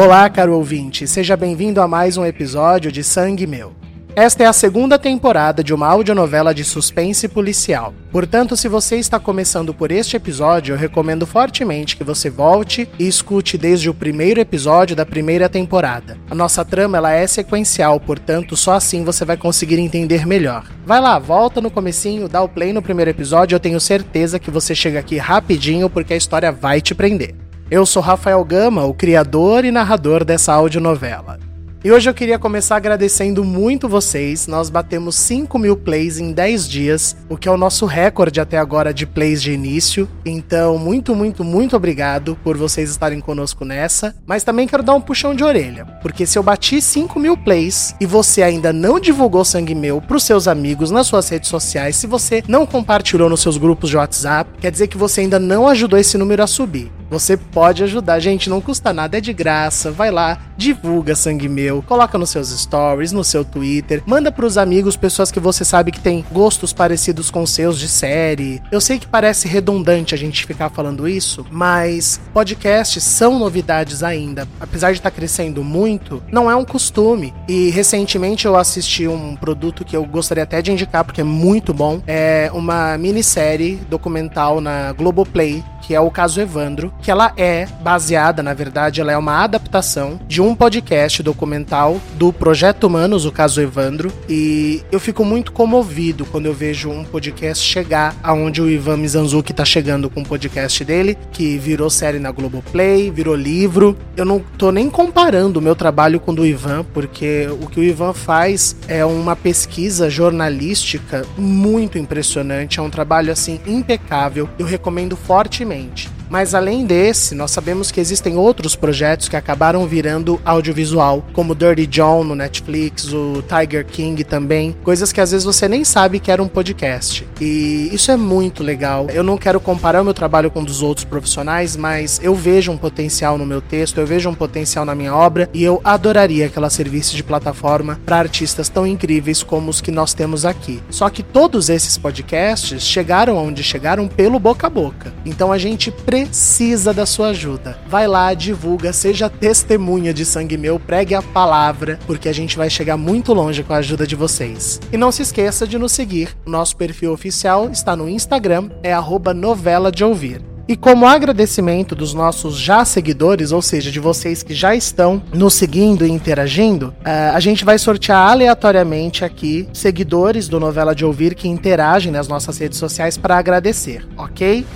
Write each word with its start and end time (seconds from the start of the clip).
Olá, 0.00 0.30
caro 0.30 0.54
ouvinte, 0.54 1.08
seja 1.08 1.36
bem-vindo 1.36 1.80
a 1.80 1.88
mais 1.88 2.16
um 2.16 2.24
episódio 2.24 2.92
de 2.92 3.02
Sangue 3.02 3.48
Meu. 3.48 3.74
Esta 4.14 4.44
é 4.44 4.46
a 4.46 4.52
segunda 4.52 4.96
temporada 4.96 5.60
de 5.62 5.74
uma 5.74 5.88
audionovela 5.88 6.54
de 6.54 6.62
suspense 6.62 7.26
policial. 7.26 7.92
Portanto, 8.12 8.56
se 8.56 8.68
você 8.68 8.94
está 8.94 9.18
começando 9.18 9.74
por 9.74 9.90
este 9.90 10.16
episódio, 10.16 10.72
eu 10.72 10.78
recomendo 10.78 11.26
fortemente 11.26 11.96
que 11.96 12.04
você 12.04 12.30
volte 12.30 12.88
e 12.96 13.08
escute 13.08 13.58
desde 13.58 13.90
o 13.90 13.94
primeiro 13.94 14.40
episódio 14.40 14.94
da 14.94 15.04
primeira 15.04 15.48
temporada. 15.48 16.16
A 16.30 16.34
nossa 16.34 16.64
trama 16.64 16.98
ela 16.98 17.12
é 17.12 17.26
sequencial, 17.26 17.98
portanto, 17.98 18.56
só 18.56 18.74
assim 18.74 19.02
você 19.02 19.24
vai 19.24 19.36
conseguir 19.36 19.80
entender 19.80 20.24
melhor. 20.24 20.64
Vai 20.86 21.00
lá, 21.00 21.18
volta 21.18 21.60
no 21.60 21.72
comecinho, 21.72 22.28
dá 22.28 22.40
o 22.40 22.48
play 22.48 22.72
no 22.72 22.80
primeiro 22.80 23.10
episódio, 23.10 23.56
eu 23.56 23.60
tenho 23.60 23.80
certeza 23.80 24.38
que 24.38 24.48
você 24.48 24.76
chega 24.76 25.00
aqui 25.00 25.16
rapidinho 25.16 25.90
porque 25.90 26.14
a 26.14 26.16
história 26.16 26.52
vai 26.52 26.80
te 26.80 26.94
prender. 26.94 27.47
Eu 27.70 27.84
sou 27.84 28.00
Rafael 28.00 28.42
Gama, 28.46 28.86
o 28.86 28.94
criador 28.94 29.62
e 29.62 29.70
narrador 29.70 30.24
dessa 30.24 30.54
audionovela. 30.54 31.38
E 31.84 31.92
hoje 31.92 32.08
eu 32.08 32.14
queria 32.14 32.38
começar 32.38 32.76
agradecendo 32.76 33.44
muito 33.44 33.90
vocês. 33.90 34.46
Nós 34.46 34.70
batemos 34.70 35.14
5 35.16 35.58
mil 35.58 35.76
plays 35.76 36.18
em 36.18 36.32
10 36.32 36.66
dias, 36.66 37.16
o 37.28 37.36
que 37.36 37.46
é 37.46 37.52
o 37.52 37.58
nosso 37.58 37.84
recorde 37.84 38.40
até 38.40 38.56
agora 38.56 38.92
de 38.92 39.04
plays 39.06 39.42
de 39.42 39.52
início. 39.52 40.08
Então, 40.24 40.78
muito, 40.78 41.14
muito, 41.14 41.44
muito 41.44 41.76
obrigado 41.76 42.38
por 42.42 42.56
vocês 42.56 42.88
estarem 42.88 43.20
conosco 43.20 43.66
nessa. 43.66 44.16
Mas 44.26 44.42
também 44.42 44.66
quero 44.66 44.82
dar 44.82 44.94
um 44.94 45.00
puxão 45.00 45.34
de 45.34 45.44
orelha, 45.44 45.84
porque 46.00 46.24
se 46.24 46.38
eu 46.38 46.42
bati 46.42 46.80
5 46.80 47.20
mil 47.20 47.36
plays 47.36 47.94
e 48.00 48.06
você 48.06 48.42
ainda 48.42 48.72
não 48.72 48.98
divulgou 48.98 49.44
Sangue 49.44 49.74
Meu 49.74 50.00
pros 50.00 50.24
seus 50.24 50.48
amigos 50.48 50.90
nas 50.90 51.06
suas 51.06 51.28
redes 51.28 51.50
sociais, 51.50 51.96
se 51.96 52.06
você 52.06 52.42
não 52.48 52.64
compartilhou 52.64 53.28
nos 53.28 53.42
seus 53.42 53.58
grupos 53.58 53.90
de 53.90 53.98
WhatsApp, 53.98 54.50
quer 54.58 54.72
dizer 54.72 54.86
que 54.86 54.96
você 54.96 55.20
ainda 55.20 55.38
não 55.38 55.68
ajudou 55.68 55.98
esse 55.98 56.16
número 56.16 56.42
a 56.42 56.46
subir. 56.46 56.97
Você 57.10 57.36
pode 57.36 57.82
ajudar, 57.82 58.20
gente, 58.20 58.50
não 58.50 58.60
custa 58.60 58.92
nada, 58.92 59.18
é 59.18 59.20
de 59.20 59.32
graça. 59.32 59.90
Vai 59.90 60.10
lá, 60.10 60.38
divulga 60.56 61.14
Sangue 61.14 61.48
Meu, 61.48 61.82
coloca 61.82 62.18
nos 62.18 62.30
seus 62.30 62.48
stories, 62.50 63.12
no 63.12 63.24
seu 63.24 63.44
Twitter, 63.44 64.02
manda 64.04 64.30
pros 64.30 64.58
amigos, 64.58 64.96
pessoas 64.96 65.30
que 65.30 65.40
você 65.40 65.64
sabe 65.64 65.92
que 65.92 66.00
tem 66.00 66.24
gostos 66.32 66.72
parecidos 66.72 67.30
com 67.30 67.46
seus 67.46 67.78
de 67.78 67.88
série. 67.88 68.60
Eu 68.70 68.80
sei 68.80 68.98
que 68.98 69.06
parece 69.06 69.48
redundante 69.48 70.14
a 70.14 70.18
gente 70.18 70.44
ficar 70.44 70.68
falando 70.68 71.08
isso, 71.08 71.46
mas 71.50 72.20
podcasts 72.34 73.02
são 73.02 73.38
novidades 73.38 74.02
ainda. 74.02 74.46
Apesar 74.60 74.92
de 74.92 74.98
estar 74.98 75.10
tá 75.10 75.16
crescendo 75.16 75.62
muito, 75.64 76.22
não 76.30 76.50
é 76.50 76.56
um 76.56 76.64
costume. 76.64 77.32
E 77.48 77.70
recentemente 77.70 78.46
eu 78.46 78.56
assisti 78.56 79.06
um 79.06 79.36
produto 79.36 79.84
que 79.84 79.96
eu 79.96 80.04
gostaria 80.04 80.42
até 80.42 80.60
de 80.60 80.72
indicar 80.72 81.04
porque 81.04 81.20
é 81.20 81.24
muito 81.24 81.72
bom. 81.72 82.02
É 82.06 82.50
uma 82.52 82.98
minissérie 82.98 83.76
documental 83.88 84.60
na 84.60 84.92
Globoplay 84.92 85.62
que 85.88 85.94
é 85.94 86.00
o 86.00 86.10
caso 86.10 86.38
Evandro, 86.38 86.92
que 87.02 87.10
ela 87.10 87.32
é 87.36 87.66
baseada, 87.80 88.42
na 88.42 88.54
verdade, 88.54 89.00
ela 89.00 89.12
é 89.12 89.16
uma 89.16 89.42
adaptação 89.42 90.20
de 90.26 90.40
um 90.40 90.54
podcast 90.54 91.22
documental 91.22 92.00
do 92.14 92.32
Projeto 92.32 92.84
Humanos, 92.84 93.24
o 93.24 93.32
caso 93.32 93.60
Evandro, 93.60 94.12
e 94.28 94.82
eu 94.90 95.00
fico 95.00 95.24
muito 95.24 95.52
comovido 95.52 96.24
quando 96.26 96.46
eu 96.46 96.54
vejo 96.54 96.90
um 96.90 97.04
podcast 97.04 97.64
chegar 97.64 98.14
aonde 98.22 98.60
o 98.60 98.68
Ivan 98.68 98.96
Mizanzuki 98.96 99.52
tá 99.52 99.64
chegando 99.64 100.10
com 100.10 100.20
o 100.20 100.26
podcast 100.26 100.84
dele, 100.84 101.16
que 101.32 101.56
virou 101.58 101.90
série 101.90 102.18
na 102.18 102.30
Globoplay, 102.30 103.10
virou 103.10 103.34
livro. 103.34 103.96
Eu 104.16 104.24
não 104.24 104.40
tô 104.40 104.70
nem 104.70 104.90
comparando 104.90 105.58
o 105.58 105.62
meu 105.62 105.74
trabalho 105.74 106.20
com 106.20 106.32
o 106.32 106.34
do 106.34 106.46
Ivan, 106.46 106.84
porque 106.92 107.48
o 107.60 107.66
que 107.68 107.80
o 107.80 107.84
Ivan 107.84 108.12
faz 108.12 108.76
é 108.86 109.04
uma 109.04 109.34
pesquisa 109.34 110.10
jornalística 110.10 111.24
muito 111.36 111.98
impressionante, 111.98 112.78
é 112.78 112.82
um 112.82 112.90
trabalho 112.90 113.32
assim 113.32 113.60
impecável. 113.66 114.48
Eu 114.58 114.66
recomendo 114.66 115.16
fortemente 115.16 116.17
mas 116.28 116.54
além 116.54 116.84
desse, 116.84 117.34
nós 117.34 117.50
sabemos 117.50 117.90
que 117.90 118.00
existem 118.00 118.36
outros 118.36 118.76
projetos 118.76 119.28
que 119.28 119.36
acabaram 119.36 119.86
virando 119.86 120.40
audiovisual, 120.44 121.24
como 121.32 121.54
Dirty 121.54 121.86
John 121.86 122.24
no 122.24 122.34
Netflix, 122.34 123.12
o 123.12 123.42
Tiger 123.42 123.84
King 123.86 124.22
também, 124.24 124.76
coisas 124.82 125.12
que 125.12 125.20
às 125.20 125.30
vezes 125.30 125.44
você 125.44 125.68
nem 125.68 125.84
sabe 125.84 126.20
que 126.20 126.30
era 126.30 126.42
um 126.42 126.48
podcast. 126.48 127.26
E 127.40 127.88
isso 127.92 128.10
é 128.10 128.16
muito 128.16 128.62
legal. 128.62 129.06
Eu 129.10 129.22
não 129.22 129.38
quero 129.38 129.60
comparar 129.60 130.02
o 130.02 130.04
meu 130.04 130.14
trabalho 130.14 130.50
com 130.50 130.62
dos 130.62 130.82
outros 130.82 131.04
profissionais, 131.04 131.76
mas 131.76 132.20
eu 132.22 132.34
vejo 132.34 132.70
um 132.70 132.76
potencial 132.76 133.38
no 133.38 133.46
meu 133.46 133.60
texto, 133.60 133.98
eu 133.98 134.06
vejo 134.06 134.28
um 134.28 134.34
potencial 134.34 134.84
na 134.84 134.94
minha 134.94 135.14
obra 135.14 135.48
e 135.54 135.62
eu 135.62 135.80
adoraria 135.82 136.48
que 136.48 136.58
ela 136.58 136.70
servisse 136.70 137.16
de 137.16 137.22
plataforma 137.22 137.98
para 138.04 138.18
artistas 138.18 138.68
tão 138.68 138.86
incríveis 138.86 139.42
como 139.42 139.70
os 139.70 139.80
que 139.80 139.90
nós 139.90 140.14
temos 140.14 140.44
aqui. 140.44 140.82
Só 140.90 141.08
que 141.08 141.22
todos 141.22 141.68
esses 141.68 141.96
podcasts 141.96 142.82
chegaram 142.82 143.36
onde 143.36 143.62
chegaram 143.62 144.06
pelo 144.06 144.38
boca 144.38 144.66
a 144.66 144.70
boca. 144.70 145.12
Então 145.24 145.52
a 145.52 145.58
gente 145.58 145.78
gente 145.78 145.90
precisa 146.26 146.92
da 146.92 147.06
sua 147.06 147.28
ajuda. 147.28 147.78
Vai 147.86 148.06
lá, 148.06 148.34
divulga, 148.34 148.92
seja 148.92 149.30
testemunha 149.30 150.12
de 150.12 150.24
sangue 150.24 150.56
meu, 150.56 150.80
pregue 150.80 151.14
a 151.14 151.22
palavra, 151.22 151.98
porque 152.06 152.28
a 152.28 152.32
gente 152.32 152.56
vai 152.56 152.68
chegar 152.68 152.96
muito 152.96 153.32
longe 153.32 153.62
com 153.62 153.72
a 153.72 153.76
ajuda 153.76 154.06
de 154.06 154.16
vocês. 154.16 154.80
E 154.92 154.96
não 154.96 155.12
se 155.12 155.22
esqueça 155.22 155.66
de 155.66 155.78
nos 155.78 155.92
seguir. 155.92 156.36
Nosso 156.46 156.76
perfil 156.76 157.12
oficial 157.12 157.70
está 157.70 157.94
no 157.94 158.08
Instagram, 158.08 158.70
é 158.82 158.98
novela 159.34 159.92
de 159.92 160.04
ouvir. 160.04 160.42
E 160.68 160.76
como 160.76 161.06
agradecimento 161.06 161.94
dos 161.94 162.12
nossos 162.12 162.58
já 162.58 162.84
seguidores, 162.84 163.52
ou 163.52 163.62
seja, 163.62 163.90
de 163.90 163.98
vocês 163.98 164.42
que 164.42 164.52
já 164.52 164.74
estão 164.76 165.22
nos 165.32 165.54
seguindo 165.54 166.04
e 166.04 166.10
interagindo, 166.10 166.88
uh, 166.88 167.34
a 167.34 167.40
gente 167.40 167.64
vai 167.64 167.78
sortear 167.78 168.32
aleatoriamente 168.32 169.24
aqui 169.24 169.66
seguidores 169.72 170.46
do 170.46 170.60
Novela 170.60 170.94
de 170.94 171.06
Ouvir 171.06 171.34
que 171.34 171.48
interagem 171.48 172.12
nas 172.12 172.28
nossas 172.28 172.58
redes 172.58 172.78
sociais 172.78 173.16
para 173.16 173.38
agradecer, 173.38 174.06
ok? 174.14 174.66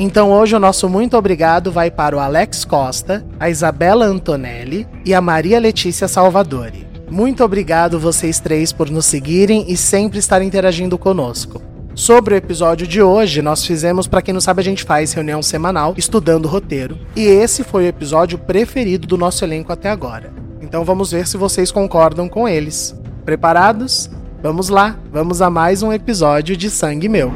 Então 0.00 0.30
hoje 0.30 0.54
o 0.54 0.60
nosso 0.60 0.88
muito 0.88 1.16
obrigado 1.16 1.72
vai 1.72 1.90
para 1.90 2.16
o 2.16 2.20
Alex 2.20 2.64
Costa, 2.64 3.26
a 3.40 3.50
Isabela 3.50 4.04
Antonelli 4.04 4.86
e 5.04 5.12
a 5.12 5.20
Maria 5.20 5.58
Letícia 5.58 6.06
Salvadori. 6.06 6.86
Muito 7.10 7.42
obrigado 7.42 7.98
vocês 7.98 8.38
três 8.38 8.72
por 8.72 8.88
nos 8.90 9.06
seguirem 9.06 9.64
e 9.66 9.76
sempre 9.76 10.20
estar 10.20 10.40
interagindo 10.40 10.96
conosco. 10.96 11.60
Sobre 11.96 12.34
o 12.34 12.36
episódio 12.36 12.86
de 12.86 13.02
hoje, 13.02 13.42
nós 13.42 13.66
fizemos, 13.66 14.06
para 14.06 14.22
quem 14.22 14.32
não 14.32 14.40
sabe, 14.40 14.60
a 14.60 14.64
gente 14.64 14.84
faz 14.84 15.12
reunião 15.12 15.42
semanal 15.42 15.94
estudando 15.96 16.46
roteiro, 16.46 16.96
e 17.16 17.24
esse 17.24 17.64
foi 17.64 17.82
o 17.82 17.88
episódio 17.88 18.38
preferido 18.38 19.04
do 19.04 19.18
nosso 19.18 19.44
elenco 19.44 19.72
até 19.72 19.90
agora. 19.90 20.32
Então 20.62 20.84
vamos 20.84 21.10
ver 21.10 21.26
se 21.26 21.36
vocês 21.36 21.72
concordam 21.72 22.28
com 22.28 22.48
eles. 22.48 22.94
Preparados? 23.24 24.08
Vamos 24.40 24.68
lá, 24.68 24.96
vamos 25.10 25.42
a 25.42 25.50
mais 25.50 25.82
um 25.82 25.92
episódio 25.92 26.56
de 26.56 26.70
Sangue 26.70 27.08
Meu. 27.08 27.32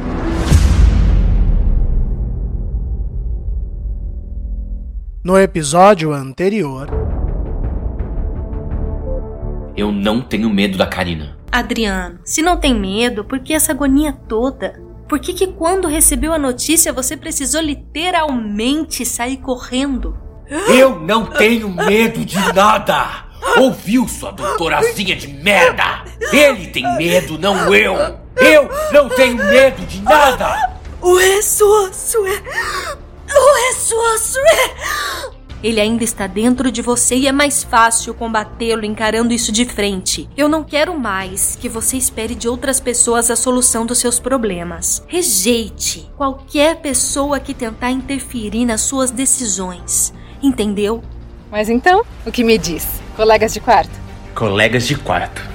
No 5.24 5.38
episódio 5.38 6.12
anterior. 6.12 6.88
Eu 9.76 9.92
não 9.92 10.20
tenho 10.20 10.50
medo 10.50 10.76
da 10.76 10.84
Karina. 10.84 11.38
Adriano, 11.52 12.18
se 12.24 12.42
não 12.42 12.56
tem 12.56 12.74
medo, 12.74 13.24
por 13.24 13.38
que 13.38 13.54
essa 13.54 13.70
agonia 13.70 14.12
toda? 14.12 14.82
Por 15.08 15.20
que, 15.20 15.32
que 15.32 15.46
quando 15.46 15.86
recebeu 15.86 16.32
a 16.32 16.40
notícia 16.40 16.92
você 16.92 17.16
precisou 17.16 17.60
literalmente 17.60 19.06
sair 19.06 19.36
correndo? 19.36 20.18
Eu 20.66 20.98
não 20.98 21.26
tenho 21.26 21.68
medo 21.68 22.24
de 22.24 22.38
nada! 22.52 23.26
Ouviu, 23.58 24.08
sua 24.08 24.32
doutorazinha 24.32 25.14
de 25.14 25.28
merda? 25.28 26.02
Ele 26.32 26.66
tem 26.66 26.96
medo, 26.96 27.38
não 27.38 27.72
eu! 27.72 27.94
Eu 28.34 28.68
não 28.92 29.08
tenho 29.08 29.36
medo 29.36 29.86
de 29.86 30.02
nada! 30.02 30.46
É 30.46 30.72
o 31.00 31.16
ressosso 31.16 32.26
é... 32.26 33.01
Ele 35.62 35.80
ainda 35.80 36.02
está 36.02 36.26
dentro 36.26 36.72
de 36.72 36.82
você 36.82 37.14
e 37.14 37.28
é 37.28 37.32
mais 37.32 37.62
fácil 37.62 38.12
combatê-lo 38.14 38.84
encarando 38.84 39.32
isso 39.32 39.52
de 39.52 39.64
frente. 39.64 40.28
Eu 40.36 40.48
não 40.48 40.64
quero 40.64 40.98
mais 40.98 41.54
que 41.54 41.68
você 41.68 41.96
espere 41.96 42.34
de 42.34 42.48
outras 42.48 42.80
pessoas 42.80 43.30
a 43.30 43.36
solução 43.36 43.86
dos 43.86 43.98
seus 43.98 44.18
problemas. 44.18 45.04
Rejeite 45.06 46.10
qualquer 46.16 46.76
pessoa 46.80 47.38
que 47.38 47.54
tentar 47.54 47.92
interferir 47.92 48.64
nas 48.64 48.80
suas 48.80 49.12
decisões. 49.12 50.12
Entendeu? 50.42 51.00
Mas 51.48 51.68
então, 51.68 52.02
o 52.26 52.32
que 52.32 52.42
me 52.42 52.58
diz? 52.58 53.00
Colegas 53.14 53.54
de 53.54 53.60
quarto? 53.60 53.92
Colegas 54.34 54.84
de 54.86 54.96
quarto. 54.96 55.48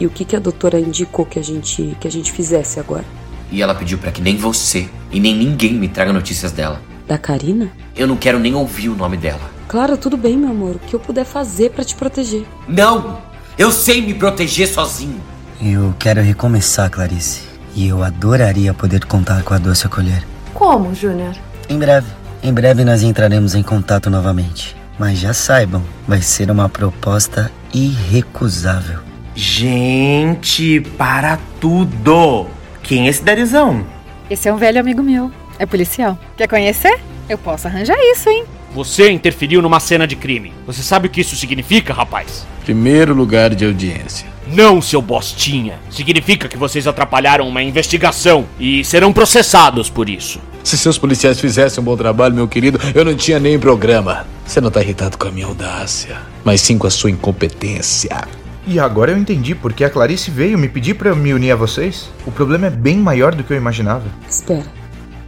E 0.00 0.06
o 0.06 0.10
que, 0.10 0.24
que 0.24 0.34
a 0.34 0.40
doutora 0.40 0.80
indicou 0.80 1.26
que 1.26 1.38
a 1.38 1.42
gente 1.42 1.94
que 2.00 2.08
a 2.08 2.10
gente 2.10 2.32
fizesse 2.32 2.80
agora? 2.80 3.04
E 3.50 3.60
ela 3.60 3.74
pediu 3.74 3.98
para 3.98 4.10
que 4.10 4.22
nem 4.22 4.36
você 4.36 4.88
e 5.10 5.20
nem 5.20 5.36
ninguém 5.36 5.74
me 5.74 5.88
traga 5.88 6.10
notícias 6.10 6.52
dela. 6.52 6.80
Da 7.12 7.18
Karina? 7.18 7.70
Eu 7.94 8.06
não 8.06 8.16
quero 8.16 8.38
nem 8.38 8.54
ouvir 8.54 8.88
o 8.88 8.94
nome 8.96 9.18
dela. 9.18 9.42
Claro, 9.68 9.98
tudo 9.98 10.16
bem, 10.16 10.34
meu 10.34 10.48
amor. 10.48 10.76
O 10.76 10.78
que 10.78 10.94
eu 10.94 10.98
puder 10.98 11.26
fazer 11.26 11.68
para 11.68 11.84
te 11.84 11.94
proteger. 11.94 12.46
Não! 12.66 13.20
Eu 13.58 13.70
sei 13.70 14.00
me 14.00 14.14
proteger 14.14 14.66
sozinho. 14.66 15.20
Eu 15.60 15.94
quero 15.98 16.22
recomeçar, 16.22 16.88
Clarice. 16.88 17.42
E 17.74 17.86
eu 17.86 18.02
adoraria 18.02 18.72
poder 18.72 19.04
contar 19.04 19.42
com 19.42 19.52
a 19.52 19.58
doce 19.58 19.86
acolher. 19.86 20.24
Como, 20.54 20.94
Júnior? 20.94 21.34
Em 21.68 21.78
breve. 21.78 22.06
Em 22.42 22.50
breve 22.50 22.82
nós 22.82 23.02
entraremos 23.02 23.54
em 23.54 23.62
contato 23.62 24.08
novamente. 24.08 24.74
Mas 24.98 25.18
já 25.18 25.34
saibam, 25.34 25.82
vai 26.08 26.22
ser 26.22 26.50
uma 26.50 26.70
proposta 26.70 27.52
irrecusável. 27.74 29.00
Gente, 29.34 30.80
para 30.96 31.38
tudo! 31.60 32.46
Quem 32.82 33.06
é 33.06 33.10
esse 33.10 33.22
Darizão? 33.22 33.84
Esse 34.30 34.48
é 34.48 34.54
um 34.54 34.56
velho 34.56 34.80
amigo 34.80 35.02
meu. 35.02 35.30
É 35.62 35.66
policial. 35.66 36.18
Quer 36.36 36.48
conhecer? 36.48 36.98
Eu 37.28 37.38
posso 37.38 37.68
arranjar 37.68 37.96
isso, 37.96 38.28
hein? 38.28 38.44
Você 38.74 39.12
interferiu 39.12 39.62
numa 39.62 39.78
cena 39.78 40.08
de 40.08 40.16
crime. 40.16 40.52
Você 40.66 40.82
sabe 40.82 41.06
o 41.06 41.10
que 41.10 41.20
isso 41.20 41.36
significa, 41.36 41.94
rapaz? 41.94 42.44
Primeiro 42.64 43.14
lugar 43.14 43.54
de 43.54 43.64
audiência. 43.64 44.26
Não, 44.48 44.82
seu 44.82 45.00
bostinha. 45.00 45.78
Significa 45.88 46.48
que 46.48 46.56
vocês 46.56 46.88
atrapalharam 46.88 47.46
uma 47.46 47.62
investigação 47.62 48.44
e 48.58 48.84
serão 48.84 49.12
processados 49.12 49.88
por 49.88 50.08
isso. 50.08 50.40
Se 50.64 50.76
seus 50.76 50.98
policiais 50.98 51.38
fizessem 51.38 51.80
um 51.80 51.84
bom 51.84 51.96
trabalho, 51.96 52.34
meu 52.34 52.48
querido, 52.48 52.80
eu 52.92 53.04
não 53.04 53.14
tinha 53.14 53.38
nem 53.38 53.56
programa. 53.56 54.26
Você 54.44 54.60
não 54.60 54.68
tá 54.68 54.82
irritado 54.82 55.16
com 55.16 55.28
a 55.28 55.30
minha 55.30 55.46
audácia, 55.46 56.16
mas 56.42 56.60
sim 56.60 56.76
com 56.76 56.88
a 56.88 56.90
sua 56.90 57.12
incompetência. 57.12 58.26
E 58.66 58.80
agora 58.80 59.12
eu 59.12 59.16
entendi 59.16 59.54
porque 59.54 59.84
a 59.84 59.90
Clarice 59.90 60.28
veio 60.28 60.58
me 60.58 60.68
pedir 60.68 60.94
para 60.94 61.14
me 61.14 61.32
unir 61.32 61.52
a 61.52 61.56
vocês. 61.56 62.10
O 62.26 62.32
problema 62.32 62.66
é 62.66 62.70
bem 62.70 62.98
maior 62.98 63.32
do 63.32 63.44
que 63.44 63.52
eu 63.52 63.56
imaginava. 63.56 64.06
Espera, 64.28 64.64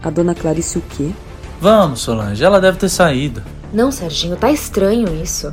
a 0.08 0.10
dona 0.10 0.34
Clarice 0.34 0.78
o 0.78 0.82
quê? 0.82 1.10
Vamos, 1.60 2.00
Solange, 2.00 2.44
ela 2.44 2.60
deve 2.60 2.78
ter 2.78 2.88
saído. 2.88 3.42
Não, 3.72 3.90
Serginho, 3.90 4.36
tá 4.36 4.50
estranho 4.50 5.08
isso. 5.22 5.52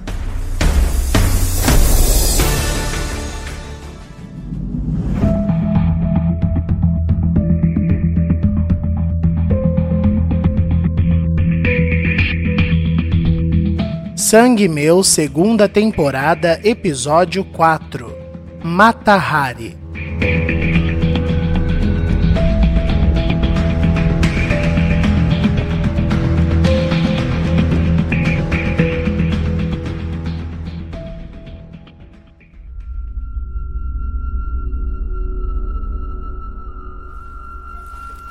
Sangue 14.15 14.69
Meu, 14.69 15.03
segunda 15.03 15.67
temporada, 15.67 16.59
episódio 16.63 17.43
4 17.43 18.15
Matahari. 18.63 19.77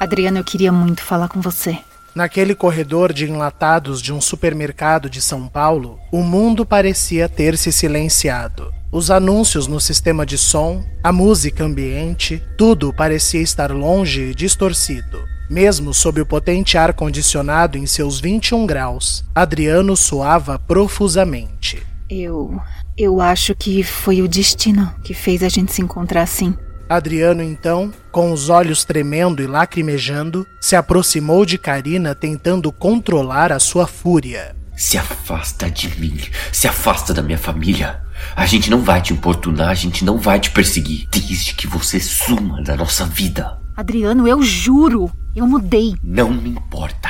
Adriana, 0.01 0.39
eu 0.41 0.45
queria 0.45 0.73
muito 0.73 1.03
falar 1.03 1.29
com 1.29 1.43
você. 1.43 1.79
Naquele 2.15 2.55
corredor 2.55 3.13
de 3.13 3.27
enlatados 3.27 4.01
de 4.01 4.15
um 4.15 4.21
supermercado 4.21 5.11
de 5.11 5.21
São 5.21 5.47
Paulo, 5.47 5.99
o 6.11 6.23
mundo 6.23 6.65
parecia 6.65 7.29
ter 7.29 7.59
se 7.59 7.71
silenciado. 7.71 8.73
Os 8.91 9.11
anúncios 9.11 9.67
no 9.67 9.79
sistema 9.79 10.25
de 10.25 10.39
som, 10.39 10.83
a 11.05 11.13
música 11.13 11.65
ambiente, 11.65 12.43
tudo 12.57 12.95
parecia 12.95 13.43
estar 13.43 13.71
longe 13.73 14.23
e 14.23 14.35
distorcido. 14.35 15.21
Mesmo 15.51 15.93
sob 15.93 16.23
o 16.23 16.27
potente 16.27 16.79
ar-condicionado 16.79 17.77
em 17.77 17.85
seus 17.85 18.19
21 18.19 18.67
graus, 18.67 19.23
Adriano 19.35 19.95
suava 19.99 20.59
profusamente. 20.59 21.83
Eu. 22.09 22.59
Eu 22.97 23.21
acho 23.21 23.55
que 23.55 23.83
foi 23.83 24.23
o 24.23 24.29
destino 24.29 24.91
que 25.05 25.13
fez 25.13 25.43
a 25.43 25.49
gente 25.51 25.73
se 25.73 25.83
encontrar 25.83 26.23
assim. 26.23 26.57
Adriano, 26.91 27.41
então, 27.41 27.93
com 28.11 28.33
os 28.33 28.49
olhos 28.49 28.85
tremendo 28.85 29.41
e 29.41 29.47
lacrimejando, 29.47 30.45
se 30.61 30.75
aproximou 30.75 31.47
de 31.47 31.57
Karina 31.57 32.17
tentando 32.17 32.73
controlar 32.73 33.53
a 33.53 33.61
sua 33.61 33.87
fúria. 33.87 34.57
Se 34.77 34.99
afasta 34.99 35.71
de 35.71 35.89
mim, 36.01 36.19
se 36.51 36.67
afasta 36.67 37.15
da 37.15 37.23
minha 37.23 37.39
família. 37.39 38.03
A 38.35 38.45
gente 38.45 38.69
não 38.69 38.83
vai 38.83 39.01
te 39.01 39.13
importunar, 39.13 39.69
a 39.69 39.75
gente 39.75 40.05
não 40.05 40.19
vai 40.19 40.41
te 40.41 40.51
perseguir, 40.51 41.07
desde 41.13 41.55
que 41.55 41.69
você 41.69 42.01
suma 42.01 42.61
da 42.61 42.75
nossa 42.75 43.07
vida. 43.07 43.57
Adriano, 43.77 44.27
eu 44.27 44.43
juro, 44.43 45.13
eu 45.37 45.47
mudei. 45.47 45.95
Não 46.03 46.33
me 46.33 46.51
importa. 46.51 47.09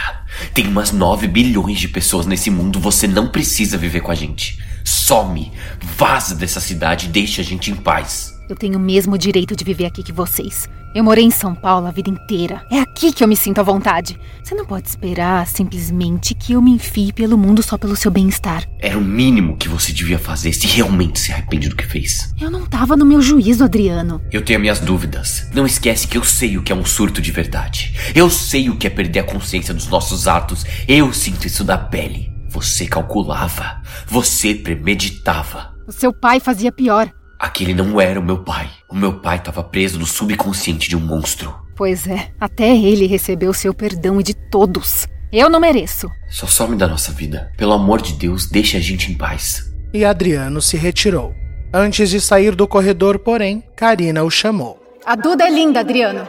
Tem 0.53 0.69
umas 0.69 0.93
9 0.93 1.27
bilhões 1.27 1.81
de 1.81 1.89
pessoas 1.89 2.27
nesse 2.27 2.51
mundo, 2.51 2.79
você 2.79 3.09
não 3.09 3.29
precisa 3.29 3.79
viver 3.79 4.01
com 4.01 4.13
a 4.13 4.15
gente. 4.15 4.63
Some, 4.85 5.51
vaza 5.97 6.35
dessa 6.35 6.61
cidade 6.61 7.07
e 7.07 7.09
deixa 7.09 7.41
a 7.41 7.45
gente 7.45 7.71
em 7.71 7.77
paz. 7.77 8.39
Eu 8.51 8.57
tenho 8.57 8.79
o 8.79 8.83
mesmo 8.83 9.17
direito 9.17 9.55
de 9.55 9.63
viver 9.63 9.87
aqui 9.87 10.03
que 10.03 10.11
vocês. 10.11 10.69
Eu 10.93 11.05
morei 11.05 11.23
em 11.23 11.31
São 11.31 11.55
Paulo 11.55 11.87
a 11.87 11.93
vida 11.93 12.11
inteira. 12.11 12.67
É 12.69 12.81
aqui 12.81 13.13
que 13.13 13.23
eu 13.23 13.29
me 13.29 13.37
sinto 13.37 13.61
à 13.61 13.63
vontade. 13.63 14.19
Você 14.43 14.57
não 14.57 14.67
pode 14.67 14.89
esperar 14.89 15.47
simplesmente 15.47 16.35
que 16.35 16.55
eu 16.55 16.61
me 16.61 16.73
enfie 16.73 17.13
pelo 17.13 17.39
mundo 17.39 17.63
só 17.63 17.79
pelo 17.79 17.95
seu 17.95 18.11
bem-estar. 18.11 18.69
Era 18.81 18.99
o 18.99 19.01
mínimo 19.01 19.57
que 19.57 19.69
você 19.69 19.93
devia 19.93 20.19
fazer 20.19 20.53
se 20.53 20.67
realmente 20.67 21.21
se 21.21 21.31
arrepende 21.31 21.69
do 21.69 21.77
que 21.77 21.87
fez. 21.87 22.35
Eu 22.41 22.51
não 22.51 22.67
tava 22.67 22.97
no 22.97 23.07
meu 23.07 23.23
juízo, 23.23 23.63
Adriano. 23.63 24.21
Eu 24.33 24.45
tenho 24.45 24.59
minhas 24.59 24.81
dúvidas. 24.81 25.49
Não 25.55 25.65
esquece 25.65 26.09
que 26.09 26.19
eu 26.19 26.25
sei 26.25 26.59
o 26.59 26.63
que 26.65 26.73
é 26.73 26.75
um 26.75 26.85
surto 26.85 27.23
de 27.23 27.31
verdade. 27.31 27.95
Eu 28.17 28.29
sei 28.29 28.69
o 28.69 28.77
que 28.77 28.89
é 28.89 28.91
perder 28.91 29.21
a 29.21 29.25
consciência 29.25 29.73
dos 29.73 29.87
nossos 29.87 30.27
atos. 30.27 30.67
Eu 30.89 31.13
sinto 31.13 31.47
isso 31.47 31.63
da 31.63 31.79
pele. 31.79 32.33
Você 32.49 32.89
calculava. 32.89 33.81
Você 34.09 34.57
premeditava. 34.57 35.73
O 35.87 35.93
seu 35.93 36.13
pai 36.13 36.41
fazia 36.41 36.73
pior. 36.73 37.13
Aquele 37.41 37.73
não 37.73 37.99
era 37.99 38.21
o 38.21 38.23
meu 38.23 38.45
pai. 38.45 38.69
O 38.87 38.95
meu 38.95 39.15
pai 39.15 39.39
estava 39.39 39.65
preso 39.65 39.99
no 39.99 40.05
subconsciente 40.05 40.91
de 40.91 40.95
um 40.95 41.01
monstro. 41.01 41.55
Pois 41.75 42.07
é, 42.07 42.31
até 42.39 42.77
ele 42.77 43.07
recebeu 43.07 43.55
seu 43.55 43.73
perdão 43.73 44.21
e 44.21 44.23
de 44.23 44.35
todos. 44.35 45.09
Eu 45.33 45.49
não 45.49 45.59
mereço. 45.59 46.11
Só 46.29 46.47
some 46.47 46.77
da 46.77 46.87
nossa 46.87 47.13
vida. 47.13 47.51
Pelo 47.57 47.73
amor 47.73 48.03
de 48.03 48.13
Deus, 48.13 48.47
deixe 48.47 48.77
a 48.77 48.81
gente 48.81 49.11
em 49.11 49.15
paz. 49.15 49.73
E 49.95 50.05
Adriano 50.05 50.61
se 50.61 50.77
retirou. 50.77 51.35
Antes 51.73 52.11
de 52.11 52.21
sair 52.21 52.55
do 52.55 52.69
corredor, 52.69 53.19
porém, 53.19 53.65
Karina 53.75 54.23
o 54.23 54.31
chamou. 54.31 54.79
A 55.07 55.17
Duda 55.17 55.45
é 55.47 55.51
linda, 55.51 55.81
Adriano. 55.81 56.29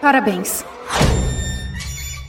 Parabéns. 0.00 0.64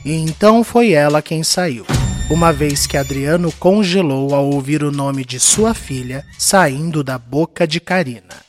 E 0.04 0.12
então 0.12 0.64
foi 0.64 0.90
ela 0.90 1.22
quem 1.22 1.44
saiu 1.44 1.86
uma 2.28 2.52
vez 2.52 2.86
que 2.86 2.96
Adriano 2.96 3.52
congelou 3.52 4.34
ao 4.34 4.50
ouvir 4.50 4.82
o 4.82 4.90
nome 4.90 5.24
de 5.24 5.38
sua 5.38 5.74
filha 5.74 6.24
saindo 6.36 7.04
da 7.04 7.18
boca 7.18 7.66
de 7.66 7.80
Karina. 7.80 8.44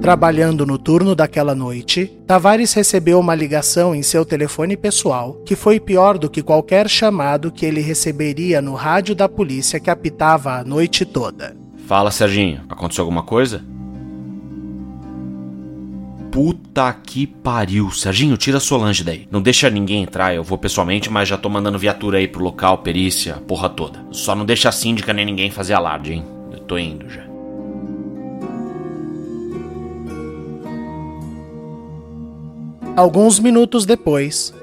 Trabalhando 0.00 0.64
no 0.64 0.78
turno 0.78 1.14
daquela 1.14 1.54
noite, 1.54 2.06
Tavares 2.26 2.72
recebeu 2.72 3.20
uma 3.20 3.34
ligação 3.34 3.94
em 3.94 4.02
seu 4.02 4.24
telefone 4.24 4.76
pessoal 4.76 5.34
que 5.44 5.54
foi 5.54 5.78
pior 5.78 6.16
do 6.16 6.30
que 6.30 6.42
qualquer 6.42 6.88
chamado 6.88 7.52
que 7.52 7.66
ele 7.66 7.80
receberia 7.80 8.62
no 8.62 8.74
rádio 8.74 9.14
da 9.14 9.28
polícia 9.28 9.78
que 9.78 9.90
apitava 9.90 10.52
a 10.54 10.64
noite 10.64 11.04
toda. 11.04 11.54
Fala, 11.86 12.10
Serginho. 12.10 12.62
Aconteceu 12.68 13.02
alguma 13.02 13.22
coisa? 13.22 13.62
Puta 16.30 16.92
que 16.92 17.26
pariu. 17.26 17.90
Serginho, 17.90 18.36
tira 18.36 18.58
a 18.58 18.60
Solange 18.60 19.02
daí. 19.02 19.26
Não 19.30 19.42
deixa 19.42 19.68
ninguém 19.68 20.04
entrar, 20.04 20.32
eu 20.32 20.44
vou 20.44 20.56
pessoalmente, 20.56 21.10
mas 21.10 21.28
já 21.28 21.36
tô 21.36 21.48
mandando 21.48 21.78
viatura 21.78 22.18
aí 22.18 22.28
pro 22.28 22.44
local, 22.44 22.78
perícia, 22.78 23.34
porra 23.48 23.68
toda. 23.68 24.06
Só 24.12 24.34
não 24.34 24.44
deixa 24.44 24.68
a 24.68 24.72
síndica 24.72 25.12
nem 25.12 25.26
ninguém 25.26 25.50
fazer 25.50 25.74
alarde, 25.74 26.12
hein? 26.12 26.24
Eu 26.52 26.60
tô 26.60 26.78
indo 26.78 27.08
já. 27.10 27.28
Alguns 32.96 33.38
minutos 33.38 33.84
depois, 33.84 34.54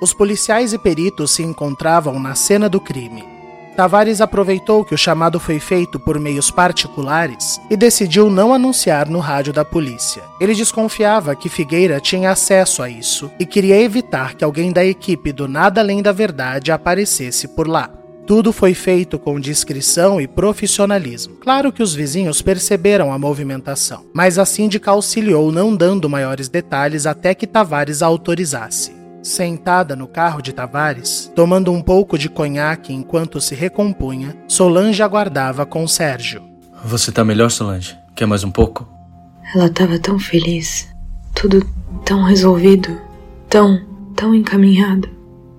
os 0.00 0.14
policiais 0.14 0.72
e 0.72 0.78
peritos 0.78 1.32
se 1.32 1.42
encontravam 1.42 2.18
na 2.18 2.34
cena 2.34 2.68
do 2.68 2.80
crime. 2.80 3.31
Tavares 3.76 4.20
aproveitou 4.20 4.84
que 4.84 4.94
o 4.94 4.98
chamado 4.98 5.40
foi 5.40 5.58
feito 5.58 5.98
por 5.98 6.20
meios 6.20 6.50
particulares 6.50 7.60
e 7.70 7.76
decidiu 7.76 8.28
não 8.28 8.52
anunciar 8.52 9.08
no 9.08 9.18
rádio 9.18 9.52
da 9.52 9.64
polícia. 9.64 10.22
Ele 10.38 10.54
desconfiava 10.54 11.34
que 11.34 11.48
Figueira 11.48 11.98
tinha 11.98 12.30
acesso 12.30 12.82
a 12.82 12.90
isso 12.90 13.30
e 13.38 13.46
queria 13.46 13.80
evitar 13.80 14.34
que 14.34 14.44
alguém 14.44 14.72
da 14.72 14.84
equipe 14.84 15.32
do 15.32 15.48
Nada 15.48 15.80
Além 15.80 16.02
da 16.02 16.12
Verdade 16.12 16.70
aparecesse 16.70 17.48
por 17.48 17.66
lá. 17.66 17.90
Tudo 18.26 18.52
foi 18.52 18.72
feito 18.72 19.18
com 19.18 19.40
discrição 19.40 20.20
e 20.20 20.28
profissionalismo. 20.28 21.36
Claro 21.36 21.72
que 21.72 21.82
os 21.82 21.92
vizinhos 21.92 22.40
perceberam 22.40 23.12
a 23.12 23.18
movimentação, 23.18 24.04
mas 24.14 24.38
a 24.38 24.44
síndica 24.44 24.90
auxiliou 24.92 25.50
não 25.50 25.74
dando 25.74 26.08
maiores 26.08 26.48
detalhes 26.48 27.04
até 27.04 27.34
que 27.34 27.46
Tavares 27.46 28.00
a 28.00 28.06
autorizasse. 28.06 29.01
Sentada 29.22 29.94
no 29.94 30.08
carro 30.08 30.42
de 30.42 30.52
Tavares, 30.52 31.30
tomando 31.34 31.70
um 31.70 31.80
pouco 31.80 32.18
de 32.18 32.28
conhaque 32.28 32.92
enquanto 32.92 33.40
se 33.40 33.54
recompunha, 33.54 34.36
Solange 34.48 35.02
aguardava 35.02 35.64
com 35.64 35.86
Sérgio. 35.86 36.42
Você 36.84 37.12
tá 37.12 37.24
melhor, 37.24 37.50
Solange? 37.50 37.96
Quer 38.16 38.26
mais 38.26 38.42
um 38.42 38.50
pouco? 38.50 38.88
Ela 39.54 39.68
tava 39.68 39.98
tão 39.98 40.18
feliz. 40.18 40.88
Tudo 41.34 41.64
tão 42.04 42.24
resolvido. 42.24 42.98
Tão, 43.48 43.80
tão 44.16 44.34
encaminhado. 44.34 45.08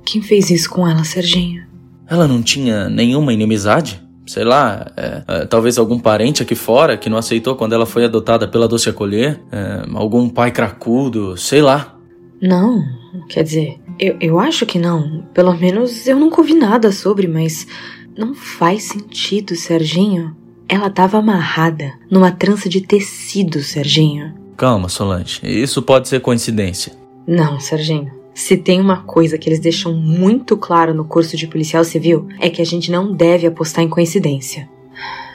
Quem 0.06 0.22
fez 0.22 0.50
isso 0.50 0.70
com 0.70 0.88
ela, 0.88 1.04
Serginho? 1.06 1.64
Ela 2.08 2.28
não 2.28 2.42
tinha 2.44 2.90
nenhuma 2.90 3.32
inimizade? 3.32 4.02
Sei 4.26 4.44
lá, 4.44 4.92
é, 4.96 5.24
é, 5.28 5.46
talvez 5.46 5.78
algum 5.78 6.00
parente 6.00 6.42
aqui 6.42 6.56
fora 6.56 6.98
que 6.98 7.10
não 7.10 7.18
aceitou 7.18 7.56
quando 7.56 7.74
ela 7.74 7.86
foi 7.86 8.06
adotada 8.06 8.48
pela 8.48 8.68
Doce 8.68 8.90
Acolher? 8.90 9.40
É, 9.52 9.84
algum 9.94 10.30
pai 10.30 10.52
cracudo, 10.52 11.38
sei 11.38 11.62
lá. 11.62 11.96
Não, 12.44 12.84
quer 13.30 13.42
dizer, 13.42 13.80
eu, 13.98 14.18
eu 14.20 14.38
acho 14.38 14.66
que 14.66 14.78
não. 14.78 15.24
Pelo 15.34 15.56
menos 15.56 16.06
eu 16.06 16.20
nunca 16.20 16.42
ouvi 16.42 16.54
nada 16.54 16.92
sobre, 16.92 17.26
mas 17.26 17.66
não 18.18 18.36
faz 18.36 18.84
sentido, 18.84 19.56
Serginho. 19.56 20.36
Ela 20.68 20.90
tava 20.90 21.18
amarrada 21.18 21.94
numa 22.12 22.32
trança 22.32 22.68
de 22.68 22.82
tecido, 22.82 23.62
Serginho. 23.62 24.34
Calma, 24.58 24.90
Solange. 24.90 25.40
Isso 25.42 25.82
pode 25.82 26.10
ser 26.10 26.20
coincidência. 26.20 26.92
Não, 27.26 27.62
Serginho. 27.62 28.12
Se 28.34 28.58
tem 28.58 28.82
uma 28.82 29.04
coisa 29.04 29.38
que 29.38 29.48
eles 29.48 29.60
deixam 29.62 29.94
muito 29.94 30.58
claro 30.58 30.94
no 30.94 31.06
curso 31.06 31.38
de 31.38 31.48
policial 31.48 31.86
civil, 31.86 32.28
é 32.42 32.50
que 32.50 32.62
a 32.62 32.66
gente 32.66 32.92
não 32.92 33.14
deve 33.14 33.48
apostar 33.48 33.86
em 33.86 33.90
coincidência. 33.90 34.68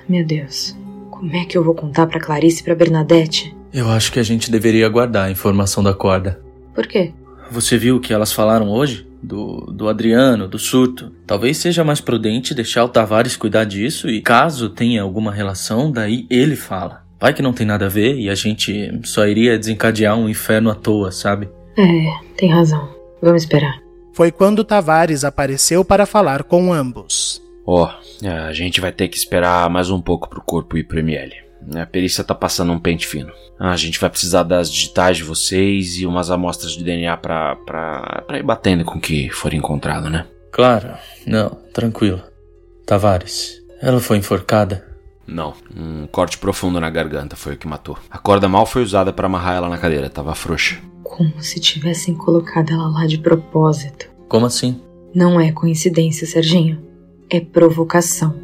Meu 0.06 0.26
Deus, 0.26 0.76
como 1.10 1.34
é 1.34 1.46
que 1.46 1.56
eu 1.56 1.64
vou 1.64 1.74
contar 1.74 2.06
para 2.06 2.20
Clarice 2.20 2.60
e 2.60 2.64
para 2.64 2.74
Bernadette? 2.74 3.56
Eu 3.72 3.88
acho 3.88 4.12
que 4.12 4.18
a 4.18 4.22
gente 4.22 4.50
deveria 4.50 4.86
aguardar 4.86 5.26
a 5.26 5.30
informação 5.30 5.82
da 5.82 5.94
corda. 5.94 6.46
Por 6.78 6.86
quê? 6.86 7.12
Você 7.50 7.76
viu 7.76 7.96
o 7.96 8.00
que 8.00 8.14
elas 8.14 8.32
falaram 8.32 8.70
hoje? 8.70 9.04
Do, 9.20 9.62
do 9.62 9.88
Adriano, 9.88 10.46
do 10.46 10.60
surto. 10.60 11.10
Talvez 11.26 11.56
seja 11.56 11.82
mais 11.82 12.00
prudente 12.00 12.54
deixar 12.54 12.84
o 12.84 12.88
Tavares 12.88 13.36
cuidar 13.36 13.64
disso 13.64 14.08
e, 14.08 14.22
caso 14.22 14.68
tenha 14.70 15.02
alguma 15.02 15.32
relação, 15.32 15.90
daí 15.90 16.24
ele 16.30 16.54
fala. 16.54 17.02
Vai 17.18 17.34
que 17.34 17.42
não 17.42 17.52
tem 17.52 17.66
nada 17.66 17.86
a 17.86 17.88
ver 17.88 18.16
e 18.16 18.30
a 18.30 18.34
gente 18.36 19.00
só 19.02 19.26
iria 19.26 19.58
desencadear 19.58 20.16
um 20.16 20.28
inferno 20.28 20.70
à 20.70 20.74
toa, 20.76 21.10
sabe? 21.10 21.48
É, 21.76 22.36
tem 22.36 22.48
razão. 22.48 22.88
Vamos 23.20 23.42
esperar. 23.42 23.82
Foi 24.12 24.30
quando 24.30 24.62
Tavares 24.62 25.24
apareceu 25.24 25.84
para 25.84 26.06
falar 26.06 26.44
com 26.44 26.72
ambos. 26.72 27.42
Ó, 27.66 27.90
oh, 27.90 28.28
a 28.28 28.52
gente 28.52 28.80
vai 28.80 28.92
ter 28.92 29.08
que 29.08 29.16
esperar 29.16 29.68
mais 29.68 29.90
um 29.90 30.00
pouco 30.00 30.30
pro 30.30 30.40
corpo 30.40 30.78
ir 30.78 30.84
pro 30.84 31.00
ML. 31.00 31.47
A 31.74 31.86
perícia 31.86 32.24
tá 32.24 32.34
passando 32.34 32.72
um 32.72 32.78
pente 32.78 33.06
fino. 33.06 33.32
A 33.58 33.76
gente 33.76 34.00
vai 34.00 34.08
precisar 34.08 34.42
das 34.42 34.70
digitais 34.72 35.16
de 35.16 35.24
vocês 35.24 35.98
e 35.98 36.06
umas 36.06 36.30
amostras 36.30 36.72
de 36.72 36.84
DNA 36.84 37.16
pra, 37.16 37.56
pra, 37.56 38.22
pra 38.26 38.38
ir 38.38 38.42
batendo 38.42 38.84
com 38.84 38.98
o 38.98 39.00
que 39.00 39.28
for 39.30 39.52
encontrado, 39.52 40.08
né? 40.08 40.26
Claro. 40.52 40.94
Não, 41.26 41.50
tranquilo. 41.72 42.22
Tavares, 42.86 43.62
ela 43.82 44.00
foi 44.00 44.16
enforcada? 44.16 44.86
Não, 45.26 45.52
um 45.76 46.06
corte 46.06 46.38
profundo 46.38 46.80
na 46.80 46.88
garganta 46.88 47.36
foi 47.36 47.52
o 47.52 47.56
que 47.56 47.68
matou. 47.68 47.98
A 48.10 48.16
corda 48.16 48.48
mal 48.48 48.64
foi 48.64 48.82
usada 48.82 49.12
para 49.12 49.26
amarrar 49.26 49.56
ela 49.56 49.68
na 49.68 49.76
cadeira, 49.76 50.08
tava 50.08 50.34
frouxa. 50.34 50.78
Como 51.04 51.42
se 51.42 51.60
tivessem 51.60 52.14
colocado 52.14 52.72
ela 52.72 52.88
lá 52.88 53.06
de 53.06 53.18
propósito. 53.18 54.08
Como 54.26 54.46
assim? 54.46 54.80
Não 55.14 55.38
é 55.38 55.52
coincidência, 55.52 56.26
Serginho. 56.26 56.82
É 57.30 57.40
provocação. 57.40 58.34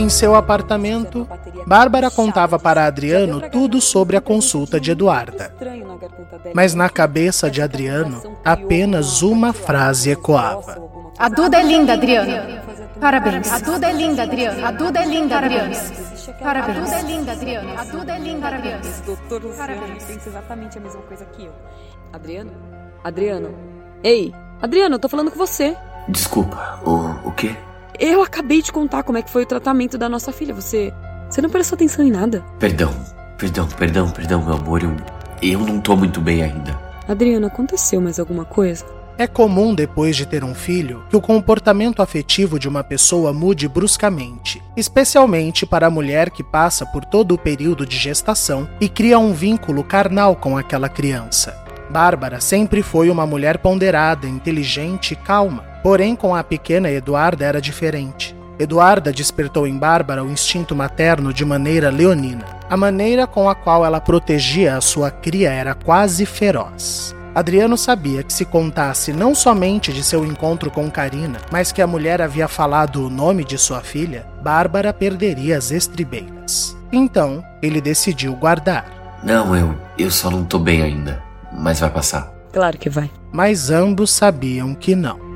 Em 0.00 0.08
seu 0.08 0.34
apartamento, 0.34 1.28
Bárbara 1.66 2.10
contava 2.10 2.58
para 2.58 2.86
Adriano 2.86 3.50
tudo 3.50 3.82
sobre 3.82 4.16
a 4.16 4.20
consulta 4.20 4.80
de 4.80 4.92
Eduarda. 4.92 5.54
Mas 6.54 6.74
na 6.74 6.88
cabeça 6.88 7.50
de 7.50 7.60
Adriano, 7.60 8.22
apenas 8.42 9.20
uma 9.20 9.52
frase 9.52 10.10
ecoava: 10.10 10.82
A 11.18 11.28
Duda 11.28 11.58
é 11.58 11.62
linda, 11.62 11.92
Adriano. 11.92 12.32
Parabéns. 12.98 13.52
A 13.52 13.58
Duda 13.58 13.90
é 13.90 13.92
linda, 13.92 14.22
Adriano. 14.22 14.66
A 14.66 14.70
Duda 14.70 15.00
é 15.00 15.04
linda, 15.04 15.36
Adriano. 15.36 15.74
Parabéns. 16.42 16.78
A 16.78 16.82
Duda 16.82 16.96
é 16.96 17.02
linda, 17.02 17.32
Adriano. 17.32 17.78
A 17.78 17.84
Duda 17.84 18.12
é 18.14 18.18
linda, 18.18 18.40
Parabéns. 18.40 19.02
Doutor 19.04 19.42
Luciano 19.44 19.82
pensa 20.06 20.28
exatamente 20.30 20.78
a 20.78 20.80
mesma 20.80 21.02
coisa 21.02 21.26
que 21.26 21.44
eu. 21.44 21.52
Adriano? 22.10 22.52
Adriano? 23.04 23.54
Ei, 24.02 24.32
Adriano, 24.62 24.94
eu 24.94 24.98
tô 24.98 25.10
falando 25.10 25.30
com 25.30 25.36
você. 25.36 25.76
Desculpa, 26.08 26.80
o, 26.86 27.28
o 27.28 27.32
quê? 27.32 27.54
Eu 28.00 28.22
acabei 28.22 28.62
de 28.62 28.72
contar 28.72 29.02
como 29.02 29.18
é 29.18 29.22
que 29.22 29.30
foi 29.30 29.42
o 29.42 29.46
tratamento 29.46 29.98
da 29.98 30.08
nossa 30.08 30.32
filha. 30.32 30.54
Você. 30.54 30.90
Você 31.28 31.42
não 31.42 31.50
prestou 31.50 31.76
atenção 31.76 32.02
em 32.02 32.10
nada. 32.10 32.42
Perdão, 32.58 32.90
perdão, 33.36 33.68
perdão, 33.68 34.10
perdão, 34.10 34.42
meu 34.42 34.54
amor. 34.54 34.82
Eu, 34.82 34.96
eu 35.42 35.60
não 35.60 35.78
tô 35.78 35.94
muito 35.94 36.18
bem 36.18 36.42
ainda. 36.42 36.80
Adriano, 37.06 37.46
aconteceu 37.46 38.00
mais 38.00 38.18
alguma 38.18 38.46
coisa? 38.46 38.86
É 39.18 39.26
comum, 39.26 39.74
depois 39.74 40.16
de 40.16 40.24
ter 40.24 40.42
um 40.42 40.54
filho, 40.54 41.04
que 41.10 41.16
o 41.16 41.20
comportamento 41.20 42.00
afetivo 42.00 42.58
de 42.58 42.66
uma 42.66 42.82
pessoa 42.82 43.34
mude 43.34 43.68
bruscamente, 43.68 44.62
especialmente 44.74 45.66
para 45.66 45.88
a 45.88 45.90
mulher 45.90 46.30
que 46.30 46.42
passa 46.42 46.86
por 46.86 47.04
todo 47.04 47.32
o 47.32 47.38
período 47.38 47.84
de 47.84 47.98
gestação 47.98 48.66
e 48.80 48.88
cria 48.88 49.18
um 49.18 49.34
vínculo 49.34 49.84
carnal 49.84 50.34
com 50.34 50.56
aquela 50.56 50.88
criança. 50.88 51.54
Bárbara 51.90 52.40
sempre 52.40 52.82
foi 52.82 53.10
uma 53.10 53.26
mulher 53.26 53.58
ponderada, 53.58 54.26
inteligente 54.26 55.12
e 55.12 55.16
calma, 55.16 55.69
porém 55.82 56.14
com 56.16 56.34
a 56.34 56.42
pequena 56.42 56.90
Eduarda 56.90 57.44
era 57.44 57.60
diferente. 57.60 58.36
Eduarda 58.58 59.10
despertou 59.10 59.66
em 59.66 59.78
Bárbara 59.78 60.22
o 60.22 60.30
instinto 60.30 60.76
materno 60.76 61.32
de 61.32 61.44
maneira 61.44 61.88
leonina. 61.88 62.44
A 62.68 62.76
maneira 62.76 63.26
com 63.26 63.48
a 63.48 63.54
qual 63.54 63.86
ela 63.86 64.00
protegia 64.00 64.76
a 64.76 64.80
sua 64.82 65.10
cria 65.10 65.50
era 65.50 65.74
quase 65.74 66.26
feroz. 66.26 67.16
Adriano 67.34 67.78
sabia 67.78 68.22
que 68.22 68.32
se 68.32 68.44
contasse 68.44 69.12
não 69.12 69.34
somente 69.34 69.92
de 69.92 70.02
seu 70.02 70.26
encontro 70.26 70.70
com 70.70 70.90
Karina, 70.90 71.38
mas 71.50 71.72
que 71.72 71.80
a 71.80 71.86
mulher 71.86 72.20
havia 72.20 72.48
falado 72.48 73.06
o 73.06 73.10
nome 73.10 73.44
de 73.44 73.56
sua 73.56 73.80
filha, 73.80 74.26
Bárbara 74.42 74.92
perderia 74.92 75.56
as 75.56 75.70
estribeiras. 75.70 76.76
Então, 76.92 77.42
ele 77.62 77.80
decidiu 77.80 78.34
guardar. 78.34 79.20
Não, 79.22 79.54
eu, 79.56 79.74
eu 79.96 80.10
só 80.10 80.30
não 80.30 80.44
tô 80.44 80.58
bem 80.58 80.82
ainda, 80.82 81.22
mas 81.52 81.80
vai 81.80 81.88
passar. 81.88 82.32
Claro 82.52 82.76
que 82.76 82.90
vai. 82.90 83.10
Mas 83.32 83.70
ambos 83.70 84.10
sabiam 84.10 84.74
que 84.74 84.96
não. 84.96 85.29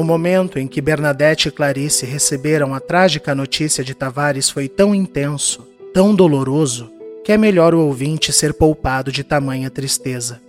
O 0.00 0.02
momento 0.02 0.58
em 0.58 0.66
que 0.66 0.80
Bernadette 0.80 1.48
e 1.48 1.50
Clarice 1.50 2.06
receberam 2.06 2.72
a 2.72 2.80
trágica 2.80 3.34
notícia 3.34 3.84
de 3.84 3.94
Tavares 3.94 4.48
foi 4.48 4.66
tão 4.66 4.94
intenso, 4.94 5.68
tão 5.92 6.14
doloroso, 6.14 6.90
que 7.22 7.30
é 7.32 7.36
melhor 7.36 7.74
o 7.74 7.80
ouvinte 7.80 8.32
ser 8.32 8.54
poupado 8.54 9.12
de 9.12 9.22
tamanha 9.22 9.68
tristeza. 9.68 10.40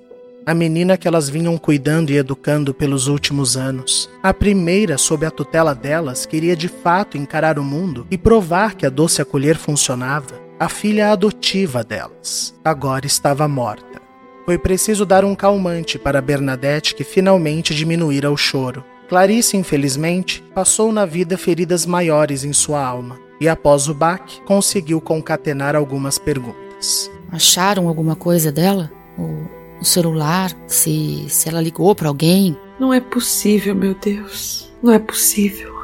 A 0.46 0.54
menina 0.54 0.96
que 0.96 1.06
elas 1.06 1.28
vinham 1.28 1.58
cuidando 1.58 2.12
e 2.12 2.18
educando 2.18 2.74
pelos 2.74 3.08
últimos 3.08 3.58
anos, 3.58 4.10
a 4.24 4.34
primeira 4.34 4.98
sob 4.98 5.26
a 5.26 5.30
tutela 5.30 5.76
delas, 5.76 6.26
queria 6.26 6.56
de 6.56 6.70
fato 6.70 7.18
encarar 7.18 7.60
o 7.60 7.64
mundo 7.64 8.08
e 8.10 8.18
provar 8.18 8.76
que 8.76 8.86
a 8.86 8.90
doce 8.90 9.22
acolher 9.22 9.58
funcionava, 9.58 10.40
a 10.58 10.70
filha 10.70 11.12
adotiva 11.12 11.84
delas, 11.84 12.56
agora 12.64 13.06
estava 13.06 13.50
morta. 13.50 14.00
Foi 14.46 14.58
preciso 14.58 15.06
dar 15.06 15.26
um 15.26 15.36
calmante 15.36 16.00
para 16.00 16.22
Bernadette 16.22 16.96
que 16.96 17.04
finalmente 17.04 17.76
diminuíra 17.76 18.32
o 18.32 18.38
choro. 18.38 18.86
Clarice, 19.12 19.58
infelizmente, 19.58 20.42
passou 20.56 20.90
na 20.90 21.06
vida 21.06 21.38
feridas 21.38 21.86
maiores 21.86 22.46
em 22.46 22.54
sua 22.54 22.82
alma 22.82 23.20
e, 23.42 23.50
após 23.50 23.90
o 23.90 23.94
baque, 23.94 24.40
conseguiu 24.44 25.02
concatenar 25.02 25.76
algumas 25.76 26.18
perguntas. 26.18 27.12
Acharam 27.30 27.90
alguma 27.90 28.16
coisa 28.16 28.54
dela? 28.54 28.90
O, 29.18 29.82
o 29.82 29.84
celular? 29.84 30.54
Se, 30.66 31.26
se 31.28 31.50
ela 31.50 31.60
ligou 31.60 31.94
para 31.94 32.08
alguém? 32.08 32.56
Não 32.80 32.94
é 32.94 33.02
possível, 33.02 33.76
meu 33.76 33.94
Deus. 33.96 34.72
Não 34.82 34.94
é 34.94 35.00
possível. 35.00 35.76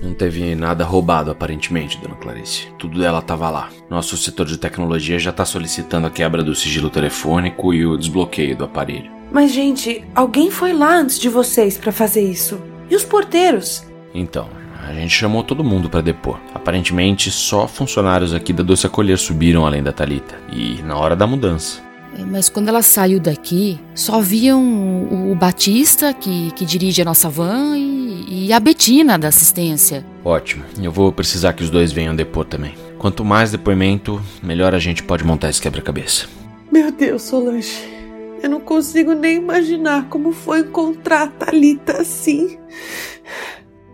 Não 0.00 0.14
teve 0.14 0.54
nada 0.54 0.84
roubado, 0.84 1.32
aparentemente, 1.32 1.98
dona 2.00 2.14
Clarice. 2.14 2.68
Tudo 2.78 3.00
dela 3.00 3.18
estava 3.18 3.50
lá. 3.50 3.70
Nosso 3.90 4.16
setor 4.16 4.46
de 4.46 4.56
tecnologia 4.56 5.18
já 5.18 5.30
está 5.30 5.44
solicitando 5.44 6.06
a 6.06 6.10
quebra 6.10 6.44
do 6.44 6.54
sigilo 6.54 6.90
telefônico 6.90 7.74
e 7.74 7.84
o 7.84 7.96
desbloqueio 7.96 8.56
do 8.56 8.66
aparelho. 8.66 9.17
Mas, 9.30 9.52
gente, 9.52 10.04
alguém 10.14 10.50
foi 10.50 10.72
lá 10.72 10.96
antes 10.96 11.18
de 11.18 11.28
vocês 11.28 11.76
para 11.76 11.92
fazer 11.92 12.22
isso. 12.22 12.60
E 12.90 12.96
os 12.96 13.04
porteiros? 13.04 13.84
Então, 14.14 14.48
a 14.82 14.92
gente 14.94 15.10
chamou 15.10 15.42
todo 15.42 15.62
mundo 15.62 15.90
para 15.90 16.00
depor. 16.00 16.38
Aparentemente, 16.54 17.30
só 17.30 17.68
funcionários 17.68 18.32
aqui 18.32 18.52
da 18.52 18.62
Doce 18.62 18.86
Acolher 18.86 19.18
subiram 19.18 19.66
além 19.66 19.82
da 19.82 19.92
Talita. 19.92 20.38
E 20.50 20.80
na 20.82 20.96
hora 20.96 21.14
da 21.14 21.26
mudança. 21.26 21.80
É, 22.18 22.24
mas 22.24 22.48
quando 22.48 22.68
ela 22.68 22.80
saiu 22.82 23.20
daqui, 23.20 23.78
só 23.94 24.20
viam 24.20 24.62
o, 24.62 25.32
o 25.32 25.34
Batista, 25.34 26.14
que, 26.14 26.50
que 26.52 26.64
dirige 26.64 27.02
a 27.02 27.04
nossa 27.04 27.28
van, 27.28 27.76
e, 27.76 28.46
e 28.46 28.52
a 28.52 28.58
Betina, 28.58 29.18
da 29.18 29.28
assistência. 29.28 30.04
Ótimo. 30.24 30.64
Eu 30.80 30.90
vou 30.90 31.12
precisar 31.12 31.52
que 31.52 31.62
os 31.62 31.68
dois 31.68 31.92
venham 31.92 32.16
depor 32.16 32.46
também. 32.46 32.74
Quanto 32.98 33.24
mais 33.24 33.50
depoimento, 33.50 34.20
melhor 34.42 34.74
a 34.74 34.78
gente 34.78 35.02
pode 35.02 35.22
montar 35.22 35.50
esse 35.50 35.60
quebra-cabeça. 35.60 36.26
Meu 36.72 36.90
Deus, 36.90 37.22
Solange. 37.22 37.97
Eu 38.42 38.50
não 38.50 38.60
consigo 38.60 39.14
nem 39.14 39.36
imaginar 39.36 40.08
como 40.08 40.32
foi 40.32 40.60
encontrar 40.60 41.22
a 41.22 41.26
Thalita 41.26 42.00
assim. 42.00 42.58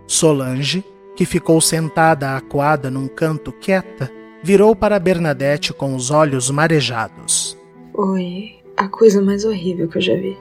Solange, 0.07 0.83
que 1.15 1.25
ficou 1.25 1.59
sentada 1.59 2.35
acuada 2.35 2.91
num 2.91 3.07
canto 3.07 3.51
quieta, 3.51 4.11
virou 4.43 4.75
para 4.75 4.99
Bernadette 4.99 5.73
com 5.73 5.95
os 5.95 6.11
olhos 6.11 6.49
marejados. 6.51 7.57
Foi 7.93 8.55
a 8.77 8.87
coisa 8.87 9.21
mais 9.21 9.45
horrível 9.45 9.87
que 9.87 9.97
eu 9.97 10.01
já 10.01 10.15
vi. 10.15 10.37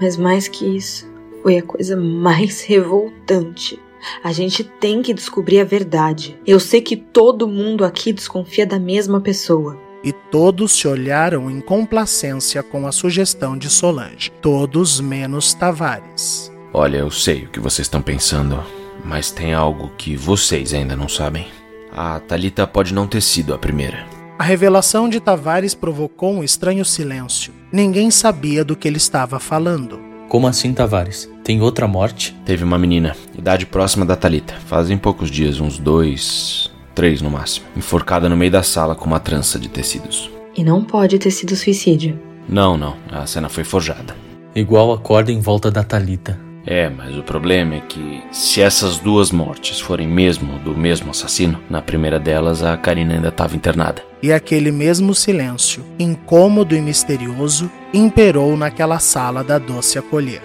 Mas 0.00 0.16
mais 0.16 0.48
que 0.48 0.64
isso, 0.76 1.06
foi 1.42 1.58
a 1.58 1.62
coisa 1.62 1.96
mais 1.96 2.62
revoltante. 2.62 3.78
A 4.24 4.32
gente 4.32 4.64
tem 4.64 5.02
que 5.02 5.14
descobrir 5.14 5.60
a 5.60 5.64
verdade. 5.64 6.38
Eu 6.46 6.58
sei 6.58 6.80
que 6.80 6.96
todo 6.96 7.46
mundo 7.46 7.84
aqui 7.84 8.12
desconfia 8.12 8.66
da 8.66 8.78
mesma 8.78 9.20
pessoa. 9.20 9.78
E 10.04 10.12
todos 10.12 10.72
se 10.72 10.88
olharam 10.88 11.50
em 11.50 11.60
complacência 11.60 12.62
com 12.62 12.86
a 12.86 12.92
sugestão 12.92 13.56
de 13.56 13.70
Solange. 13.70 14.30
Todos 14.40 15.00
menos 15.00 15.54
Tavares. 15.54 16.50
Olha, 16.74 16.98
eu 16.98 17.10
sei 17.10 17.44
o 17.44 17.48
que 17.48 17.60
vocês 17.60 17.86
estão 17.86 18.02
pensando, 18.02 18.62
mas 19.04 19.30
tem 19.30 19.54
algo 19.54 19.92
que 19.96 20.16
vocês 20.16 20.74
ainda 20.74 20.96
não 20.96 21.08
sabem. 21.08 21.46
A 21.94 22.18
Talita 22.18 22.66
pode 22.66 22.94
não 22.94 23.06
ter 23.06 23.20
sido 23.20 23.52
a 23.52 23.58
primeira. 23.58 24.06
A 24.38 24.42
revelação 24.42 25.08
de 25.08 25.20
Tavares 25.20 25.74
provocou 25.74 26.32
um 26.32 26.42
estranho 26.42 26.84
silêncio. 26.84 27.52
Ninguém 27.70 28.10
sabia 28.10 28.64
do 28.64 28.74
que 28.74 28.88
ele 28.88 28.96
estava 28.96 29.38
falando. 29.38 30.00
Como 30.28 30.48
assim, 30.48 30.72
Tavares? 30.72 31.30
Tem 31.44 31.60
outra 31.60 31.86
morte? 31.86 32.34
Teve 32.44 32.64
uma 32.64 32.78
menina, 32.78 33.14
idade 33.38 33.66
próxima 33.66 34.06
da 34.06 34.16
Talita. 34.16 34.54
Fazem 34.66 34.96
poucos 34.96 35.30
dias, 35.30 35.60
uns 35.60 35.78
dois, 35.78 36.71
três 36.94 37.20
no 37.20 37.30
máximo, 37.30 37.66
enforcada 37.76 38.28
no 38.28 38.36
meio 38.36 38.50
da 38.50 38.62
sala 38.62 38.94
com 38.94 39.06
uma 39.06 39.20
trança 39.20 39.58
de 39.58 39.68
tecidos. 39.68 40.30
E 40.56 40.62
não 40.62 40.84
pode 40.84 41.18
ter 41.18 41.30
sido 41.30 41.56
suicídio. 41.56 42.18
Não, 42.48 42.76
não. 42.76 42.96
A 43.10 43.26
cena 43.26 43.48
foi 43.48 43.64
forjada. 43.64 44.14
Igual 44.54 44.92
a 44.92 44.98
corda 44.98 45.32
em 45.32 45.40
volta 45.40 45.70
da 45.70 45.82
Talita. 45.82 46.38
É, 46.64 46.88
mas 46.88 47.16
o 47.16 47.22
problema 47.22 47.76
é 47.76 47.80
que 47.80 48.22
se 48.30 48.60
essas 48.60 48.98
duas 48.98 49.32
mortes 49.32 49.80
forem 49.80 50.06
mesmo 50.06 50.58
do 50.60 50.76
mesmo 50.76 51.10
assassino, 51.10 51.58
na 51.68 51.82
primeira 51.82 52.20
delas 52.20 52.62
a 52.62 52.76
Karina 52.76 53.14
ainda 53.14 53.28
estava 53.28 53.56
internada. 53.56 54.02
E 54.22 54.32
aquele 54.32 54.70
mesmo 54.70 55.14
silêncio, 55.14 55.84
incômodo 55.98 56.76
e 56.76 56.80
misterioso, 56.80 57.70
imperou 57.92 58.56
naquela 58.56 59.00
sala 59.00 59.42
da 59.42 59.58
doce 59.58 59.98
acolher. 59.98 60.40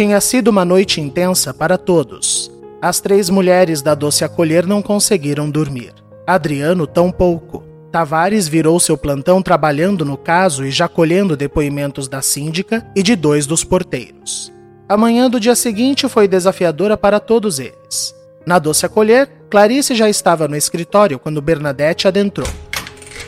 Tinha 0.00 0.18
sido 0.18 0.48
uma 0.48 0.64
noite 0.64 0.98
intensa 0.98 1.52
para 1.52 1.76
todos. 1.76 2.50
As 2.80 3.02
três 3.02 3.28
mulheres 3.28 3.82
da 3.82 3.94
doce 3.94 4.24
acolher 4.24 4.66
não 4.66 4.80
conseguiram 4.80 5.50
dormir. 5.50 5.92
Adriano 6.26 6.86
tampouco. 6.86 7.62
Tavares 7.92 8.48
virou 8.48 8.80
seu 8.80 8.96
plantão 8.96 9.42
trabalhando 9.42 10.02
no 10.02 10.16
caso 10.16 10.64
e 10.64 10.70
já 10.70 10.88
colhendo 10.88 11.36
depoimentos 11.36 12.08
da 12.08 12.22
síndica 12.22 12.90
e 12.96 13.02
de 13.02 13.14
dois 13.14 13.44
dos 13.46 13.62
porteiros. 13.62 14.50
A 14.88 14.96
manhã 14.96 15.28
do 15.28 15.38
dia 15.38 15.54
seguinte 15.54 16.08
foi 16.08 16.26
desafiadora 16.26 16.96
para 16.96 17.20
todos 17.20 17.58
eles. 17.58 18.14
Na 18.46 18.58
doce 18.58 18.86
acolher, 18.86 19.30
Clarice 19.50 19.94
já 19.94 20.08
estava 20.08 20.48
no 20.48 20.56
escritório 20.56 21.18
quando 21.18 21.42
Bernadette 21.42 22.08
adentrou. 22.08 22.48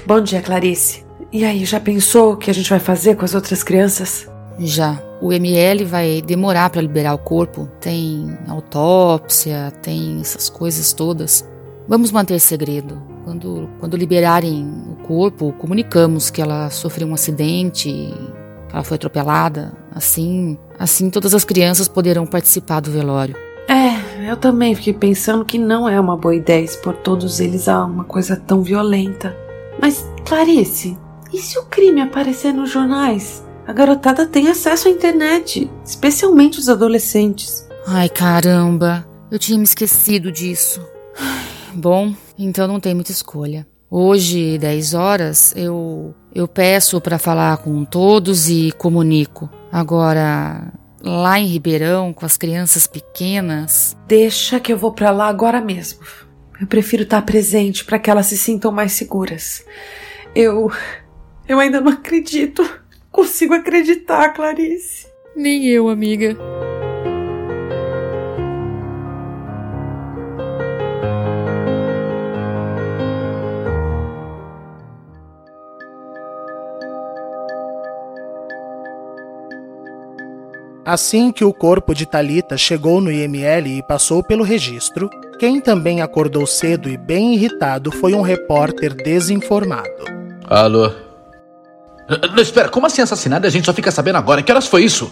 Bom 0.07 0.23
dia, 0.23 0.41
Clarice. 0.41 1.05
E 1.31 1.45
aí, 1.45 1.67
já 1.67 1.79
pensou 1.79 2.33
o 2.33 2.37
que 2.39 2.51
a 2.51 2.55
gente 2.55 2.71
vai 2.71 2.81
fazer 2.81 3.15
com 3.15 3.27
as 3.27 3.35
outras 3.35 3.63
crianças? 3.63 4.32
Já. 4.59 5.03
O 5.21 5.33
ML 5.33 5.85
vai 5.85 6.23
demorar 6.23 6.71
para 6.71 6.83
liberar 6.83 7.15
o 7.15 7.19
corpo. 7.19 7.69
Tem 7.81 8.37
autópsia, 8.49 9.73
tem 9.83 10.21
essas 10.21 10.49
coisas 10.49 10.93
todas. 10.93 11.49
Vamos 11.87 12.11
manter 12.11 12.39
segredo. 12.41 13.01
Quando, 13.25 13.69
quando 13.79 13.97
liberarem 13.97 14.67
o 14.91 14.97
corpo, 15.05 15.53
comunicamos 15.59 16.31
que 16.31 16.43
ela 16.43 16.71
sofreu 16.71 17.07
um 17.07 17.15
acidente, 17.15 17.89
que 18.69 18.75
ela 18.75 18.83
foi 18.83 18.97
atropelada. 18.97 19.73
Assim, 19.95 20.59
assim 20.79 21.09
todas 21.09 21.35
as 21.35 21.45
crianças 21.45 21.87
poderão 21.87 22.27
participar 22.27 22.81
do 22.81 22.91
velório. 22.91 23.37
É, 23.69 24.31
eu 24.31 24.37
também 24.37 24.75
fiquei 24.75 24.93
pensando 24.93 25.45
que 25.45 25.57
não 25.57 25.89
é 25.89 26.01
uma 26.01 26.17
boa 26.17 26.35
ideia 26.35 26.65
expor 26.65 26.95
todos 26.95 27.39
eles 27.39 27.69
a 27.69 27.85
uma 27.85 28.05
coisa 28.05 28.37
tão 28.37 28.61
violenta. 28.61 29.37
Mas, 29.81 30.07
Clarice, 30.27 30.99
e 31.33 31.39
se 31.39 31.59
o 31.59 31.65
crime 31.65 32.01
aparecer 32.01 32.53
nos 32.53 32.71
jornais? 32.71 33.45
A 33.73 33.75
garotada 33.75 34.27
tem 34.27 34.49
acesso 34.49 34.87
à 34.87 34.91
internet, 34.91 35.71
especialmente 35.83 36.59
os 36.59 36.69
adolescentes. 36.69 37.67
Ai, 37.87 38.07
caramba, 38.07 39.09
eu 39.31 39.39
tinha 39.39 39.57
me 39.57 39.65
esquecido 39.65 40.31
disso. 40.31 40.87
Bom, 41.73 42.15
então 42.39 42.69
não 42.69 42.79
tem 42.79 42.95
muita 42.95 43.13
escolha. 43.13 43.67
Hoje, 43.91 44.59
10 44.59 44.93
horas, 44.93 45.55
eu 45.57 46.15
eu 46.35 46.47
peço 46.47 47.01
para 47.01 47.19
falar 47.19 47.57
com 47.57 47.83
todos 47.83 48.51
e 48.51 48.73
comunico. 48.73 49.49
Agora, 49.73 50.71
lá 51.03 51.41
em 51.41 51.47
Ribeirão, 51.47 52.13
com 52.13 52.27
as 52.27 52.37
crianças 52.37 52.87
pequenas, 52.87 53.97
Deixa 54.07 54.61
que 54.61 54.71
eu 54.71 54.77
vou 54.77 54.93
para 54.93 55.11
lá 55.11 55.29
agora 55.29 55.63
mesmo. 55.63 56.01
Eu 56.61 56.67
prefiro 56.67 57.05
estar 57.05 57.23
presente 57.23 57.87
para 57.87 57.99
que 57.99 58.11
elas 58.11 58.27
se 58.27 58.37
sintam 58.37 58.71
mais 58.71 58.93
seguras. 58.93 59.65
Eu 60.35 60.71
eu 61.49 61.59
ainda 61.59 61.81
não 61.81 61.91
acredito 61.91 62.82
consigo 63.13 63.55
acreditar, 63.55 64.31
Clarice. 64.31 65.07
Nem 65.37 65.67
eu, 65.67 65.89
amiga. 65.89 66.37
Assim 80.85 81.31
que 81.31 81.45
o 81.45 81.55
corpo 81.55 81.95
de 81.95 82.05
Talita 82.05 82.59
chegou 82.59 83.01
no 83.01 83.11
IML 83.11 83.67
e 83.69 83.83
passou 83.83 84.23
pelo 84.23 84.43
registro, 84.43 85.09
quem 85.39 85.61
também 85.61 86.03
acordou 86.03 86.47
cedo 86.47 86.89
e 86.89 86.99
bem 86.99 87.35
irritado 87.35 87.91
foi 87.93 88.15
um 88.15 88.21
repórter 88.21 88.93
desinformado. 88.93 90.05
Alô? 90.45 91.12
Não, 92.09 92.43
espera, 92.43 92.69
como 92.69 92.87
assim 92.87 93.01
assassinado 93.01 93.47
e 93.47 93.49
a 93.49 93.51
gente 93.51 93.65
só 93.65 93.73
fica 93.73 93.91
sabendo 93.91 94.17
agora? 94.17 94.43
Que 94.43 94.51
horas 94.51 94.67
foi 94.67 94.85
isso? 94.85 95.11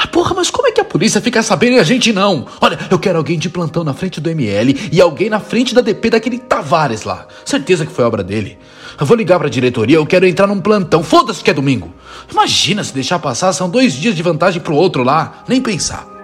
Ah, 0.00 0.06
porra, 0.06 0.32
mas 0.32 0.48
como 0.48 0.68
é 0.68 0.72
que 0.72 0.80
a 0.80 0.84
polícia 0.84 1.20
fica 1.20 1.42
sabendo 1.42 1.72
e 1.74 1.80
a 1.80 1.82
gente 1.82 2.12
não? 2.12 2.46
Olha, 2.60 2.78
eu 2.88 3.00
quero 3.00 3.18
alguém 3.18 3.36
de 3.36 3.50
plantão 3.50 3.82
na 3.82 3.92
frente 3.92 4.20
do 4.20 4.30
ML 4.30 4.90
e 4.92 5.00
alguém 5.00 5.28
na 5.28 5.40
frente 5.40 5.74
da 5.74 5.80
DP 5.80 6.10
daquele 6.10 6.38
Tavares 6.38 7.02
lá. 7.02 7.26
Certeza 7.44 7.84
que 7.84 7.92
foi 7.92 8.04
obra 8.04 8.22
dele. 8.22 8.56
Eu 8.98 9.04
vou 9.04 9.16
ligar 9.16 9.40
pra 9.40 9.48
diretoria, 9.48 9.96
eu 9.96 10.06
quero 10.06 10.24
entrar 10.24 10.46
num 10.46 10.60
plantão. 10.60 11.02
Foda-se 11.02 11.42
que 11.42 11.50
é 11.50 11.54
domingo. 11.54 11.92
Imagina 12.30 12.84
se 12.84 12.94
deixar 12.94 13.18
passar, 13.18 13.52
são 13.52 13.68
dois 13.68 13.92
dias 13.92 14.14
de 14.14 14.22
vantagem 14.22 14.62
pro 14.62 14.76
outro 14.76 15.02
lá. 15.02 15.42
Nem 15.48 15.60
pensar. 15.60 16.17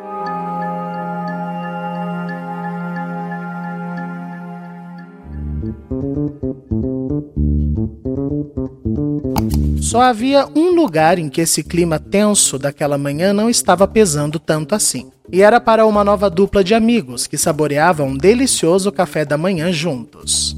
Só 9.95 10.03
havia 10.03 10.49
um 10.57 10.75
lugar 10.75 11.21
em 11.21 11.29
que 11.29 11.41
esse 11.41 11.63
clima 11.63 12.01
tenso 12.01 12.59
daquela 12.59 12.99
manhã 12.99 13.33
não 13.33 13.49
estava 13.49 13.87
pesando 13.87 14.41
tanto 14.41 14.75
assim. 14.75 15.09
E 15.31 15.41
era 15.41 15.61
para 15.61 15.87
uma 15.87 16.03
nova 16.03 16.29
dupla 16.29 16.65
de 16.65 16.75
amigos 16.75 17.29
que 17.29 17.39
saboreavam 17.39 18.09
um 18.09 18.17
delicioso 18.17 18.91
café 18.91 19.25
da 19.25 19.39
manhã 19.39 19.71
juntos. 19.71 20.57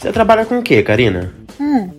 Você 0.00 0.10
trabalha 0.10 0.46
com 0.46 0.60
o 0.60 0.62
quê, 0.62 0.82
Karina? 0.82 1.34
Hum. 1.60 1.90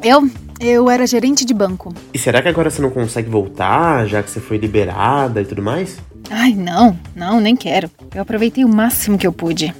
Eu? 0.00 0.30
Eu 0.60 0.88
era 0.88 1.04
gerente 1.04 1.44
de 1.44 1.52
banco. 1.52 1.92
E 2.14 2.18
será 2.20 2.40
que 2.40 2.46
agora 2.46 2.70
você 2.70 2.80
não 2.80 2.90
consegue 2.90 3.28
voltar, 3.28 4.06
já 4.06 4.22
que 4.22 4.30
você 4.30 4.38
foi 4.38 4.58
liberada 4.58 5.42
e 5.42 5.44
tudo 5.44 5.60
mais? 5.60 5.98
Ai, 6.30 6.54
não, 6.54 6.96
não, 7.16 7.40
nem 7.40 7.56
quero. 7.56 7.90
Eu 8.14 8.22
aproveitei 8.22 8.64
o 8.64 8.68
máximo 8.68 9.18
que 9.18 9.26
eu 9.26 9.32
pude. 9.32 9.74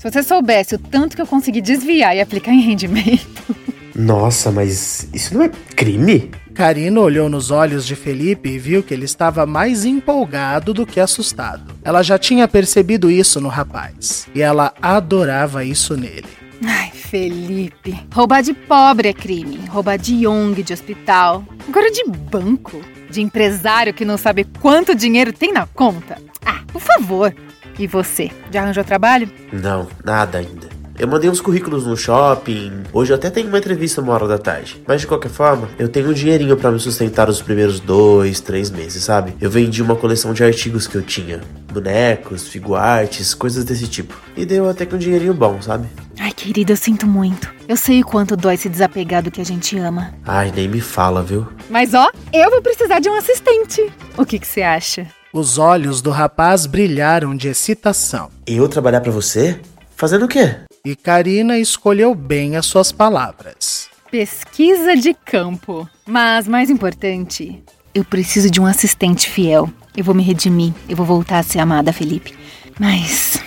Se 0.00 0.10
você 0.10 0.22
soubesse 0.22 0.76
o 0.76 0.78
tanto 0.78 1.14
que 1.14 1.20
eu 1.20 1.26
consegui 1.26 1.60
desviar 1.60 2.16
e 2.16 2.22
aplicar 2.22 2.52
em 2.52 2.62
rendimento. 2.62 3.54
Nossa, 3.94 4.50
mas 4.50 5.06
isso 5.12 5.34
não 5.34 5.42
é 5.42 5.50
crime? 5.76 6.30
Karina 6.54 6.98
olhou 6.98 7.28
nos 7.28 7.50
olhos 7.50 7.86
de 7.86 7.94
Felipe 7.94 8.48
e 8.48 8.58
viu 8.58 8.82
que 8.82 8.94
ele 8.94 9.04
estava 9.04 9.44
mais 9.44 9.84
empolgado 9.84 10.72
do 10.72 10.86
que 10.86 11.00
assustado. 11.00 11.74
Ela 11.84 12.02
já 12.02 12.18
tinha 12.18 12.48
percebido 12.48 13.10
isso 13.10 13.42
no 13.42 13.48
rapaz 13.48 14.26
e 14.34 14.40
ela 14.40 14.72
adorava 14.80 15.66
isso 15.66 15.94
nele. 15.98 16.28
Ai, 16.64 16.90
Felipe. 16.92 18.00
Roubar 18.10 18.42
de 18.42 18.54
pobre 18.54 19.10
é 19.10 19.12
crime. 19.12 19.66
Roubar 19.68 19.98
de 19.98 20.26
ONG, 20.26 20.62
de 20.62 20.72
hospital. 20.72 21.44
Agora 21.68 21.90
de 21.90 22.04
banco. 22.04 22.80
De 23.10 23.20
empresário 23.20 23.92
que 23.92 24.06
não 24.06 24.16
sabe 24.16 24.46
quanto 24.62 24.94
dinheiro 24.94 25.30
tem 25.30 25.52
na 25.52 25.66
conta. 25.66 26.16
Ah, 26.42 26.62
por 26.72 26.80
favor. 26.80 27.34
E 27.80 27.86
você? 27.86 28.30
Já 28.52 28.60
arranjou 28.60 28.84
trabalho? 28.84 29.30
Não, 29.50 29.88
nada 30.04 30.36
ainda. 30.36 30.68
Eu 30.98 31.08
mandei 31.08 31.30
uns 31.30 31.40
currículos 31.40 31.86
no 31.86 31.96
shopping. 31.96 32.82
Hoje 32.92 33.10
eu 33.10 33.16
até 33.16 33.30
tenho 33.30 33.48
uma 33.48 33.56
entrevista 33.56 34.02
uma 34.02 34.12
hora 34.12 34.28
da 34.28 34.36
tarde. 34.36 34.82
Mas 34.86 35.00
de 35.00 35.06
qualquer 35.06 35.30
forma, 35.30 35.66
eu 35.78 35.88
tenho 35.88 36.10
um 36.10 36.12
dinheirinho 36.12 36.58
para 36.58 36.70
me 36.70 36.78
sustentar 36.78 37.30
os 37.30 37.40
primeiros 37.40 37.80
dois, 37.80 38.38
três 38.38 38.70
meses, 38.70 39.02
sabe? 39.02 39.34
Eu 39.40 39.48
vendi 39.48 39.82
uma 39.82 39.96
coleção 39.96 40.34
de 40.34 40.44
artigos 40.44 40.86
que 40.86 40.94
eu 40.94 41.00
tinha: 41.00 41.40
bonecos, 41.72 42.48
figuartes, 42.48 43.32
coisas 43.32 43.64
desse 43.64 43.88
tipo. 43.88 44.14
E 44.36 44.44
deu 44.44 44.68
até 44.68 44.84
que 44.84 44.94
um 44.94 44.98
dinheirinho 44.98 45.32
bom, 45.32 45.62
sabe? 45.62 45.88
Ai, 46.18 46.32
querida, 46.32 46.72
eu 46.72 46.76
sinto 46.76 47.06
muito. 47.06 47.50
Eu 47.66 47.78
sei 47.78 48.02
o 48.02 48.04
quanto 48.04 48.36
dói 48.36 48.58
se 48.58 48.68
desapegar 48.68 49.22
do 49.22 49.30
que 49.30 49.40
a 49.40 49.44
gente 49.44 49.78
ama. 49.78 50.12
Ai, 50.26 50.52
nem 50.54 50.68
me 50.68 50.82
fala, 50.82 51.22
viu? 51.22 51.46
Mas 51.70 51.94
ó, 51.94 52.10
eu 52.30 52.50
vou 52.50 52.60
precisar 52.60 53.00
de 53.00 53.08
um 53.08 53.14
assistente. 53.14 53.90
O 54.18 54.26
que 54.26 54.38
que 54.38 54.46
você 54.46 54.60
acha? 54.60 55.06
Os 55.32 55.58
olhos 55.58 56.02
do 56.02 56.10
rapaz 56.10 56.66
brilharam 56.66 57.36
de 57.36 57.46
excitação. 57.46 58.30
Eu 58.44 58.68
trabalhar 58.68 59.00
para 59.00 59.12
você? 59.12 59.60
Fazendo 59.94 60.24
o 60.24 60.28
quê? 60.28 60.56
E 60.84 60.96
Karina 60.96 61.56
escolheu 61.56 62.16
bem 62.16 62.56
as 62.56 62.66
suas 62.66 62.90
palavras. 62.90 63.88
Pesquisa 64.10 64.96
de 64.96 65.14
campo. 65.14 65.88
Mas 66.04 66.48
mais 66.48 66.68
importante, 66.68 67.62
eu 67.94 68.04
preciso 68.04 68.50
de 68.50 68.60
um 68.60 68.66
assistente 68.66 69.30
fiel. 69.30 69.70
Eu 69.96 70.02
vou 70.02 70.16
me 70.16 70.22
redimir, 70.24 70.72
eu 70.88 70.96
vou 70.96 71.06
voltar 71.06 71.38
a 71.38 71.42
ser 71.44 71.60
amada, 71.60 71.92
Felipe. 71.92 72.34
Mas. 72.78 73.40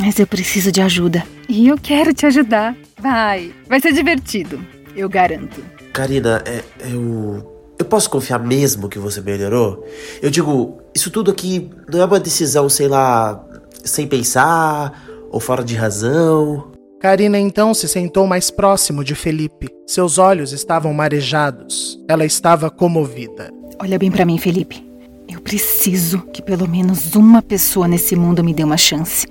Mas 0.00 0.18
eu 0.18 0.26
preciso 0.26 0.72
de 0.72 0.80
ajuda. 0.80 1.22
E 1.50 1.68
eu 1.68 1.76
quero 1.76 2.14
te 2.14 2.24
ajudar. 2.24 2.74
Vai, 2.98 3.52
vai 3.68 3.78
ser 3.78 3.92
divertido. 3.92 4.64
Eu 4.94 5.06
garanto. 5.06 5.62
Karina, 5.92 6.42
é, 6.46 6.62
eu. 6.90 7.55
Eu 7.78 7.84
posso 7.84 8.08
confiar 8.08 8.38
mesmo 8.38 8.88
que 8.88 8.98
você 8.98 9.20
melhorou? 9.20 9.84
Eu 10.22 10.30
digo, 10.30 10.78
isso 10.94 11.10
tudo 11.10 11.30
aqui 11.30 11.70
não 11.92 12.00
é 12.00 12.04
uma 12.04 12.18
decisão, 12.18 12.68
sei 12.68 12.88
lá, 12.88 13.44
sem 13.84 14.06
pensar 14.06 15.04
ou 15.30 15.38
fora 15.40 15.62
de 15.62 15.74
razão. 15.74 16.72
Karina 17.00 17.38
então 17.38 17.74
se 17.74 17.86
sentou 17.86 18.26
mais 18.26 18.50
próximo 18.50 19.04
de 19.04 19.14
Felipe. 19.14 19.68
Seus 19.86 20.18
olhos 20.18 20.52
estavam 20.52 20.94
marejados. 20.94 22.02
Ela 22.08 22.24
estava 22.24 22.70
comovida. 22.70 23.52
Olha 23.78 23.98
bem 23.98 24.10
para 24.10 24.24
mim, 24.24 24.38
Felipe. 24.38 24.84
Eu 25.28 25.40
preciso 25.40 26.22
que 26.32 26.40
pelo 26.40 26.66
menos 26.66 27.14
uma 27.14 27.42
pessoa 27.42 27.86
nesse 27.86 28.16
mundo 28.16 28.42
me 28.42 28.54
dê 28.54 28.64
uma 28.64 28.78
chance. 28.78 29.26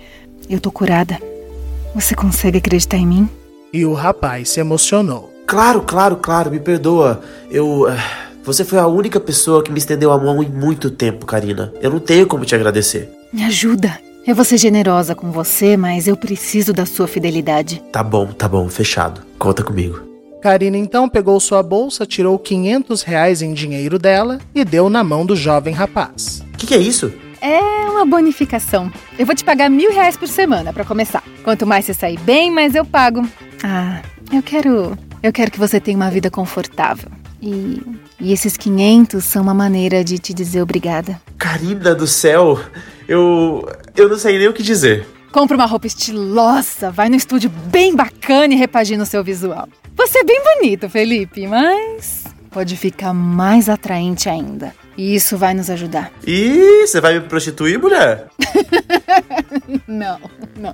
Eu 0.47 0.59
tô 0.59 0.71
curada. 0.71 1.17
Você 1.95 2.13
consegue 2.13 2.59
acreditar 2.59 2.97
em 2.97 3.07
mim? 3.07 3.29
E 3.73 3.83
o 3.85 3.93
rapaz 3.93 4.49
se 4.49 4.59
emocionou. 4.59 5.33
Claro, 5.47 5.81
claro, 5.81 6.17
claro, 6.17 6.51
me 6.51 6.59
perdoa. 6.59 7.21
Eu. 7.49 7.85
Você 8.45 8.63
foi 8.63 8.77
a 8.77 8.85
única 8.85 9.19
pessoa 9.19 9.63
que 9.63 9.71
me 9.71 9.79
estendeu 9.79 10.11
a 10.11 10.19
mão 10.19 10.43
em 10.43 10.47
muito 10.47 10.91
tempo, 10.91 11.25
Karina. 11.25 11.73
Eu 11.81 11.89
não 11.89 11.99
tenho 11.99 12.27
como 12.27 12.45
te 12.45 12.53
agradecer. 12.53 13.09
Me 13.33 13.43
ajuda. 13.43 13.99
Eu 14.25 14.35
vou 14.35 14.45
ser 14.45 14.57
generosa 14.57 15.15
com 15.15 15.31
você, 15.31 15.75
mas 15.75 16.07
eu 16.07 16.15
preciso 16.15 16.71
da 16.71 16.85
sua 16.85 17.07
fidelidade. 17.07 17.81
Tá 17.91 18.03
bom, 18.03 18.27
tá 18.27 18.47
bom, 18.47 18.69
fechado. 18.69 19.21
Conta 19.39 19.63
comigo. 19.63 19.99
Karina 20.43 20.77
então 20.77 21.09
pegou 21.09 21.39
sua 21.39 21.63
bolsa, 21.63 22.05
tirou 22.05 22.37
500 22.37 23.01
reais 23.01 23.41
em 23.41 23.51
dinheiro 23.51 23.97
dela 23.97 24.39
e 24.53 24.63
deu 24.63 24.91
na 24.91 25.03
mão 25.03 25.25
do 25.25 25.35
jovem 25.35 25.73
rapaz. 25.73 26.43
O 26.53 26.57
que, 26.57 26.67
que 26.67 26.75
é 26.75 26.77
isso? 26.77 27.11
É 27.41 27.59
uma 27.89 28.05
bonificação. 28.05 28.91
Eu 29.17 29.25
vou 29.25 29.35
te 29.35 29.43
pagar 29.43 29.71
mil 29.71 29.91
reais 29.91 30.15
por 30.15 30.27
semana 30.27 30.71
para 30.71 30.85
começar. 30.85 31.23
Quanto 31.43 31.65
mais 31.65 31.85
você 31.85 31.95
sair 31.95 32.19
bem, 32.19 32.51
mais 32.51 32.75
eu 32.75 32.85
pago. 32.85 33.27
Ah, 33.63 34.03
eu 34.31 34.43
quero. 34.43 34.95
Eu 35.23 35.33
quero 35.33 35.49
que 35.49 35.59
você 35.59 35.79
tenha 35.79 35.97
uma 35.97 36.11
vida 36.11 36.29
confortável. 36.29 37.09
E, 37.41 37.81
e 38.19 38.31
esses 38.31 38.57
500 38.57 39.23
são 39.23 39.41
uma 39.41 39.53
maneira 39.53 40.03
de 40.03 40.17
te 40.17 40.33
dizer 40.33 40.61
obrigada. 40.61 41.21
Karina 41.37 41.93
do 41.93 42.07
céu, 42.07 42.59
eu. 43.07 43.67
Eu 43.95 44.09
não 44.09 44.17
sei 44.17 44.37
nem 44.37 44.47
o 44.47 44.53
que 44.53 44.63
dizer. 44.63 45.05
Compra 45.31 45.57
uma 45.57 45.65
roupa 45.65 45.87
estilosa, 45.87 46.91
vai 46.91 47.09
no 47.09 47.15
estúdio 47.15 47.49
bem 47.49 47.93
bacana 47.93 48.53
e 48.53 48.57
repagina 48.57 49.03
o 49.03 49.05
seu 49.05 49.23
visual. 49.23 49.67
Você 49.95 50.19
é 50.19 50.23
bem 50.23 50.41
bonito, 50.41 50.89
Felipe, 50.89 51.45
mas 51.45 52.23
pode 52.49 52.77
ficar 52.77 53.13
mais 53.13 53.67
atraente 53.67 54.29
ainda. 54.29 54.73
E 54.97 55.13
isso 55.13 55.37
vai 55.37 55.53
nos 55.53 55.69
ajudar. 55.69 56.09
Ih, 56.25 56.87
você 56.87 57.01
vai 57.01 57.15
me 57.15 57.27
prostituir, 57.27 57.77
mulher? 57.77 58.27
não, 59.85 60.19
não. 60.57 60.73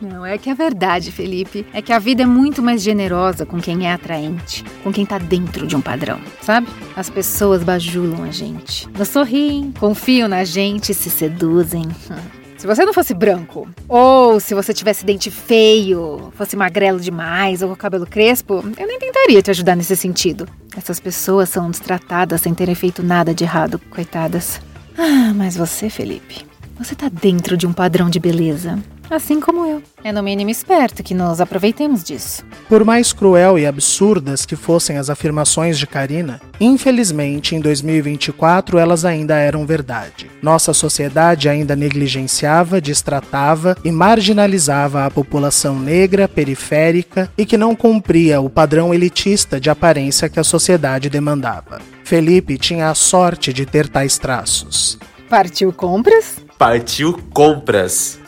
Não, 0.00 0.26
é 0.26 0.36
que 0.36 0.50
é 0.50 0.54
verdade, 0.54 1.10
Felipe. 1.10 1.66
É 1.72 1.80
que 1.80 1.92
a 1.92 1.98
vida 1.98 2.22
é 2.22 2.26
muito 2.26 2.62
mais 2.62 2.82
generosa 2.82 3.46
com 3.46 3.60
quem 3.60 3.86
é 3.86 3.92
atraente, 3.92 4.64
com 4.82 4.92
quem 4.92 5.06
tá 5.06 5.18
dentro 5.18 5.66
de 5.66 5.74
um 5.74 5.80
padrão, 5.80 6.20
sabe? 6.42 6.68
As 6.94 7.08
pessoas 7.08 7.62
bajulam 7.62 8.24
a 8.24 8.30
gente, 8.30 8.88
nos 8.90 9.08
sorriem, 9.08 9.72
confiam 9.78 10.28
na 10.28 10.44
gente, 10.44 10.92
se 10.92 11.10
seduzem. 11.10 11.84
Se 12.56 12.66
você 12.66 12.86
não 12.86 12.94
fosse 12.94 13.12
branco, 13.12 13.68
ou 13.86 14.40
se 14.40 14.54
você 14.54 14.72
tivesse 14.72 15.04
dente 15.04 15.30
feio, 15.30 16.32
fosse 16.34 16.56
magrelo 16.56 16.98
demais 16.98 17.60
ou 17.60 17.68
com 17.68 17.76
cabelo 17.76 18.06
crespo, 18.06 18.64
eu 18.78 18.86
nem 18.86 18.98
tentaria 18.98 19.42
te 19.42 19.50
ajudar 19.50 19.76
nesse 19.76 19.94
sentido. 19.94 20.48
Essas 20.74 20.98
pessoas 20.98 21.50
são 21.50 21.70
destratadas 21.70 22.40
sem 22.40 22.54
terem 22.54 22.74
feito 22.74 23.02
nada 23.02 23.34
de 23.34 23.44
errado, 23.44 23.78
coitadas. 23.90 24.58
Ah, 24.96 25.34
mas 25.34 25.54
você, 25.54 25.90
Felipe, 25.90 26.46
você 26.78 26.94
tá 26.94 27.10
dentro 27.10 27.58
de 27.58 27.66
um 27.66 27.74
padrão 27.74 28.08
de 28.08 28.18
beleza. 28.18 28.78
Assim 29.08 29.40
como 29.40 29.64
eu. 29.64 29.82
É 30.02 30.10
no 30.12 30.22
mínimo 30.22 30.50
esperto 30.50 31.02
que 31.02 31.14
nós 31.14 31.40
aproveitemos 31.40 32.02
disso. 32.02 32.44
Por 32.68 32.84
mais 32.84 33.12
cruel 33.12 33.58
e 33.58 33.66
absurdas 33.66 34.44
que 34.44 34.56
fossem 34.56 34.98
as 34.98 35.08
afirmações 35.08 35.78
de 35.78 35.86
Karina, 35.86 36.40
infelizmente 36.60 37.54
em 37.54 37.60
2024 37.60 38.78
elas 38.78 39.04
ainda 39.04 39.36
eram 39.36 39.64
verdade. 39.64 40.30
Nossa 40.42 40.72
sociedade 40.72 41.48
ainda 41.48 41.76
negligenciava, 41.76 42.80
destratava 42.80 43.76
e 43.84 43.92
marginalizava 43.92 45.04
a 45.04 45.10
população 45.10 45.78
negra, 45.78 46.28
periférica 46.28 47.30
e 47.38 47.46
que 47.46 47.56
não 47.56 47.76
cumpria 47.76 48.40
o 48.40 48.50
padrão 48.50 48.92
elitista 48.92 49.60
de 49.60 49.70
aparência 49.70 50.28
que 50.28 50.40
a 50.40 50.44
sociedade 50.44 51.08
demandava. 51.08 51.80
Felipe 52.04 52.58
tinha 52.58 52.90
a 52.90 52.94
sorte 52.94 53.52
de 53.52 53.66
ter 53.66 53.88
tais 53.88 54.18
traços. 54.18 54.98
Partiu 55.28 55.72
compras? 55.72 56.36
Partiu 56.56 57.18
compras. 57.32 58.25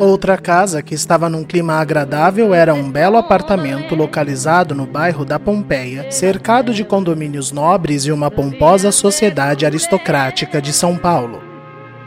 Outra 0.00 0.38
casa 0.38 0.82
que 0.82 0.94
estava 0.94 1.28
num 1.28 1.44
clima 1.44 1.74
agradável 1.74 2.54
era 2.54 2.72
um 2.72 2.90
belo 2.90 3.16
apartamento 3.16 3.94
localizado 3.94 4.74
no 4.74 4.86
bairro 4.86 5.24
da 5.24 5.38
Pompeia, 5.38 6.10
cercado 6.10 6.72
de 6.72 6.84
condomínios 6.84 7.50
nobres 7.50 8.04
e 8.04 8.12
uma 8.12 8.30
pomposa 8.30 8.92
sociedade 8.92 9.66
aristocrática 9.66 10.62
de 10.62 10.72
São 10.72 10.96
Paulo. 10.96 11.47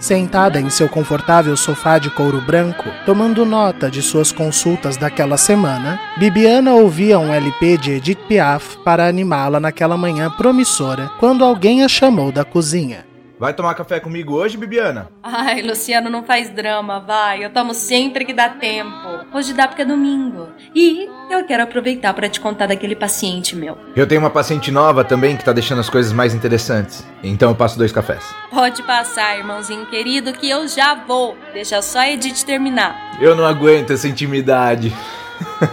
Sentada 0.01 0.59
em 0.59 0.67
seu 0.71 0.89
confortável 0.89 1.55
sofá 1.55 1.99
de 1.99 2.09
couro 2.09 2.41
branco, 2.41 2.85
tomando 3.05 3.45
nota 3.45 3.89
de 3.89 4.01
suas 4.01 4.31
consultas 4.31 4.97
daquela 4.97 5.37
semana, 5.37 5.99
Bibiana 6.17 6.73
ouvia 6.73 7.19
um 7.19 7.31
LP 7.31 7.77
de 7.77 7.91
Edith 7.91 8.19
Piaf 8.27 8.77
para 8.83 9.07
animá-la 9.07 9.59
naquela 9.59 9.95
manhã 9.95 10.31
promissora, 10.31 11.11
quando 11.19 11.45
alguém 11.45 11.83
a 11.83 11.87
chamou 11.87 12.31
da 12.31 12.43
cozinha. 12.43 13.10
Vai 13.41 13.55
tomar 13.55 13.73
café 13.73 13.99
comigo 13.99 14.35
hoje, 14.35 14.55
Bibiana? 14.55 15.09
Ai, 15.23 15.63
Luciano, 15.63 16.11
não 16.11 16.23
faz 16.23 16.51
drama, 16.51 16.99
vai. 16.99 17.43
Eu 17.43 17.49
tomo 17.49 17.73
sempre 17.73 18.23
que 18.23 18.33
dá 18.33 18.49
tempo. 18.49 19.25
Hoje 19.33 19.51
dá 19.51 19.67
porque 19.67 19.81
é 19.81 19.85
domingo. 19.85 20.47
E 20.75 21.09
eu 21.27 21.43
quero 21.47 21.63
aproveitar 21.63 22.13
para 22.13 22.29
te 22.29 22.39
contar 22.39 22.67
daquele 22.67 22.95
paciente 22.95 23.55
meu. 23.55 23.75
Eu 23.95 24.05
tenho 24.05 24.21
uma 24.21 24.29
paciente 24.29 24.69
nova 24.69 25.03
também 25.03 25.35
que 25.35 25.43
tá 25.43 25.51
deixando 25.51 25.79
as 25.79 25.89
coisas 25.89 26.13
mais 26.13 26.35
interessantes. 26.35 27.03
Então 27.23 27.49
eu 27.49 27.55
passo 27.55 27.79
dois 27.79 27.91
cafés. 27.91 28.23
Pode 28.51 28.83
passar, 28.83 29.35
irmãozinho 29.35 29.87
querido, 29.87 30.33
que 30.33 30.47
eu 30.47 30.67
já 30.67 30.93
vou. 30.93 31.35
Deixa 31.51 31.81
só 31.81 31.97
a 31.97 32.11
Edith 32.11 32.45
terminar. 32.45 33.17
Eu 33.19 33.35
não 33.35 33.43
aguento 33.43 33.91
essa 33.91 34.07
intimidade. 34.07 34.95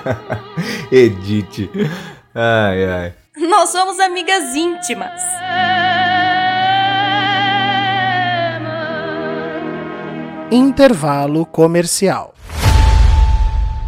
Edith. 0.91 1.71
Ai, 2.35 2.85
ai. 2.87 3.15
Nós 3.37 3.69
somos 3.69 4.01
amigas 4.01 4.55
íntimas. 4.57 5.21
Intervalo 10.51 11.45
comercial. 11.45 12.35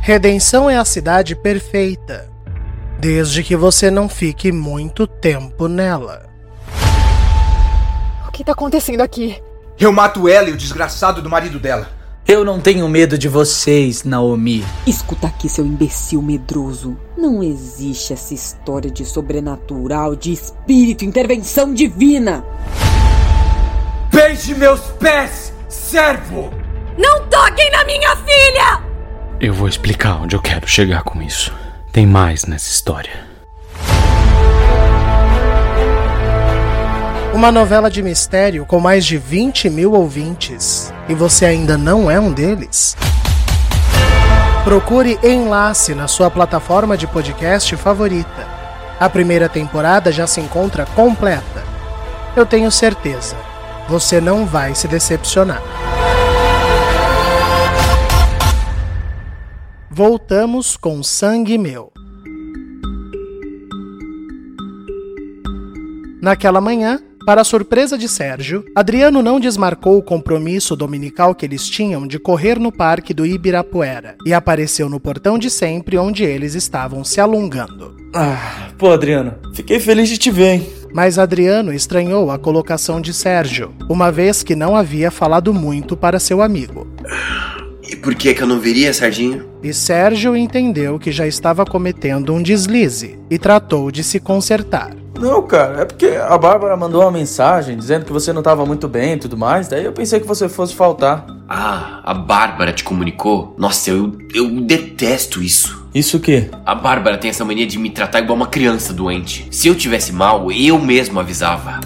Redenção 0.03 0.69
é 0.69 0.77
a 0.77 0.85
cidade 0.85 1.35
perfeita, 1.35 2.31
desde 2.99 3.43
que 3.43 3.57
você 3.57 3.91
não 3.91 4.11
fique 4.11 4.53
muito 4.53 5.07
tempo 5.07 5.69
nela. 5.69 6.29
O 8.29 8.31
que 8.31 8.45
tá 8.45 8.53
acontecendo 8.53 9.01
aqui? 9.01 9.43
Eu 9.79 9.91
mato 9.91 10.29
ela 10.29 10.51
e 10.51 10.53
o 10.53 10.57
desgraçado 10.57 11.23
do 11.23 11.31
marido 11.31 11.59
dela. 11.59 11.89
Eu 12.29 12.45
não 12.45 12.61
tenho 12.61 12.87
medo 12.91 13.17
de 13.17 13.27
vocês, 13.27 14.05
Naomi. 14.05 14.63
Escuta 14.87 15.29
aqui, 15.29 15.49
seu 15.49 15.65
imbecil 15.65 16.21
medroso. 16.21 16.95
Não 17.17 17.43
existe 17.43 18.13
essa 18.13 18.35
história 18.35 18.91
de 18.91 19.07
sobrenatural, 19.07 20.15
de 20.15 20.31
espírito, 20.31 21.07
intervenção 21.07 21.73
divina. 21.73 22.45
Beije 24.13 24.55
meus 24.55 24.81
pés! 24.99 25.50
Servo! 25.71 26.53
Não 26.99 27.27
toquem 27.29 27.71
na 27.71 27.85
minha 27.85 28.17
filha! 28.17 28.83
Eu 29.41 29.55
vou 29.55 29.69
explicar 29.69 30.21
onde 30.21 30.37
eu 30.37 30.43
quero 30.43 30.67
chegar 30.67 31.03
com 31.03 31.23
isso. 31.23 31.55
Tem 31.93 32.07
mais 32.07 32.45
nessa 32.45 32.69
história. 32.69 33.31
Uma 37.33 37.51
novela 37.53 37.89
de 37.91 38.03
mistério 38.03 38.67
com 38.67 38.81
mais 38.81 39.07
de 39.07 39.17
20 39.17 39.71
mil 39.71 39.93
ouvintes. 39.93 40.93
E 41.09 41.15
você 41.15 41.47
ainda 41.47 41.79
não 41.79 42.11
é 42.11 42.21
um 42.21 42.33
deles? 42.33 42.97
Procure 44.65 45.19
Enlace 45.23 45.95
na 45.95 46.07
sua 46.07 46.31
plataforma 46.31 46.97
de 46.97 47.07
podcast 47.07 47.75
favorita. 47.77 48.47
A 48.99 49.09
primeira 49.09 49.49
temporada 49.49 50.13
já 50.13 50.27
se 50.27 50.41
encontra 50.41 50.85
completa. 50.85 51.63
Eu 52.37 52.45
tenho 52.45 52.71
certeza, 52.71 53.37
você 53.91 54.21
não 54.21 54.47
vai 54.47 54.73
se 54.73 54.87
decepcionar. 54.87 55.61
Voltamos 59.91 60.77
com 60.77 61.03
Sangue 61.03 61.59
Meu. 61.59 61.93
Naquela 66.23 66.61
manhã, 66.61 67.03
para 67.25 67.43
a 67.43 67.45
surpresa 67.45 67.99
de 67.99 68.09
Sérgio, 68.09 68.65
Adriano 68.75 69.23
não 69.23 69.39
desmarcou 69.39 69.99
o 69.99 70.03
compromisso 70.03 70.75
dominical 70.75 71.35
que 71.35 71.45
eles 71.45 71.69
tinham 71.69 72.07
de 72.07 72.19
correr 72.19 72.59
no 72.59 72.73
parque 72.73 73.13
do 73.13 73.27
Ibirapuera 73.27 74.17
e 74.27 74.33
apareceu 74.33 74.89
no 74.89 74.99
portão 74.99 75.39
de 75.39 75.51
sempre 75.51 75.99
onde 75.99 76.25
eles 76.25 76.55
estavam 76.55 77.05
se 77.05 77.21
alongando. 77.21 77.97
Ah, 78.15 78.71
pô, 78.79 78.91
Adriano, 78.91 79.35
fiquei 79.55 79.79
feliz 79.79 80.09
de 80.09 80.19
te 80.19 80.31
ver, 80.31 80.55
hein? 80.55 80.67
Mas 80.93 81.19
Adriano 81.19 81.73
estranhou 81.73 82.31
a 82.31 82.39
colocação 82.39 83.01
de 83.01 83.15
Sérgio, 83.15 83.73
uma 83.89 84.11
vez 84.11 84.43
que 84.43 84.57
não 84.57 84.75
havia 84.75 85.11
falado 85.11 85.55
muito 85.55 85.97
para 85.97 86.19
seu 86.19 86.43
amigo. 86.43 86.87
E 87.89 87.97
por 87.97 88.15
que 88.15 88.35
que 88.35 88.43
eu 88.43 88.47
não 88.47 88.61
viria, 88.61 88.93
Sardinho? 88.93 89.47
E 89.63 89.73
Sérgio 89.73 90.37
entendeu 90.37 90.99
que 90.99 91.13
já 91.13 91.27
estava 91.27 91.65
cometendo 91.65 92.33
um 92.33 92.43
deslize 92.43 93.19
e 93.29 93.39
tratou 93.39 93.91
de 93.91 94.03
se 94.03 94.19
consertar. 94.21 95.00
Não, 95.21 95.43
cara, 95.43 95.83
é 95.83 95.85
porque 95.85 96.07
a 96.07 96.39
Bárbara 96.39 96.75
mandou 96.79 97.03
uma 97.03 97.11
mensagem 97.11 97.77
dizendo 97.77 98.07
que 98.07 98.13
você 98.13 98.33
não 98.33 98.43
tava 98.43 98.65
muito 98.65 98.89
bem 98.89 99.13
e 99.13 99.17
tudo 99.19 99.37
mais, 99.37 99.69
daí 99.69 99.85
eu 99.85 99.93
pensei 99.93 100.19
que 100.19 100.27
você 100.27 100.49
fosse 100.49 100.75
faltar. 100.75 101.27
Ah, 101.47 102.01
a 102.05 102.15
Bárbara 102.15 102.73
te 102.73 102.83
comunicou? 102.83 103.55
Nossa, 103.59 103.91
eu, 103.91 104.17
eu 104.35 104.49
detesto 104.63 105.43
isso. 105.43 105.87
Isso 105.95 106.17
o 106.17 106.21
quê? 106.21 106.51
A 106.65 106.75
Bárbara 106.75 107.19
tem 107.19 107.29
essa 107.29 107.45
mania 107.45 107.67
de 107.67 107.79
me 107.79 107.91
tratar 107.91 108.21
igual 108.21 108.37
uma 108.37 108.47
criança 108.47 108.95
doente. 108.95 109.47
Se 109.51 109.69
eu 109.69 109.75
tivesse 109.75 110.11
mal, 110.11 110.51
eu 110.51 110.79
mesmo 110.79 111.21
avisava. 111.21 111.81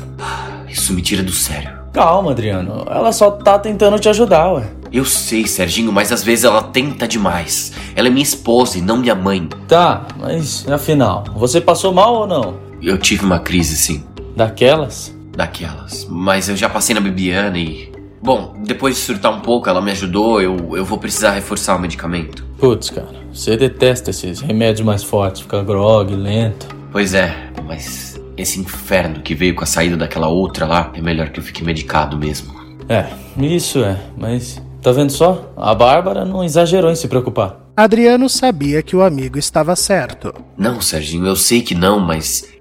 Isso 0.69 0.93
me 0.93 1.03
tira 1.03 1.23
do 1.23 1.33
sério. 1.33 1.73
Calma, 1.93 2.33
Adriano, 2.33 2.85
ela 2.89 3.13
só 3.13 3.31
tá 3.31 3.59
tentando 3.59 3.99
te 3.99 4.09
ajudar, 4.09 4.53
ué. 4.53 4.65
Eu 4.93 5.05
sei, 5.05 5.47
Serginho, 5.47 5.93
mas 5.93 6.13
às 6.13 6.23
vezes 6.23 6.45
ela 6.45 6.63
tenta 6.63 7.09
demais. 7.09 7.73
Ela 7.97 8.09
é 8.09 8.11
minha 8.11 8.23
esposa 8.23 8.79
e 8.79 8.81
não 8.81 8.99
minha 8.99 9.15
mãe. 9.15 9.49
Tá, 9.67 10.07
mas 10.21 10.69
afinal, 10.69 11.25
você 11.35 11.61
passou 11.61 11.93
mal 11.93 12.15
ou 12.15 12.27
não? 12.27 12.64
Eu 12.85 12.99
tive 12.99 13.25
uma 13.25 13.39
crise, 13.39 13.77
sim. 13.77 14.05
Daquelas? 14.37 15.17
Daquelas. 15.35 16.07
Mas 16.11 16.51
eu 16.51 16.57
já 16.57 16.69
passei 16.69 16.95
na 16.95 17.01
Bibiana 17.01 17.57
e. 17.57 17.91
Bom, 18.23 18.55
depois 18.65 18.97
de 18.97 19.01
surtar 19.01 19.33
um 19.33 19.41
pouco, 19.41 19.69
ela 19.69 19.81
me 19.81 19.91
ajudou, 19.91 20.41
eu, 20.41 20.77
eu 20.77 20.85
vou 20.85 20.99
precisar 20.99 21.31
reforçar 21.31 21.77
o 21.77 21.79
medicamento. 21.81 22.45
Putz, 22.59 22.91
cara, 22.91 23.09
você 23.33 23.57
detesta 23.57 24.11
esses 24.11 24.41
remédios 24.41 24.85
mais 24.85 25.03
fortes, 25.03 25.43
fica 25.43 25.63
grog, 25.63 26.15
lento. 26.15 26.69
Pois 26.93 27.13
é, 27.15 27.35
mas 27.67 28.21
esse 28.37 28.61
inferno 28.61 29.21
que 29.21 29.35
veio 29.35 29.55
com 29.55 29.65
a 29.65 29.67
saída 29.67 29.97
daquela 29.97 30.29
outra 30.29 30.67
lá, 30.67 30.93
é 30.95 31.01
melhor 31.01 31.31
que 31.31 31.41
eu 31.41 31.45
fique 31.45 31.65
medicado 31.65 32.17
mesmo. 32.17 32.55
É, 32.89 33.07
isso 33.39 33.83
é, 33.83 33.99
mas 34.17 34.61
tá 34.81 34.93
vendo 34.93 35.11
só? 35.11 35.53
A 35.57 35.75
Bárbara 35.75 36.25
não 36.25 36.45
exagerou 36.45 36.91
em 36.91 36.97
se 36.97 37.09
preocupar. 37.09 37.65
Adriano 37.77 38.29
sabia 38.29 38.83
que 38.83 38.95
o 38.95 39.03
amigo 39.03 39.37
estava 39.37 39.75
certo. 39.75 40.33
Não, 40.57 40.81
Serginho, 40.81 41.27
eu 41.27 41.35
sei 41.35 41.61
que 41.61 41.75
não, 41.75 41.99
mas. 41.99 42.54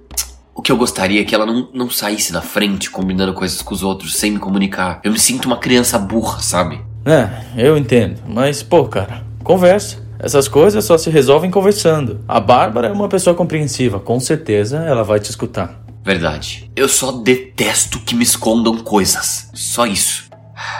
O 0.55 0.61
que 0.61 0.71
eu 0.71 0.77
gostaria 0.77 1.21
é 1.21 1.23
que 1.23 1.33
ela 1.33 1.45
não, 1.45 1.67
não 1.73 1.89
saísse 1.89 2.31
na 2.31 2.41
frente 2.41 2.91
combinando 2.91 3.33
coisas 3.33 3.61
com 3.61 3.73
os 3.73 3.83
outros 3.83 4.15
sem 4.15 4.31
me 4.31 4.39
comunicar. 4.39 4.99
Eu 5.03 5.11
me 5.11 5.19
sinto 5.19 5.45
uma 5.45 5.57
criança 5.57 5.97
burra, 5.97 6.39
sabe? 6.39 6.79
É, 7.05 7.27
eu 7.57 7.77
entendo, 7.77 8.21
mas 8.27 8.61
pô, 8.61 8.85
cara, 8.85 9.23
conversa. 9.43 10.01
Essas 10.19 10.47
coisas 10.47 10.85
só 10.85 10.97
se 10.97 11.09
resolvem 11.09 11.51
conversando. 11.51 12.21
A 12.27 12.39
Bárbara 12.39 12.87
é 12.87 12.91
uma 12.91 13.09
pessoa 13.09 13.35
compreensiva, 13.35 13.99
com 13.99 14.19
certeza 14.19 14.77
ela 14.77 15.03
vai 15.03 15.19
te 15.19 15.29
escutar. 15.29 15.83
Verdade. 16.03 16.71
Eu 16.75 16.87
só 16.87 17.11
detesto 17.11 17.99
que 17.99 18.15
me 18.15 18.23
escondam 18.23 18.77
coisas. 18.77 19.49
Só 19.53 19.85
isso. 19.85 20.29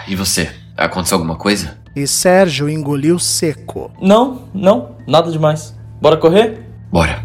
E 0.08 0.16
você? 0.16 0.50
Aconteceu 0.78 1.18
alguma 1.18 1.36
coisa? 1.36 1.78
E 1.96 2.08
Sérgio 2.08 2.70
engoliu 2.70 3.20
seco. 3.20 3.92
Não, 4.02 4.44
não, 4.54 4.96
nada 5.08 5.32
demais. 5.32 5.76
Bora 6.02 6.18
correr? 6.18 6.62
Bora. 6.92 7.24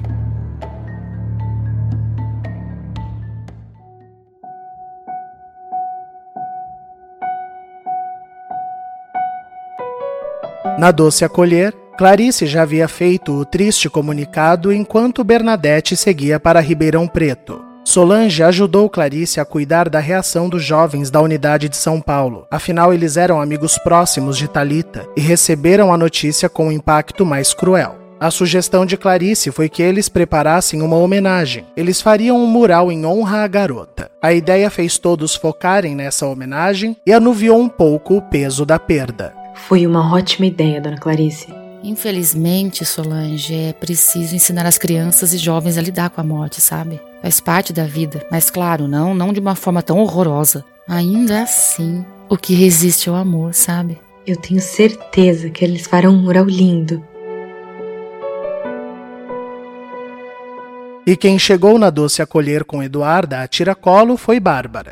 Na 10.78 10.92
doce 10.92 11.24
acolher, 11.24 11.74
Clarice 11.98 12.46
já 12.46 12.62
havia 12.62 12.86
feito 12.86 13.32
o 13.32 13.44
triste 13.44 13.90
comunicado 13.90 14.72
enquanto 14.72 15.24
Bernadette 15.24 15.96
seguia 15.96 16.38
para 16.38 16.60
Ribeirão 16.60 17.08
Preto. 17.08 17.60
Solange 17.84 18.44
ajudou 18.44 18.88
Clarice 18.88 19.40
a 19.40 19.44
cuidar 19.44 19.88
da 19.88 19.98
reação 19.98 20.48
dos 20.48 20.62
jovens 20.62 21.10
da 21.10 21.20
unidade 21.20 21.68
de 21.68 21.76
São 21.76 22.00
Paulo. 22.00 22.46
Afinal, 22.48 22.94
eles 22.94 23.16
eram 23.16 23.40
amigos 23.40 23.76
próximos 23.78 24.38
de 24.38 24.46
Talita 24.46 25.04
e 25.16 25.20
receberam 25.20 25.92
a 25.92 25.98
notícia 25.98 26.48
com 26.48 26.68
um 26.68 26.72
impacto 26.72 27.26
mais 27.26 27.52
cruel. 27.52 27.96
A 28.20 28.30
sugestão 28.30 28.86
de 28.86 28.96
Clarice 28.96 29.50
foi 29.50 29.68
que 29.68 29.82
eles 29.82 30.08
preparassem 30.08 30.80
uma 30.80 30.96
homenagem. 30.96 31.66
Eles 31.76 32.00
fariam 32.00 32.36
um 32.36 32.46
mural 32.46 32.92
em 32.92 33.04
honra 33.04 33.42
à 33.42 33.48
garota. 33.48 34.12
A 34.22 34.32
ideia 34.32 34.70
fez 34.70 34.96
todos 34.96 35.34
focarem 35.34 35.96
nessa 35.96 36.24
homenagem 36.26 36.96
e 37.04 37.12
anuviou 37.12 37.58
um 37.58 37.68
pouco 37.68 38.16
o 38.16 38.22
peso 38.22 38.64
da 38.64 38.78
perda. 38.78 39.37
Foi 39.66 39.86
uma 39.86 40.14
ótima 40.14 40.46
ideia, 40.46 40.80
dona 40.80 40.96
Clarice. 40.96 41.52
Infelizmente, 41.82 42.84
Solange, 42.84 43.54
é 43.54 43.72
preciso 43.72 44.34
ensinar 44.34 44.66
as 44.66 44.78
crianças 44.78 45.32
e 45.32 45.38
jovens 45.38 45.78
a 45.78 45.82
lidar 45.82 46.10
com 46.10 46.20
a 46.20 46.24
morte, 46.24 46.60
sabe? 46.60 47.00
Faz 47.22 47.40
parte 47.40 47.72
da 47.72 47.84
vida, 47.84 48.26
mas 48.30 48.50
claro, 48.50 48.88
não, 48.88 49.14
não 49.14 49.32
de 49.32 49.40
uma 49.40 49.54
forma 49.54 49.82
tão 49.82 49.98
horrorosa. 49.98 50.64
Ainda 50.88 51.42
assim, 51.42 52.04
o 52.28 52.36
que 52.36 52.54
resiste 52.54 53.08
é 53.08 53.12
o 53.12 53.14
amor, 53.14 53.54
sabe? 53.54 53.98
Eu 54.26 54.36
tenho 54.36 54.60
certeza 54.60 55.50
que 55.50 55.64
eles 55.64 55.86
farão 55.86 56.14
um 56.14 56.22
mural 56.22 56.44
lindo. 56.44 57.02
E 61.06 61.16
quem 61.16 61.38
chegou 61.38 61.78
na 61.78 61.88
doce 61.88 62.20
acolher 62.20 62.64
com 62.64 62.82
Eduarda 62.82 63.42
a 63.42 63.48
tiracolo 63.48 64.16
foi 64.16 64.38
Bárbara. 64.38 64.90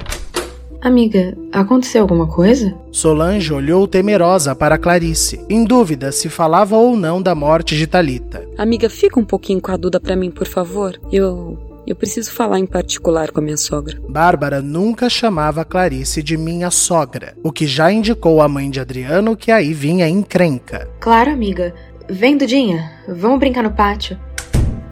Amiga, 0.87 1.37
aconteceu 1.51 2.03
alguma 2.03 2.29
coisa? 2.29 2.73
Solange 2.93 3.53
olhou 3.53 3.89
temerosa 3.89 4.55
para 4.55 4.79
Clarice, 4.79 5.45
em 5.51 5.65
dúvida 5.65 6.13
se 6.13 6.29
falava 6.29 6.77
ou 6.77 6.97
não 6.97 7.21
da 7.21 7.35
morte 7.35 7.77
de 7.77 7.89
Talita. 7.89 8.49
Amiga, 8.57 8.89
fica 8.89 9.19
um 9.19 9.25
pouquinho 9.25 9.61
com 9.61 9.73
a 9.73 9.77
Duda 9.77 9.99
para 9.99 10.15
mim, 10.15 10.31
por 10.31 10.47
favor. 10.47 10.97
Eu 11.11 11.59
eu 11.85 11.97
preciso 11.97 12.31
falar 12.31 12.61
em 12.61 12.67
particular 12.67 13.33
com 13.33 13.41
a 13.41 13.43
minha 13.43 13.57
sogra. 13.57 14.01
Bárbara 14.09 14.63
nunca 14.63 15.11
chamava 15.11 15.65
Clarice 15.65 16.23
de 16.23 16.37
minha 16.37 16.71
sogra, 16.71 17.37
o 17.43 17.51
que 17.51 17.67
já 17.67 17.91
indicou 17.91 18.41
à 18.41 18.47
mãe 18.47 18.71
de 18.71 18.79
Adriano 18.79 19.37
que 19.37 19.51
aí 19.51 19.75
vinha 19.75 20.09
encrenca. 20.09 20.89
Claro, 21.01 21.33
amiga. 21.33 21.75
Vem, 22.09 22.37
Dudinha. 22.37 22.93
Vamos 23.09 23.41
brincar 23.41 23.65
no 23.65 23.73
pátio. 23.73 24.17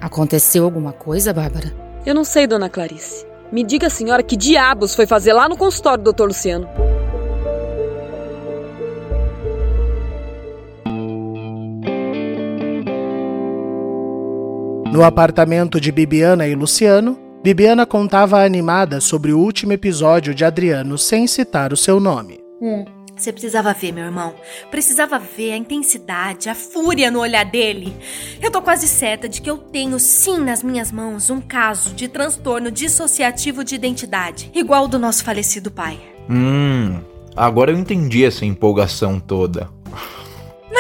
Aconteceu 0.01 0.65
alguma 0.65 0.93
coisa, 0.93 1.33
Bárbara? 1.33 1.73
Eu 2.05 2.17
não 2.17 2.25
sei, 2.25 2.49
dona 2.49 2.69
Clarice. 2.69 3.34
Me 3.55 3.63
diga, 3.63 3.89
senhora, 3.89 4.21
que 4.21 4.37
diabos 4.37 4.97
foi 4.97 5.07
fazer 5.07 5.33
lá 5.33 5.49
no 5.49 5.57
consultório 5.57 6.03
do 6.03 6.13
Dr. 6.13 6.25
Luciano? 6.25 6.69
No 14.93 15.05
apartamento 15.05 15.81
de 15.81 15.93
Bibiana 15.93 16.49
e 16.49 16.55
Luciano, 16.57 17.17
Bibiana 17.45 17.87
contava 17.87 18.45
animada 18.45 19.01
sobre 19.01 19.33
o 19.33 19.39
último 19.39 19.73
episódio 19.73 20.35
de 20.35 20.45
Adriano 20.45 20.99
sem 20.99 21.29
citar 21.29 21.73
o 21.73 21.77
seu 21.77 22.01
nome. 22.01 22.41
Hum. 22.61 22.85
Você 23.17 23.33
precisava 23.33 23.73
ver, 23.73 23.93
meu 23.93 24.05
irmão. 24.05 24.35
Precisava 24.71 25.19
ver 25.19 25.53
a 25.53 25.57
intensidade, 25.57 26.49
a 26.49 26.55
fúria 26.55 27.11
no 27.11 27.21
olhar 27.21 27.45
dele. 27.45 27.97
Eu 28.43 28.51
tô 28.51 28.61
quase 28.61 28.89
certa 28.89 29.29
de 29.29 29.41
que 29.41 29.49
eu 29.49 29.57
tenho, 29.57 29.99
sim, 29.99 30.39
nas 30.39 30.63
minhas 30.63 30.91
mãos, 30.91 31.31
um 31.31 31.41
caso 31.41 31.95
de 31.95 32.09
transtorno 32.09 32.71
dissociativo 32.71 33.63
de 33.63 33.75
identidade, 33.75 34.51
igual 34.55 34.83
ao 34.83 34.89
do 34.89 34.99
nosso 34.99 35.23
falecido 35.25 35.71
pai. 35.71 35.99
Hum, 36.29 37.01
agora 37.37 37.71
eu 37.71 37.79
entendi 37.79 38.25
essa 38.25 38.45
empolgação 38.45 39.21
toda. 39.21 39.69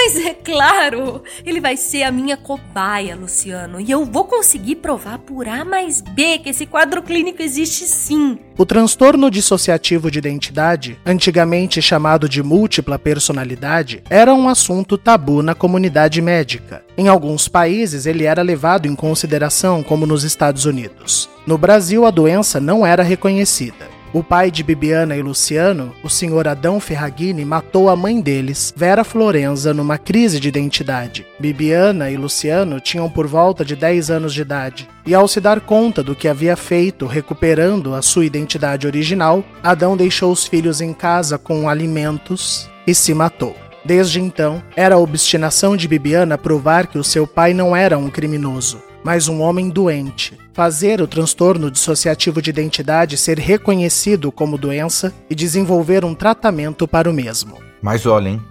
Mas 0.04 0.16
é 0.18 0.34
claro, 0.34 1.22
ele 1.46 1.62
vai 1.62 1.78
ser 1.78 2.02
a 2.02 2.12
minha 2.12 2.36
cobaia, 2.36 3.16
Luciano, 3.16 3.80
e 3.80 3.90
eu 3.90 4.04
vou 4.04 4.26
conseguir 4.26 4.76
provar 4.76 5.18
por 5.18 5.48
A 5.48 5.64
mais 5.64 6.02
B 6.02 6.40
que 6.40 6.50
esse 6.50 6.66
quadro 6.66 7.02
clínico 7.02 7.40
existe 7.40 7.86
sim. 7.86 8.38
O 8.58 8.66
transtorno 8.66 9.30
dissociativo 9.30 10.10
de 10.10 10.18
identidade, 10.18 10.98
antigamente 11.06 11.80
chamado 11.80 12.28
de 12.28 12.42
múltipla 12.42 12.98
personalidade, 12.98 14.02
era 14.10 14.34
um 14.34 14.46
assunto 14.46 14.98
tabu 14.98 15.42
na 15.42 15.54
comunidade 15.54 16.20
médica. 16.20 16.84
Em 16.98 17.08
alguns 17.08 17.48
países, 17.48 18.04
ele 18.04 18.24
era 18.24 18.42
levado 18.42 18.86
em 18.86 18.94
consideração, 18.94 19.82
como 19.82 20.04
nos 20.04 20.22
Estados 20.22 20.66
Unidos. 20.66 21.30
No 21.46 21.56
Brasil, 21.56 22.04
a 22.04 22.10
doença 22.10 22.60
não 22.60 22.84
era 22.84 23.02
reconhecida. 23.02 23.93
O 24.14 24.22
pai 24.22 24.48
de 24.48 24.62
Bibiana 24.62 25.16
e 25.16 25.22
Luciano, 25.22 25.92
o 26.04 26.08
senhor 26.08 26.46
Adão 26.46 26.78
Ferragini, 26.78 27.44
matou 27.44 27.90
a 27.90 27.96
mãe 27.96 28.20
deles, 28.20 28.72
Vera 28.76 29.02
Florenza, 29.02 29.74
numa 29.74 29.98
crise 29.98 30.38
de 30.38 30.46
identidade. 30.46 31.26
Bibiana 31.36 32.08
e 32.08 32.16
Luciano 32.16 32.78
tinham 32.78 33.10
por 33.10 33.26
volta 33.26 33.64
de 33.64 33.74
10 33.74 34.12
anos 34.12 34.32
de 34.32 34.40
idade, 34.40 34.88
e 35.04 35.12
ao 35.16 35.26
se 35.26 35.40
dar 35.40 35.60
conta 35.60 36.00
do 36.00 36.14
que 36.14 36.28
havia 36.28 36.54
feito, 36.56 37.06
recuperando 37.06 37.92
a 37.92 38.02
sua 38.02 38.24
identidade 38.24 38.86
original, 38.86 39.42
Adão 39.60 39.96
deixou 39.96 40.30
os 40.30 40.46
filhos 40.46 40.80
em 40.80 40.92
casa 40.92 41.36
com 41.36 41.68
alimentos 41.68 42.70
e 42.86 42.94
se 42.94 43.12
matou. 43.12 43.56
Desde 43.84 44.20
então, 44.20 44.62
era 44.76 44.94
a 44.94 44.98
obstinação 44.98 45.76
de 45.76 45.88
Bibiana 45.88 46.38
provar 46.38 46.86
que 46.86 46.98
o 46.98 47.04
seu 47.04 47.26
pai 47.26 47.52
não 47.52 47.74
era 47.74 47.98
um 47.98 48.08
criminoso, 48.08 48.80
mas 49.04 49.28
um 49.28 49.42
homem 49.42 49.68
doente. 49.68 50.36
Fazer 50.54 51.02
o 51.02 51.06
transtorno 51.06 51.70
dissociativo 51.70 52.40
de 52.40 52.48
identidade 52.50 53.18
ser 53.18 53.38
reconhecido 53.38 54.32
como 54.32 54.56
doença 54.56 55.14
e 55.28 55.34
desenvolver 55.34 56.04
um 56.04 56.14
tratamento 56.14 56.88
para 56.88 57.10
o 57.10 57.12
mesmo. 57.12 57.58
Mas 57.82 58.06
olha, 58.06 58.30
hein? 58.30 58.42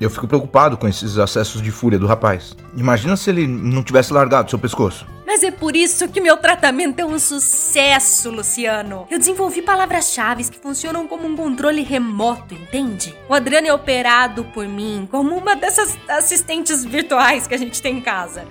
Eu 0.00 0.10
fico 0.10 0.28
preocupado 0.28 0.76
com 0.76 0.86
esses 0.86 1.16
acessos 1.16 1.62
de 1.62 1.70
fúria 1.70 1.98
do 1.98 2.06
rapaz. 2.06 2.54
Imagina 2.76 3.16
se 3.16 3.30
ele 3.30 3.46
não 3.46 3.82
tivesse 3.82 4.12
largado 4.12 4.50
seu 4.50 4.58
pescoço. 4.58 5.06
Mas 5.26 5.42
é 5.42 5.50
por 5.50 5.74
isso 5.74 6.06
que 6.08 6.20
meu 6.20 6.36
tratamento 6.36 7.00
é 7.00 7.04
um 7.04 7.18
sucesso, 7.18 8.30
Luciano. 8.30 9.06
Eu 9.10 9.18
desenvolvi 9.18 9.60
palavras-chave 9.60 10.44
que 10.44 10.58
funcionam 10.58 11.08
como 11.08 11.26
um 11.26 11.34
controle 11.34 11.82
remoto, 11.82 12.54
entende? 12.54 13.14
O 13.28 13.34
Adriano 13.34 13.66
é 13.66 13.72
operado 13.72 14.44
por 14.44 14.68
mim 14.68 15.08
como 15.10 15.34
uma 15.34 15.56
dessas 15.56 15.98
assistentes 16.08 16.84
virtuais 16.84 17.46
que 17.46 17.54
a 17.54 17.58
gente 17.58 17.80
tem 17.80 17.96
em 17.96 18.00
casa. 18.00 18.44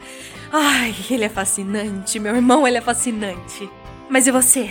Ai, 0.58 0.96
ele 1.12 1.26
é 1.26 1.30
fascinante. 1.30 2.18
Meu 2.18 2.34
irmão, 2.34 2.66
ele 2.66 2.78
é 2.78 2.82
fascinante. 2.82 3.70
Mas 4.10 4.26
e 4.26 4.32
você? 4.32 4.70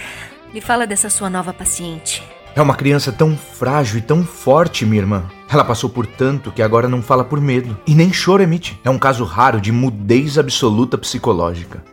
Me 0.50 0.62
fala 0.62 0.86
dessa 0.86 1.10
sua 1.10 1.28
nova 1.28 1.52
paciente. 1.52 2.22
É 2.56 2.62
uma 2.62 2.74
criança 2.74 3.12
tão 3.12 3.36
frágil 3.36 3.98
e 3.98 4.00
tão 4.00 4.24
forte, 4.24 4.86
minha 4.86 5.02
irmã. 5.02 5.28
Ela 5.46 5.62
passou 5.62 5.90
por 5.90 6.06
tanto 6.06 6.50
que 6.50 6.62
agora 6.62 6.88
não 6.88 7.02
fala 7.02 7.22
por 7.22 7.38
medo. 7.38 7.76
E 7.86 7.94
nem 7.94 8.10
choro 8.10 8.42
emite. 8.42 8.80
É 8.82 8.88
um 8.88 8.98
caso 8.98 9.24
raro 9.24 9.60
de 9.60 9.70
mudez 9.70 10.38
absoluta 10.38 10.96
psicológica. 10.96 11.84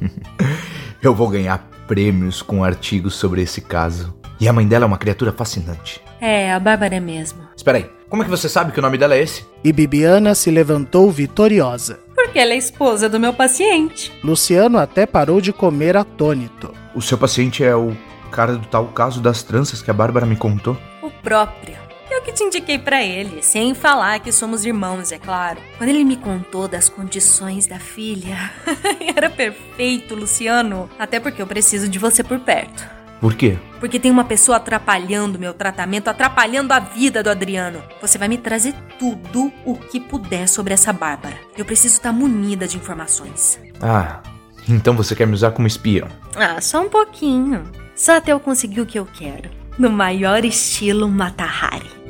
Eu 1.02 1.14
vou 1.14 1.28
ganhar 1.28 1.68
prêmios 1.86 2.40
com 2.40 2.64
artigos 2.64 3.14
sobre 3.14 3.42
esse 3.42 3.60
caso. 3.60 4.16
E 4.40 4.48
a 4.48 4.54
mãe 4.54 4.66
dela 4.66 4.86
é 4.86 4.88
uma 4.88 4.96
criatura 4.96 5.32
fascinante. 5.32 6.00
É, 6.18 6.50
a 6.50 6.58
Bárbara 6.58 6.96
é 6.96 7.00
mesmo. 7.00 7.40
Espera 7.54 7.76
aí, 7.76 7.90
como 8.14 8.22
é 8.22 8.26
que 8.26 8.30
você 8.30 8.48
sabe 8.48 8.70
que 8.70 8.78
o 8.78 8.82
nome 8.82 8.96
dela 8.96 9.16
é 9.16 9.22
esse? 9.22 9.44
E 9.64 9.72
Bibiana 9.72 10.36
se 10.36 10.48
levantou 10.48 11.10
vitoriosa. 11.10 11.98
Porque 12.14 12.38
ela 12.38 12.52
é 12.52 12.56
esposa 12.56 13.08
do 13.08 13.18
meu 13.18 13.32
paciente. 13.32 14.12
Luciano 14.22 14.78
até 14.78 15.04
parou 15.04 15.40
de 15.40 15.52
comer 15.52 15.96
atônito. 15.96 16.72
O 16.94 17.02
seu 17.02 17.18
paciente 17.18 17.64
é 17.64 17.74
o 17.74 17.92
cara 18.30 18.52
do 18.52 18.64
tal 18.68 18.86
caso 18.86 19.20
das 19.20 19.42
tranças 19.42 19.82
que 19.82 19.90
a 19.90 19.94
Bárbara 19.94 20.26
me 20.26 20.36
contou? 20.36 20.76
O 21.02 21.10
próprio. 21.10 21.76
Eu 22.08 22.22
que 22.22 22.30
te 22.30 22.44
indiquei 22.44 22.78
para 22.78 23.02
ele, 23.02 23.42
sem 23.42 23.74
falar 23.74 24.20
que 24.20 24.30
somos 24.30 24.64
irmãos, 24.64 25.10
é 25.10 25.18
claro. 25.18 25.58
Quando 25.76 25.90
ele 25.90 26.04
me 26.04 26.16
contou 26.16 26.68
das 26.68 26.88
condições 26.88 27.66
da 27.66 27.80
filha, 27.80 28.52
era 29.16 29.28
perfeito, 29.28 30.14
Luciano. 30.14 30.88
Até 30.96 31.18
porque 31.18 31.42
eu 31.42 31.48
preciso 31.48 31.88
de 31.88 31.98
você 31.98 32.22
por 32.22 32.38
perto. 32.38 32.93
Por 33.20 33.34
quê? 33.34 33.58
Porque 33.80 33.98
tem 33.98 34.10
uma 34.10 34.24
pessoa 34.24 34.56
atrapalhando 34.56 35.38
meu 35.38 35.54
tratamento, 35.54 36.08
atrapalhando 36.08 36.72
a 36.72 36.78
vida 36.78 37.22
do 37.22 37.30
Adriano. 37.30 37.82
Você 38.00 38.18
vai 38.18 38.28
me 38.28 38.38
trazer 38.38 38.74
tudo 38.98 39.52
o 39.64 39.76
que 39.76 40.00
puder 40.00 40.48
sobre 40.48 40.74
essa 40.74 40.92
Bárbara. 40.92 41.36
Eu 41.56 41.64
preciso 41.64 41.94
estar 41.94 42.12
munida 42.12 42.66
de 42.66 42.76
informações. 42.76 43.58
Ah, 43.80 44.20
então 44.68 44.94
você 44.94 45.14
quer 45.14 45.26
me 45.26 45.34
usar 45.34 45.52
como 45.52 45.66
espião? 45.66 46.08
Ah, 46.36 46.60
só 46.60 46.80
um 46.82 46.88
pouquinho. 46.88 47.64
Só 47.94 48.16
até 48.16 48.32
eu 48.32 48.40
conseguir 48.40 48.80
o 48.80 48.86
que 48.86 48.98
eu 48.98 49.06
quero. 49.06 49.50
No 49.78 49.90
maior 49.90 50.44
estilo 50.44 51.08
Matahari. 51.08 52.03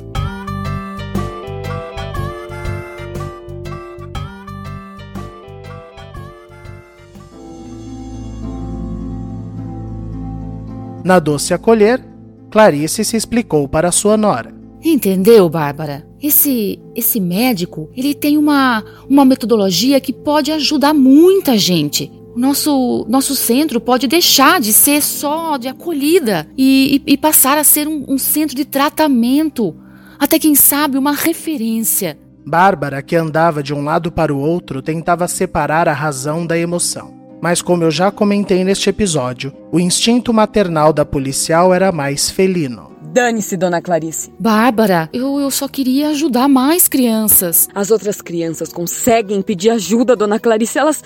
Na 11.05 11.19
doce 11.19 11.53
acolher, 11.53 12.03
Clarice 12.49 13.05
se 13.05 13.15
explicou 13.15 13.67
para 13.67 13.91
sua 13.91 14.17
nora. 14.17 14.51
Entendeu, 14.83 15.47
Bárbara? 15.47 16.03
Esse 16.19 16.79
esse 16.95 17.19
médico, 17.19 17.91
ele 17.95 18.15
tem 18.15 18.39
uma 18.39 18.83
uma 19.07 19.23
metodologia 19.23 20.01
que 20.01 20.11
pode 20.11 20.51
ajudar 20.51 20.95
muita 20.95 21.55
gente. 21.59 22.11
O 22.35 22.39
nosso, 22.39 23.05
nosso 23.07 23.35
centro 23.35 23.79
pode 23.79 24.07
deixar 24.07 24.59
de 24.59 24.73
ser 24.73 25.03
só 25.03 25.57
de 25.57 25.67
acolhida 25.67 26.47
e, 26.57 26.99
e, 27.05 27.13
e 27.13 27.17
passar 27.17 27.59
a 27.59 27.63
ser 27.63 27.87
um, 27.87 28.03
um 28.07 28.17
centro 28.17 28.55
de 28.55 28.65
tratamento. 28.65 29.75
Até 30.17 30.39
quem 30.39 30.55
sabe 30.55 30.97
uma 30.97 31.13
referência. 31.13 32.17
Bárbara, 32.43 33.03
que 33.03 33.15
andava 33.15 33.61
de 33.61 33.75
um 33.75 33.83
lado 33.83 34.11
para 34.11 34.33
o 34.33 34.39
outro, 34.39 34.81
tentava 34.81 35.27
separar 35.27 35.87
a 35.87 35.93
razão 35.93 36.47
da 36.47 36.57
emoção. 36.57 37.14
Mas, 37.45 37.61
como 37.61 37.83
eu 37.83 37.91
já 37.91 38.09
comentei 38.09 38.63
neste 38.63 38.89
episódio, 38.89 39.53
o 39.71 39.79
instinto 39.79 40.33
maternal 40.33 40.91
da 40.91 41.05
policial 41.05 41.71
era 41.75 41.91
mais 41.91 42.27
felino. 42.27 42.94
Dane-se, 43.11 43.55
dona 43.55 43.81
Clarice. 43.81 44.33
Bárbara, 44.39 45.09
eu, 45.13 45.39
eu 45.39 45.49
só 45.51 45.67
queria 45.67 46.09
ajudar 46.09 46.47
mais 46.47 46.87
crianças. 46.87 47.67
As 47.73 47.91
outras 47.91 48.21
crianças 48.21 48.73
conseguem 48.73 49.41
pedir 49.41 49.69
ajuda, 49.69 50.15
dona 50.15 50.39
Clarice. 50.39 50.77
Elas. 50.77 51.03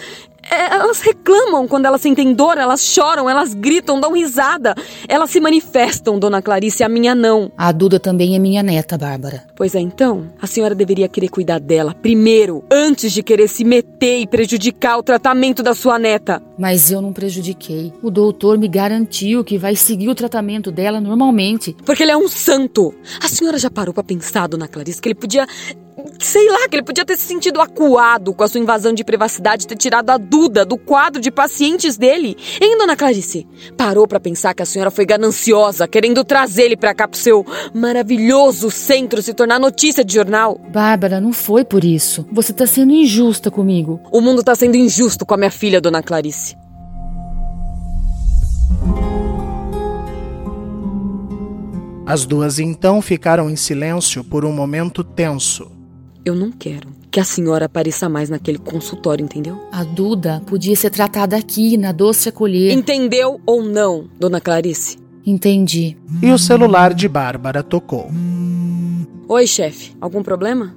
Elas 0.52 1.02
reclamam 1.02 1.68
quando 1.68 1.86
elas 1.86 2.02
sentem 2.02 2.34
dor, 2.34 2.58
elas 2.58 2.82
choram, 2.82 3.30
elas 3.30 3.54
gritam, 3.54 4.00
dão 4.00 4.14
risada. 4.14 4.74
Elas 5.08 5.30
se 5.30 5.40
manifestam, 5.40 6.18
dona 6.18 6.42
Clarice, 6.42 6.82
a 6.82 6.90
minha 6.90 7.14
não. 7.14 7.52
A 7.58 7.72
Duda 7.72 8.00
também 8.00 8.36
é 8.36 8.40
minha 8.40 8.64
neta, 8.64 8.98
Bárbara. 8.98 9.44
Pois 9.56 9.76
é, 9.76 9.80
então, 9.80 10.32
a 10.42 10.48
senhora 10.48 10.74
deveria 10.74 11.10
querer 11.10 11.28
cuidar 11.28 11.60
dela 11.60 11.94
primeiro, 11.94 12.64
antes 12.72 13.12
de 13.12 13.22
querer 13.22 13.48
se 13.50 13.64
meter 13.64 14.22
e 14.22 14.28
prejudicar 14.28 14.98
o 14.98 15.04
tratamento 15.04 15.62
da 15.62 15.76
sua 15.76 16.00
neta. 16.00 16.42
Mas 16.58 16.90
eu 16.90 17.02
não 17.02 17.14
prejudiquei. 17.14 17.94
O 18.02 18.10
doutor 18.10 18.58
me 18.58 18.68
garantiu 18.68 19.44
que 19.44 19.58
vai 19.58 19.76
seguir 19.76 20.10
o 20.10 20.16
tratamento 20.16 20.72
dela 20.72 21.02
normalmente. 21.02 21.76
Porque 21.90 22.04
ele 22.04 22.12
é 22.12 22.18
um 22.18 22.28
santo. 22.28 22.94
A 23.20 23.28
senhora 23.28 23.58
já 23.58 23.68
parou 23.68 23.92
para 23.92 24.04
pensar, 24.04 24.46
dona 24.46 24.68
Clarice, 24.68 25.02
que 25.02 25.08
ele 25.08 25.16
podia 25.16 25.48
sei 26.20 26.48
lá, 26.48 26.70
que 26.70 26.76
ele 26.76 26.84
podia 26.84 27.04
ter 27.04 27.18
se 27.18 27.24
sentido 27.24 27.60
acuado 27.60 28.32
com 28.32 28.44
a 28.44 28.48
sua 28.48 28.60
invasão 28.60 28.94
de 28.94 29.04
privacidade, 29.04 29.66
ter 29.66 29.76
tirado 29.76 30.12
a 30.12 30.18
Duda 30.20 30.64
do 30.64 30.78
quadro 30.78 31.20
de 31.20 31.32
pacientes 31.32 31.98
dele. 31.98 32.38
Hein, 32.62 32.78
dona 32.78 32.96
Clarice? 32.96 33.48
Parou 33.76 34.08
para 34.08 34.20
pensar 34.20 34.54
que 34.54 34.62
a 34.62 34.68
senhora 34.68 34.92
foi 34.92 35.04
gananciosa, 35.04 35.88
querendo 35.88 36.24
trazer 36.24 36.66
ele 36.66 36.78
para 36.78 36.94
cá 36.94 37.08
pro 37.08 37.20
seu 37.20 37.44
maravilhoso 37.74 38.70
centro 38.70 39.24
se 39.24 39.34
tornar 39.34 39.60
notícia 39.60 40.06
de 40.06 40.14
jornal? 40.14 40.62
Bárbara, 40.72 41.20
não 41.20 41.34
foi 41.34 41.66
por 41.66 41.84
isso. 41.84 42.24
Você 42.32 42.54
tá 42.54 42.68
sendo 42.68 42.94
injusta 42.94 43.50
comigo. 43.50 44.00
O 44.12 44.22
mundo 44.22 44.44
tá 44.44 44.54
sendo 44.54 44.78
injusto 44.78 45.26
com 45.26 45.34
a 45.34 45.38
minha 45.38 45.50
filha, 45.50 45.82
dona 45.82 46.04
Clarice. 46.04 46.56
As 52.10 52.26
duas 52.26 52.58
então 52.58 53.04
ficaram 53.04 53.52
em 53.52 53.56
silêncio 53.56 54.24
por 54.24 54.44
um 54.44 54.52
momento 54.52 55.04
tenso. 55.04 55.70
Eu 56.26 56.34
não 56.34 56.52
quero 56.52 56.90
que 57.12 57.20
a 57.20 57.24
senhora 57.24 57.66
apareça 57.66 58.10
mais 58.10 58.32
naquele 58.32 58.58
consultório, 58.58 59.24
entendeu? 59.24 59.62
A 59.72 59.84
Duda 59.84 60.42
podia 60.48 60.76
ser 60.76 60.90
tratada 60.90 61.38
aqui, 61.38 61.78
na 61.78 61.92
doce 61.92 62.28
acolher. 62.28 62.72
Entendeu 62.72 63.40
ou 63.46 63.62
não, 63.62 64.10
dona 64.20 64.42
Clarice? 64.42 64.98
Entendi. 65.24 65.96
E 66.20 66.32
o 66.32 66.40
celular 66.40 66.96
de 66.96 67.08
Bárbara 67.08 67.62
tocou. 67.62 68.10
Oi, 69.28 69.46
chefe. 69.46 69.96
Algum 70.02 70.24
problema? 70.24 70.76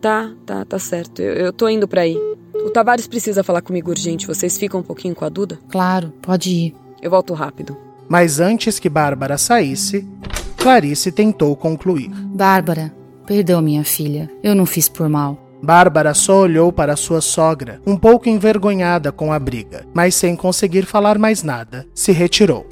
Tá, 0.00 0.32
tá, 0.46 0.64
tá 0.64 0.78
certo. 0.78 1.20
Eu, 1.20 1.34
eu 1.34 1.52
tô 1.52 1.68
indo 1.68 1.86
pra 1.86 2.00
aí. 2.00 2.16
O 2.54 2.70
Tavares 2.70 3.06
precisa 3.06 3.44
falar 3.44 3.60
comigo 3.60 3.90
urgente. 3.90 4.26
Vocês 4.26 4.56
ficam 4.56 4.80
um 4.80 4.82
pouquinho 4.82 5.14
com 5.14 5.26
a 5.26 5.28
Duda? 5.28 5.58
Claro, 5.68 6.10
pode 6.22 6.50
ir. 6.50 6.74
Eu 7.02 7.10
volto 7.10 7.34
rápido. 7.34 7.76
Mas 8.08 8.40
antes 8.40 8.78
que 8.78 8.88
Bárbara 8.88 9.36
saísse, 9.36 10.08
Clarice 10.56 11.12
tentou 11.12 11.54
concluir. 11.54 12.10
Bárbara, 12.10 12.92
perdão, 13.26 13.60
minha 13.60 13.84
filha. 13.84 14.30
Eu 14.42 14.54
não 14.54 14.64
fiz 14.64 14.88
por 14.88 15.08
mal. 15.08 15.38
Bárbara 15.62 16.14
só 16.14 16.40
olhou 16.40 16.72
para 16.72 16.96
sua 16.96 17.20
sogra, 17.20 17.82
um 17.86 17.96
pouco 17.96 18.28
envergonhada 18.28 19.10
com 19.10 19.32
a 19.32 19.38
briga, 19.38 19.84
mas 19.92 20.14
sem 20.14 20.36
conseguir 20.36 20.86
falar 20.86 21.18
mais 21.18 21.42
nada, 21.42 21.84
se 21.92 22.12
retirou. 22.12 22.66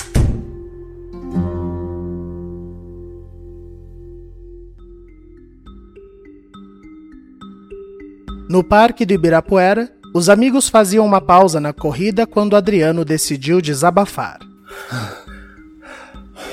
No 8.48 8.62
parque 8.62 9.04
do 9.04 9.12
Ibirapuera, 9.12 9.92
os 10.14 10.28
amigos 10.28 10.68
faziam 10.68 11.04
uma 11.04 11.20
pausa 11.20 11.58
na 11.60 11.72
corrida 11.72 12.24
quando 12.24 12.54
Adriano 12.54 13.04
decidiu 13.04 13.60
desabafar. 13.60 14.38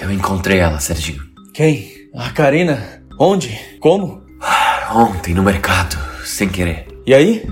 Eu 0.03 0.11
encontrei 0.11 0.59
ela, 0.59 0.81
Serginho. 0.81 1.21
Quem? 1.53 1.89
A 2.13 2.29
Karina? 2.29 3.01
Onde? 3.17 3.57
Como? 3.79 4.21
Ontem, 4.93 5.33
no 5.33 5.41
mercado, 5.41 5.95
sem 6.25 6.49
querer. 6.49 6.87
E 7.07 7.13
aí? 7.13 7.49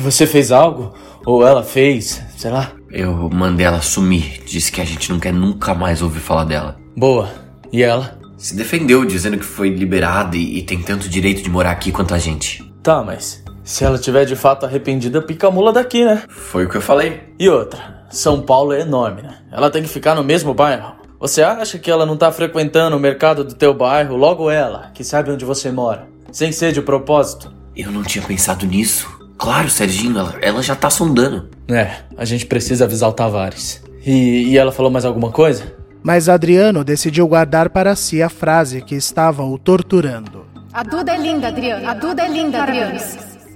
Você 0.00 0.26
fez 0.26 0.52
algo? 0.52 0.92
Ou 1.24 1.46
ela 1.46 1.62
fez? 1.62 2.22
Sei 2.36 2.50
lá. 2.50 2.72
Eu 2.90 3.30
mandei 3.32 3.64
ela 3.64 3.80
sumir. 3.80 4.42
Disse 4.44 4.70
que 4.70 4.82
a 4.82 4.84
gente 4.84 5.10
não 5.10 5.18
quer 5.18 5.32
nunca 5.32 5.72
mais 5.72 6.02
ouvir 6.02 6.20
falar 6.20 6.44
dela. 6.44 6.76
Boa. 6.94 7.30
E 7.72 7.82
ela? 7.82 8.18
Se 8.36 8.54
defendeu, 8.54 9.06
dizendo 9.06 9.38
que 9.38 9.44
foi 9.44 9.70
liberada 9.70 10.36
e, 10.36 10.58
e 10.58 10.62
tem 10.62 10.82
tanto 10.82 11.08
direito 11.08 11.42
de 11.42 11.48
morar 11.48 11.70
aqui 11.70 11.90
quanto 11.90 12.12
a 12.12 12.18
gente. 12.18 12.62
Tá, 12.82 13.02
mas 13.02 13.42
se 13.64 13.82
ela 13.82 13.96
tiver 13.96 14.26
de 14.26 14.36
fato 14.36 14.66
arrependida, 14.66 15.22
pica 15.22 15.48
a 15.48 15.50
mula 15.50 15.72
daqui, 15.72 16.04
né? 16.04 16.22
Foi 16.28 16.66
o 16.66 16.68
que 16.68 16.76
eu 16.76 16.82
falei. 16.82 17.22
E 17.38 17.48
outra, 17.48 18.04
São 18.10 18.42
Paulo 18.42 18.74
é 18.74 18.80
enorme, 18.82 19.22
né? 19.22 19.38
Ela 19.50 19.70
tem 19.70 19.82
que 19.82 19.88
ficar 19.88 20.14
no 20.14 20.22
mesmo 20.22 20.52
bairro. 20.52 21.02
Você 21.24 21.42
acha 21.42 21.78
que 21.78 21.90
ela 21.90 22.04
não 22.04 22.18
tá 22.18 22.30
frequentando 22.30 22.98
o 22.98 23.00
mercado 23.00 23.44
do 23.44 23.54
teu 23.54 23.72
bairro, 23.72 24.14
logo 24.14 24.50
ela, 24.50 24.90
que 24.92 25.02
sabe 25.02 25.30
onde 25.30 25.42
você 25.42 25.70
mora, 25.72 26.06
sem 26.30 26.52
ser 26.52 26.70
de 26.70 26.82
propósito? 26.82 27.50
Eu 27.74 27.90
não 27.90 28.02
tinha 28.02 28.22
pensado 28.22 28.66
nisso. 28.66 29.08
Claro, 29.38 29.70
Serginho, 29.70 30.18
ela, 30.18 30.34
ela 30.42 30.62
já 30.62 30.76
tá 30.76 30.90
sondando. 30.90 31.48
É, 31.66 32.00
a 32.14 32.26
gente 32.26 32.44
precisa 32.44 32.84
avisar 32.84 33.08
o 33.08 33.14
Tavares. 33.14 33.82
E, 34.04 34.50
e 34.50 34.58
ela 34.58 34.70
falou 34.70 34.90
mais 34.90 35.06
alguma 35.06 35.32
coisa? 35.32 35.72
Mas 36.02 36.28
Adriano 36.28 36.84
decidiu 36.84 37.26
guardar 37.26 37.70
para 37.70 37.96
si 37.96 38.20
a 38.20 38.28
frase 38.28 38.82
que 38.82 38.94
estava 38.94 39.42
o 39.42 39.58
torturando. 39.58 40.44
A 40.74 40.82
Duda 40.82 41.14
é 41.14 41.16
linda, 41.16 41.48
Adriano. 41.48 41.88
A 41.88 41.94
Duda 41.94 42.22
é 42.22 42.28
linda, 42.28 42.62
Adriano. 42.62 43.00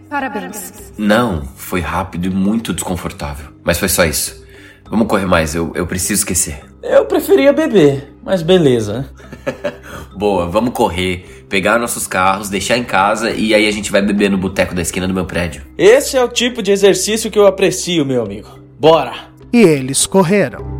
Parabéns. 0.08 0.72
Não, 0.96 1.42
foi 1.54 1.82
rápido 1.82 2.28
e 2.28 2.30
muito 2.30 2.72
desconfortável. 2.72 3.48
Mas 3.62 3.78
foi 3.78 3.90
só 3.90 4.06
isso. 4.06 4.42
Vamos 4.88 5.06
correr 5.06 5.26
mais, 5.26 5.54
eu, 5.54 5.70
eu 5.74 5.86
preciso 5.86 6.20
esquecer. 6.20 6.67
Eu 6.82 7.04
preferia 7.06 7.52
beber, 7.52 8.14
mas 8.24 8.40
beleza. 8.40 9.08
Boa, 10.16 10.46
vamos 10.46 10.72
correr, 10.72 11.44
pegar 11.48 11.78
nossos 11.78 12.06
carros, 12.06 12.48
deixar 12.48 12.78
em 12.78 12.84
casa 12.84 13.30
e 13.30 13.52
aí 13.52 13.66
a 13.66 13.70
gente 13.72 13.90
vai 13.90 14.00
beber 14.00 14.30
no 14.30 14.38
boteco 14.38 14.74
da 14.74 14.82
esquina 14.82 15.08
do 15.08 15.14
meu 15.14 15.24
prédio. 15.24 15.62
Esse 15.76 16.16
é 16.16 16.22
o 16.22 16.28
tipo 16.28 16.62
de 16.62 16.70
exercício 16.70 17.30
que 17.30 17.38
eu 17.38 17.46
aprecio, 17.46 18.06
meu 18.06 18.22
amigo. 18.22 18.48
Bora! 18.78 19.12
E 19.52 19.58
eles 19.60 20.06
correram. 20.06 20.78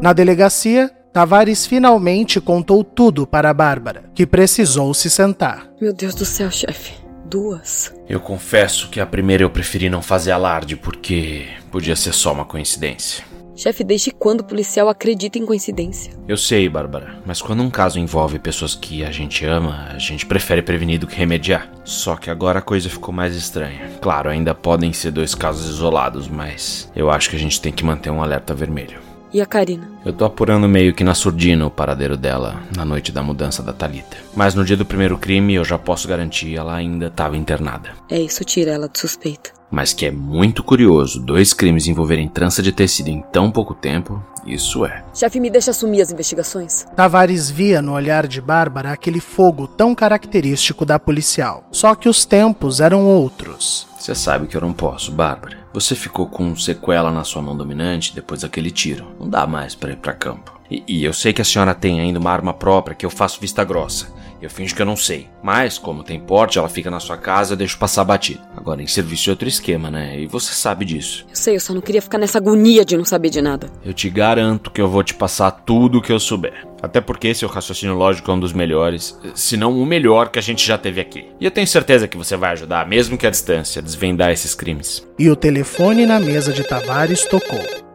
Na 0.00 0.12
delegacia, 0.12 0.90
Tavares 1.12 1.66
finalmente 1.66 2.40
contou 2.40 2.82
tudo 2.82 3.26
para 3.26 3.50
a 3.50 3.54
Bárbara, 3.54 4.04
que 4.14 4.26
precisou 4.26 4.94
se 4.94 5.10
sentar. 5.10 5.68
Meu 5.80 5.92
Deus 5.92 6.14
do 6.14 6.24
céu, 6.24 6.50
chefe. 6.50 7.07
Duas. 7.28 7.94
Eu 8.08 8.20
confesso 8.20 8.88
que 8.88 9.00
a 9.00 9.06
primeira 9.06 9.42
eu 9.42 9.50
preferi 9.50 9.90
não 9.90 10.00
fazer 10.00 10.32
alarde 10.32 10.76
porque 10.76 11.46
podia 11.70 11.94
ser 11.94 12.14
só 12.14 12.32
uma 12.32 12.46
coincidência. 12.46 13.22
Chefe, 13.54 13.82
desde 13.82 14.12
quando 14.12 14.40
o 14.40 14.44
policial 14.44 14.88
acredita 14.88 15.36
em 15.36 15.44
coincidência? 15.44 16.12
Eu 16.28 16.36
sei, 16.36 16.68
Bárbara, 16.68 17.20
mas 17.26 17.42
quando 17.42 17.60
um 17.60 17.68
caso 17.68 17.98
envolve 17.98 18.38
pessoas 18.38 18.74
que 18.74 19.04
a 19.04 19.10
gente 19.10 19.44
ama, 19.44 19.88
a 19.90 19.98
gente 19.98 20.24
prefere 20.24 20.62
prevenir 20.62 21.00
do 21.00 21.08
que 21.08 21.16
remediar. 21.16 21.68
Só 21.84 22.14
que 22.14 22.30
agora 22.30 22.60
a 22.60 22.62
coisa 22.62 22.88
ficou 22.88 23.12
mais 23.12 23.34
estranha. 23.34 23.90
Claro, 24.00 24.30
ainda 24.30 24.54
podem 24.54 24.92
ser 24.92 25.10
dois 25.10 25.34
casos 25.34 25.68
isolados, 25.68 26.28
mas 26.28 26.88
eu 26.94 27.10
acho 27.10 27.28
que 27.28 27.36
a 27.36 27.38
gente 27.38 27.60
tem 27.60 27.72
que 27.72 27.84
manter 27.84 28.10
um 28.10 28.22
alerta 28.22 28.54
vermelho. 28.54 29.07
E 29.32 29.42
a 29.42 29.46
Karina? 29.46 29.86
Eu 30.04 30.12
tô 30.12 30.24
apurando 30.24 30.66
meio 30.68 30.94
que 30.94 31.04
na 31.04 31.14
surdina 31.14 31.66
o 31.66 31.70
paradeiro 31.70 32.16
dela 32.16 32.62
na 32.74 32.84
noite 32.84 33.12
da 33.12 33.22
mudança 33.22 33.62
da 33.62 33.74
Talita. 33.74 34.16
Mas 34.34 34.54
no 34.54 34.64
dia 34.64 34.76
do 34.76 34.86
primeiro 34.86 35.18
crime 35.18 35.54
eu 35.54 35.64
já 35.64 35.78
posso 35.78 36.08
garantir 36.08 36.56
ela 36.56 36.74
ainda 36.74 37.08
estava 37.08 37.36
internada. 37.36 37.90
É 38.10 38.18
isso, 38.18 38.42
tira 38.44 38.70
ela 38.70 38.88
de 38.88 38.98
suspeita. 38.98 39.57
Mas 39.70 39.92
que 39.92 40.06
é 40.06 40.10
muito 40.10 40.62
curioso 40.62 41.20
dois 41.20 41.52
crimes 41.52 41.86
envolverem 41.86 42.28
trança 42.28 42.62
de 42.62 42.72
tecido 42.72 43.08
em 43.08 43.22
tão 43.32 43.50
pouco 43.50 43.74
tempo, 43.74 44.22
isso 44.46 44.84
é. 44.86 45.04
Chefe, 45.14 45.38
me 45.38 45.50
deixa 45.50 45.70
assumir 45.70 46.00
as 46.00 46.10
investigações. 46.10 46.84
Tavares 46.96 47.50
via 47.50 47.82
no 47.82 47.92
olhar 47.92 48.26
de 48.26 48.40
Bárbara 48.40 48.92
aquele 48.92 49.20
fogo 49.20 49.66
tão 49.66 49.94
característico 49.94 50.84
da 50.86 50.98
policial. 50.98 51.64
Só 51.70 51.94
que 51.94 52.08
os 52.08 52.24
tempos 52.24 52.80
eram 52.80 53.04
outros. 53.04 53.86
Você 53.98 54.14
sabe 54.14 54.46
que 54.46 54.56
eu 54.56 54.60
não 54.60 54.72
posso, 54.72 55.12
Bárbara. 55.12 55.58
Você 55.74 55.94
ficou 55.94 56.26
com 56.26 56.56
sequela 56.56 57.10
na 57.10 57.24
sua 57.24 57.42
mão 57.42 57.56
dominante 57.56 58.14
depois 58.14 58.40
daquele 58.40 58.70
tiro. 58.70 59.06
Não 59.20 59.28
dá 59.28 59.46
mais 59.46 59.74
para 59.74 59.92
ir 59.92 59.96
para 59.96 60.14
campo. 60.14 60.58
E, 60.70 60.82
e, 60.86 61.04
eu 61.04 61.12
sei 61.12 61.32
que 61.32 61.40
a 61.40 61.44
senhora 61.44 61.74
tem 61.74 62.00
ainda 62.00 62.18
uma 62.18 62.30
arma 62.30 62.52
própria 62.52 62.94
que 62.94 63.04
eu 63.04 63.10
faço 63.10 63.40
vista 63.40 63.64
grossa. 63.64 64.08
Eu 64.40 64.50
finjo 64.50 64.74
que 64.74 64.82
eu 64.82 64.86
não 64.86 64.96
sei. 64.96 65.28
Mas, 65.42 65.78
como 65.78 66.04
tem 66.04 66.20
porte, 66.20 66.58
ela 66.58 66.68
fica 66.68 66.90
na 66.90 67.00
sua 67.00 67.16
casa, 67.16 67.52
eu 67.52 67.56
deixo 67.56 67.78
passar 67.78 68.04
batido. 68.04 68.40
Agora, 68.56 68.82
em 68.82 68.86
serviço 68.86 69.30
é 69.30 69.32
outro 69.32 69.48
esquema, 69.48 69.90
né? 69.90 70.18
E 70.20 70.26
você 70.26 70.52
sabe 70.52 70.84
disso. 70.84 71.24
Eu 71.28 71.36
sei, 71.36 71.56
eu 71.56 71.60
só 71.60 71.74
não 71.74 71.80
queria 71.80 72.02
ficar 72.02 72.18
nessa 72.18 72.38
agonia 72.38 72.84
de 72.84 72.96
não 72.96 73.04
saber 73.04 73.30
de 73.30 73.42
nada. 73.42 73.70
Eu 73.84 73.92
te 73.92 74.08
garanto 74.08 74.70
que 74.70 74.80
eu 74.80 74.88
vou 74.88 75.02
te 75.02 75.14
passar 75.14 75.50
tudo 75.50 75.98
o 75.98 76.02
que 76.02 76.12
eu 76.12 76.20
souber. 76.20 76.66
Até 76.80 77.00
porque 77.00 77.34
seu 77.34 77.48
raciocínio 77.48 77.96
lógico 77.96 78.30
é 78.30 78.34
um 78.34 78.40
dos 78.40 78.52
melhores, 78.52 79.18
se 79.34 79.56
não 79.56 79.80
o 79.80 79.84
melhor 79.84 80.28
que 80.28 80.38
a 80.38 80.42
gente 80.42 80.64
já 80.64 80.78
teve 80.78 81.00
aqui. 81.00 81.26
E 81.40 81.44
eu 81.44 81.50
tenho 81.50 81.66
certeza 81.66 82.06
que 82.06 82.16
você 82.16 82.36
vai 82.36 82.52
ajudar, 82.52 82.86
mesmo 82.86 83.18
que 83.18 83.26
à 83.26 83.30
distância, 83.30 83.80
a 83.80 83.82
desvendar 83.82 84.30
esses 84.30 84.54
crimes. 84.54 85.06
E 85.18 85.28
o 85.28 85.34
telefone 85.34 86.06
na 86.06 86.20
mesa 86.20 86.52
de 86.52 86.62
Tavares 86.62 87.24
tocou. 87.24 87.87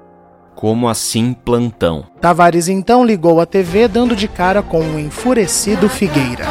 Como 0.63 0.87
assim 0.87 1.33
plantão? 1.33 2.05
Tavares 2.21 2.69
então 2.69 3.05
ligou 3.05 3.41
a 3.41 3.45
TV 3.45 3.85
dando 3.85 4.15
de 4.15 4.29
cara 4.29 4.61
com 4.61 4.79
um 4.79 4.97
enfurecido 4.97 5.89
Figueira. 5.89 6.45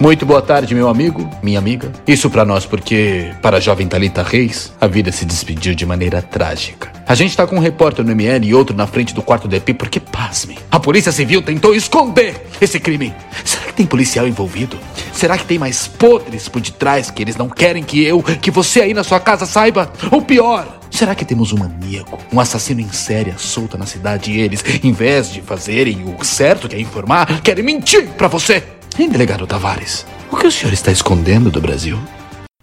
Muito 0.00 0.26
boa 0.26 0.42
tarde, 0.42 0.74
meu 0.74 0.88
amigo, 0.88 1.30
minha 1.40 1.60
amiga. 1.60 1.92
Isso 2.04 2.28
para 2.28 2.44
nós 2.44 2.66
porque, 2.66 3.32
para 3.40 3.58
a 3.58 3.60
jovem 3.60 3.86
Talita 3.86 4.20
Reis, 4.20 4.72
a 4.80 4.88
vida 4.88 5.12
se 5.12 5.24
despediu 5.24 5.76
de 5.76 5.86
maneira 5.86 6.20
trágica. 6.20 6.90
A 7.06 7.14
gente 7.14 7.36
tá 7.36 7.46
com 7.46 7.54
um 7.54 7.60
repórter 7.60 8.04
no 8.04 8.10
ML 8.10 8.48
e 8.48 8.52
outro 8.52 8.76
na 8.76 8.88
frente 8.88 9.14
do 9.14 9.22
quarto 9.22 9.46
DP 9.46 9.72
porque, 9.72 10.00
pasmem, 10.00 10.58
a 10.72 10.80
Polícia 10.80 11.12
Civil 11.12 11.40
tentou 11.40 11.72
esconder 11.72 12.48
esse 12.60 12.80
crime. 12.80 13.14
Será 13.44 13.66
que 13.66 13.74
tem 13.74 13.86
policial 13.86 14.26
envolvido? 14.26 14.76
Será 15.12 15.38
que 15.38 15.44
tem 15.44 15.56
mais 15.56 15.86
podres 15.86 16.48
por 16.48 16.60
detrás 16.60 17.12
que 17.12 17.22
eles 17.22 17.36
não 17.36 17.48
querem 17.48 17.84
que 17.84 18.02
eu, 18.02 18.20
que 18.20 18.50
você 18.50 18.80
aí 18.80 18.92
na 18.92 19.04
sua 19.04 19.20
casa 19.20 19.46
saiba? 19.46 19.88
Ou 20.10 20.20
pior, 20.20 20.81
Será 20.92 21.14
que 21.14 21.24
temos 21.24 21.52
um 21.54 21.56
maníaco, 21.56 22.18
um 22.30 22.38
assassino 22.38 22.80
em 22.80 22.92
série 22.92 23.32
solta 23.38 23.78
na 23.78 23.86
cidade 23.86 24.30
e 24.30 24.38
eles, 24.38 24.62
em 24.84 24.92
vez 24.92 25.32
de 25.32 25.40
fazerem 25.40 26.04
o 26.04 26.22
certo 26.22 26.68
que 26.68 26.76
é 26.76 26.80
informar, 26.80 27.40
querem 27.40 27.64
mentir 27.64 28.08
para 28.10 28.28
você? 28.28 28.62
Hein, 28.98 29.08
delegado 29.08 29.46
Tavares? 29.46 30.06
O 30.30 30.36
que 30.36 30.46
o 30.46 30.52
senhor 30.52 30.72
está 30.72 30.92
escondendo 30.92 31.50
do 31.50 31.62
Brasil? 31.62 31.98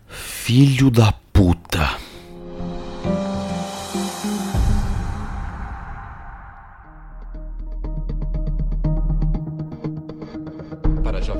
Filho 0.07 0.91
da 0.91 1.11
puta. 1.33 2.08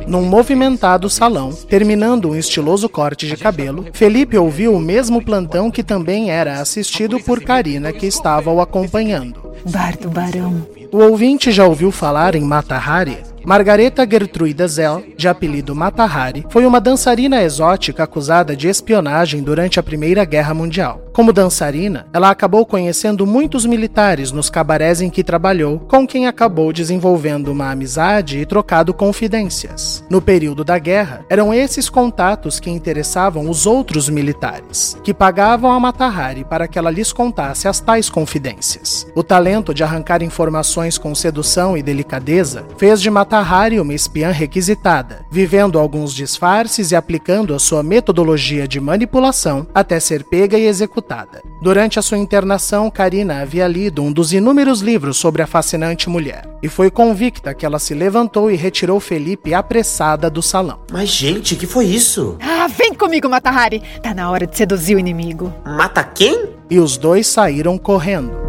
Num 0.09 0.23
movimentado 0.23 1.07
salão, 1.07 1.51
terminando 1.51 2.31
um 2.31 2.35
estiloso 2.35 2.89
corte 2.89 3.27
de 3.27 3.37
cabelo, 3.37 3.85
Felipe 3.93 4.35
ouviu 4.35 4.73
o 4.73 4.79
mesmo 4.79 5.23
plantão 5.23 5.69
que 5.69 5.83
também 5.83 6.31
era 6.31 6.59
assistido 6.59 7.19
por 7.19 7.43
Karina, 7.43 7.93
que 7.93 8.07
estava 8.07 8.51
o 8.51 8.59
acompanhando. 8.59 9.53
Bar 9.69 9.95
do 9.99 10.09
Barão. 10.09 10.65
O 10.91 10.97
ouvinte 10.97 11.51
já 11.51 11.63
ouviu 11.63 11.91
falar 11.91 12.33
em 12.33 12.41
Mata 12.41 12.75
Hari? 12.75 13.19
Margareta 13.45 14.07
Gertruida 14.09 14.67
Zell, 14.67 15.03
de 15.17 15.27
apelido 15.27 15.75
Mata 15.75 16.03
Hari, 16.03 16.45
foi 16.49 16.65
uma 16.65 16.81
dançarina 16.81 17.41
exótica 17.41 18.03
acusada 18.03 18.55
de 18.55 18.67
espionagem 18.67 19.41
durante 19.41 19.79
a 19.79 19.83
Primeira 19.83 20.25
Guerra 20.25 20.53
Mundial. 20.53 21.01
Como 21.13 21.33
dançarina, 21.33 22.07
ela 22.13 22.29
acabou 22.29 22.65
conhecendo 22.65 23.25
muitos 23.25 23.65
militares 23.65 24.31
nos 24.31 24.49
cabarés 24.49 25.01
em 25.01 25.09
que 25.09 25.23
trabalhou, 25.23 25.79
com 25.79 26.07
quem 26.07 26.27
acabou 26.27 26.71
desenvolvendo 26.71 27.49
uma 27.49 27.71
amizade 27.71 28.39
e 28.39 28.45
trocado 28.45 28.93
confidências. 28.93 30.03
No 30.09 30.21
período 30.21 30.63
da 30.63 30.77
guerra, 30.77 31.25
eram 31.29 31.53
esses 31.53 31.89
contatos 31.89 32.59
que 32.59 32.69
interessavam 32.69 33.49
os 33.49 33.65
outros 33.65 34.07
militares, 34.09 34.97
que 35.03 35.13
pagavam 35.13 35.71
a 35.71 35.79
Mata 35.79 36.05
Hari 36.05 36.45
para 36.45 36.67
que 36.67 36.79
ela 36.79 36.91
lhes 36.91 37.11
contasse 37.11 37.67
as 37.67 37.79
tais 37.79 38.09
confidências. 38.09 39.05
O 39.15 39.23
talento 39.23 39.73
de 39.73 39.83
arrancar 39.83 40.21
informações 40.21 40.97
com 40.97 41.13
sedução 41.13 41.75
e 41.75 41.83
delicadeza 41.83 42.65
fez 42.77 43.01
de 43.01 43.09
Mata 43.09 43.28
Hari 43.37 43.79
uma 43.79 43.93
espiã 43.93 44.31
requisitada, 44.31 45.25
vivendo 45.29 45.77
alguns 45.77 46.13
disfarces 46.13 46.91
e 46.91 46.95
aplicando 46.95 47.53
a 47.53 47.59
sua 47.59 47.83
metodologia 47.83 48.67
de 48.67 48.79
manipulação 48.79 49.67
até 49.73 49.99
ser 49.99 50.23
pega 50.23 50.57
e 50.57 50.65
executada. 50.65 51.41
Durante 51.61 51.99
a 51.99 52.01
sua 52.01 52.17
internação, 52.17 52.89
Karina 52.89 53.41
havia 53.41 53.67
lido 53.67 54.01
um 54.01 54.11
dos 54.11 54.33
inúmeros 54.33 54.81
livros 54.81 55.17
sobre 55.17 55.41
a 55.41 55.47
fascinante 55.47 56.09
mulher 56.09 56.49
e 56.63 56.67
foi 56.67 56.89
convicta 56.89 57.53
que 57.53 57.65
ela 57.65 57.79
se 57.79 57.93
levantou 57.93 58.49
e 58.49 58.55
retirou 58.55 58.99
Felipe 58.99 59.53
apressada 59.53 60.29
do 60.29 60.41
salão. 60.41 60.79
Mas, 60.91 61.09
gente, 61.09 61.55
que 61.55 61.67
foi 61.67 61.85
isso? 61.85 62.37
Ah, 62.41 62.67
vem 62.67 62.93
comigo, 62.93 63.29
Matahari! 63.29 63.81
Tá 64.01 64.13
na 64.13 64.29
hora 64.31 64.47
de 64.47 64.57
seduzir 64.57 64.95
o 64.95 64.99
inimigo. 64.99 65.53
Mata 65.65 66.03
quem? 66.03 66.49
E 66.69 66.79
os 66.79 66.97
dois 66.97 67.27
saíram 67.27 67.77
correndo. 67.77 68.48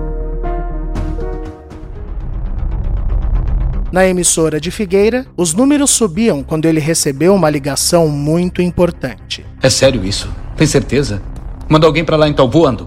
Na 3.93 4.07
emissora 4.07 4.61
de 4.61 4.71
Figueira, 4.71 5.27
os 5.37 5.53
números 5.53 5.91
subiam 5.91 6.45
quando 6.45 6.67
ele 6.67 6.79
recebeu 6.79 7.35
uma 7.35 7.51
ligação 7.51 8.07
muito 8.07 8.63
importante. 8.63 9.45
É 9.61 9.69
sério 9.69 10.05
isso? 10.05 10.33
Tem 10.57 10.65
certeza? 10.65 11.21
Manda 11.69 11.89
alguém 11.89 12.05
para 12.05 12.17
lá 12.17 12.29
então, 12.29 12.49
voando. 12.49 12.87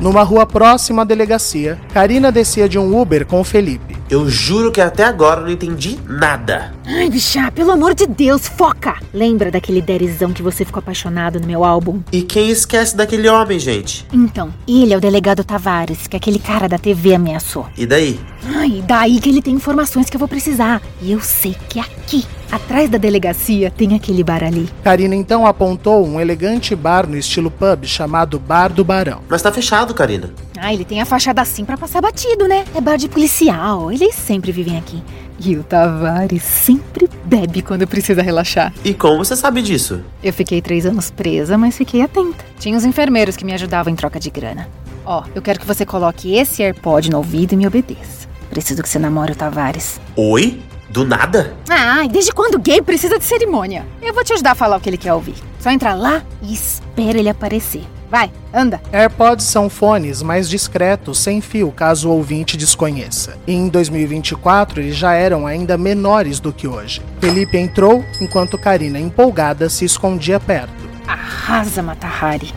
Numa 0.00 0.22
rua 0.22 0.46
próxima 0.46 1.02
à 1.02 1.04
delegacia, 1.04 1.78
Karina 1.92 2.32
descia 2.32 2.66
de 2.66 2.78
um 2.78 2.98
Uber 2.98 3.26
com 3.26 3.40
o 3.40 3.44
Felipe. 3.44 3.97
Eu 4.10 4.26
juro 4.26 4.72
que 4.72 4.80
até 4.80 5.04
agora 5.04 5.40
eu 5.40 5.44
não 5.44 5.52
entendi 5.52 5.98
nada. 6.08 6.72
Ai, 6.86 7.10
bicha, 7.10 7.50
pelo 7.52 7.72
amor 7.72 7.94
de 7.94 8.06
Deus, 8.06 8.48
foca! 8.48 8.96
Lembra 9.12 9.50
daquele 9.50 9.82
derizão 9.82 10.32
que 10.32 10.42
você 10.42 10.64
ficou 10.64 10.80
apaixonado 10.80 11.38
no 11.38 11.46
meu 11.46 11.62
álbum? 11.62 12.00
E 12.10 12.22
quem 12.22 12.48
esquece 12.48 12.96
daquele 12.96 13.28
homem, 13.28 13.58
gente? 13.58 14.06
Então, 14.10 14.50
ele 14.66 14.94
é 14.94 14.96
o 14.96 15.00
delegado 15.00 15.44
Tavares, 15.44 16.06
que 16.06 16.16
aquele 16.16 16.38
cara 16.38 16.66
da 16.66 16.78
TV 16.78 17.16
ameaçou. 17.16 17.66
E 17.76 17.84
daí? 17.84 18.18
Ai, 18.46 18.82
daí 18.86 19.20
que 19.20 19.28
ele 19.28 19.42
tem 19.42 19.52
informações 19.52 20.08
que 20.08 20.16
eu 20.16 20.20
vou 20.20 20.28
precisar. 20.28 20.80
E 21.02 21.12
eu 21.12 21.20
sei 21.20 21.54
que 21.68 21.78
aqui, 21.78 22.24
atrás 22.50 22.88
da 22.88 22.96
delegacia, 22.96 23.70
tem 23.70 23.94
aquele 23.94 24.24
bar 24.24 24.42
ali. 24.42 24.70
Karina 24.82 25.14
então 25.14 25.46
apontou 25.46 26.06
um 26.06 26.18
elegante 26.18 26.74
bar 26.74 27.06
no 27.06 27.16
estilo 27.16 27.50
pub 27.50 27.84
chamado 27.84 28.38
Bar 28.38 28.72
do 28.72 28.82
Barão. 28.82 29.20
Mas 29.28 29.42
tá 29.42 29.52
fechado, 29.52 29.92
Karina. 29.92 30.30
Ah, 30.60 30.72
ele 30.72 30.84
tem 30.84 31.00
a 31.00 31.04
fachada 31.04 31.40
assim 31.40 31.64
para 31.64 31.76
passar 31.76 32.00
batido, 32.00 32.48
né? 32.48 32.64
É 32.74 32.80
bar 32.80 32.96
de 32.96 33.08
policial, 33.08 33.92
eles 33.92 34.14
sempre 34.14 34.52
vivem 34.52 34.76
aqui. 34.76 35.02
E 35.40 35.56
o 35.56 35.62
Tavares 35.62 36.42
sempre 36.42 37.08
bebe 37.24 37.62
quando 37.62 37.86
precisa 37.86 38.22
relaxar. 38.22 38.72
E 38.84 38.92
como 38.92 39.18
você 39.18 39.36
sabe 39.36 39.62
disso? 39.62 40.02
Eu 40.22 40.32
fiquei 40.32 40.60
três 40.60 40.84
anos 40.84 41.10
presa, 41.10 41.56
mas 41.56 41.76
fiquei 41.76 42.02
atenta. 42.02 42.44
Tinha 42.58 42.76
os 42.76 42.84
enfermeiros 42.84 43.36
que 43.36 43.44
me 43.44 43.52
ajudavam 43.54 43.92
em 43.92 43.96
troca 43.96 44.18
de 44.18 44.30
grana. 44.30 44.68
Ó, 45.06 45.22
eu 45.34 45.40
quero 45.40 45.60
que 45.60 45.66
você 45.66 45.86
coloque 45.86 46.34
esse 46.34 46.62
AirPod 46.62 47.08
no 47.10 47.18
ouvido 47.18 47.52
e 47.52 47.56
me 47.56 47.66
obedeça. 47.66 48.28
Preciso 48.50 48.82
que 48.82 48.88
você 48.88 48.98
namore 48.98 49.32
o 49.32 49.36
Tavares. 49.36 50.00
Oi? 50.16 50.60
Do 50.90 51.04
nada? 51.04 51.54
Ah, 51.68 52.04
e 52.04 52.08
desde 52.08 52.32
quando 52.32 52.58
gay 52.58 52.82
precisa 52.82 53.18
de 53.18 53.24
cerimônia? 53.24 53.86
Eu 54.02 54.14
vou 54.14 54.24
te 54.24 54.32
ajudar 54.32 54.52
a 54.52 54.54
falar 54.54 54.76
o 54.76 54.80
que 54.80 54.88
ele 54.88 54.96
quer 54.96 55.14
ouvir. 55.14 55.34
Só 55.60 55.70
entrar 55.70 55.94
lá 55.94 56.22
e 56.42 56.52
espera 56.52 57.18
ele 57.18 57.28
aparecer. 57.28 57.82
Vai, 58.10 58.30
anda. 58.54 58.80
AirPods 58.90 59.44
são 59.44 59.68
fones 59.68 60.22
mais 60.22 60.48
discretos, 60.48 61.18
sem 61.18 61.40
fio, 61.40 61.70
caso 61.70 62.08
o 62.08 62.12
ouvinte 62.12 62.56
desconheça. 62.56 63.36
E 63.46 63.52
em 63.52 63.68
2024 63.68 64.80
eles 64.80 64.96
já 64.96 65.12
eram 65.12 65.46
ainda 65.46 65.76
menores 65.76 66.40
do 66.40 66.52
que 66.52 66.66
hoje. 66.66 67.02
Felipe 67.20 67.58
entrou, 67.58 68.02
enquanto 68.20 68.56
Karina, 68.56 68.98
empolgada, 68.98 69.68
se 69.68 69.84
escondia 69.84 70.40
perto. 70.40 70.88
Arrasa, 71.06 71.82
Matahari. 71.82 72.52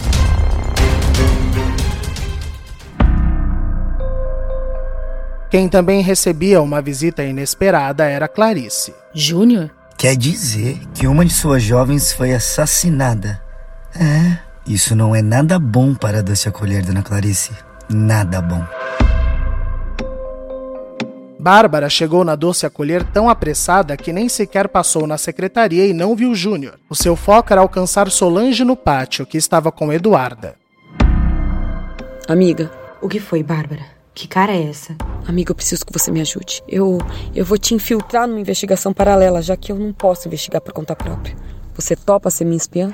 Quem 5.49 5.67
também 5.67 6.01
recebia 6.01 6.61
uma 6.61 6.81
visita 6.81 7.23
inesperada 7.23 8.05
era 8.05 8.29
Clarice. 8.29 8.93
Júnior? 9.13 9.69
Quer 9.97 10.15
dizer 10.15 10.79
que 10.93 11.07
uma 11.07 11.25
de 11.25 11.33
suas 11.33 11.61
jovens 11.61 12.13
foi 12.13 12.33
assassinada. 12.33 13.41
É, 13.93 14.37
isso 14.65 14.95
não 14.95 15.15
é 15.15 15.21
nada 15.21 15.57
bom 15.57 15.93
para 15.95 16.19
a 16.19 16.21
doce 16.21 16.47
acolher, 16.47 16.85
dona 16.85 17.01
Clarice. 17.01 17.51
Nada 17.89 18.41
bom. 18.41 18.63
Bárbara 21.39 21.89
chegou 21.89 22.23
na 22.23 22.35
doce 22.35 22.67
acolher 22.67 23.03
tão 23.03 23.27
apressada 23.27 23.97
que 23.97 24.13
nem 24.13 24.29
sequer 24.29 24.67
passou 24.67 25.07
na 25.07 25.17
secretaria 25.17 25.87
e 25.87 25.93
não 25.93 26.15
viu 26.15 26.35
Júnior. 26.35 26.75
O 26.87 26.95
seu 26.95 27.15
foco 27.15 27.51
era 27.51 27.61
alcançar 27.61 28.11
Solange 28.11 28.63
no 28.63 28.75
pátio, 28.75 29.25
que 29.25 29.39
estava 29.39 29.71
com 29.71 29.91
Eduarda. 29.91 30.55
Amiga. 32.27 32.71
O 33.01 33.09
que 33.09 33.19
foi, 33.19 33.41
Bárbara? 33.41 33.81
Que 34.13 34.27
cara 34.27 34.51
é 34.51 34.69
essa? 34.69 34.95
Amiga, 35.27 35.49
eu 35.49 35.55
preciso 35.55 35.83
que 35.83 35.91
você 35.91 36.11
me 36.11 36.21
ajude. 36.21 36.61
Eu, 36.67 36.99
eu 37.33 37.43
vou 37.43 37.57
te 37.57 37.73
infiltrar 37.73 38.27
numa 38.27 38.39
investigação 38.39 38.93
paralela, 38.93 39.41
já 39.41 39.57
que 39.57 39.71
eu 39.71 39.75
não 39.75 39.91
posso 39.91 40.27
investigar 40.27 40.61
por 40.61 40.71
conta 40.71 40.95
própria. 40.95 41.35
Você 41.73 41.95
topa 41.95 42.29
ser 42.29 42.45
minha 42.45 42.57
espiã? 42.57 42.91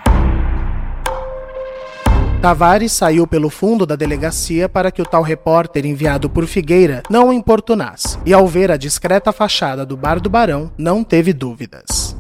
Tavares 2.42 2.92
saiu 2.92 3.26
pelo 3.26 3.50
fundo 3.50 3.84
da 3.84 3.96
delegacia 3.96 4.70
para 4.70 4.92
que 4.92 5.02
o 5.02 5.06
tal 5.06 5.24
repórter 5.24 5.86
enviado 5.86 6.30
por 6.30 6.46
Figueira 6.46 7.02
não 7.10 7.30
o 7.30 7.34
importunasse, 7.34 8.20
e 8.26 8.34
ao 8.34 8.48
ver 8.48 8.72
a 8.72 8.78
discreta 8.78 9.32
fachada 9.32 9.86
do 9.86 9.98
Bar 9.98 10.20
do 10.22 10.30
Barão, 10.30 10.72
não 10.78 11.04
teve 11.04 11.34
dúvidas. 11.34 12.16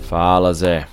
Fala, 0.00 0.52
Zé. 0.52 0.86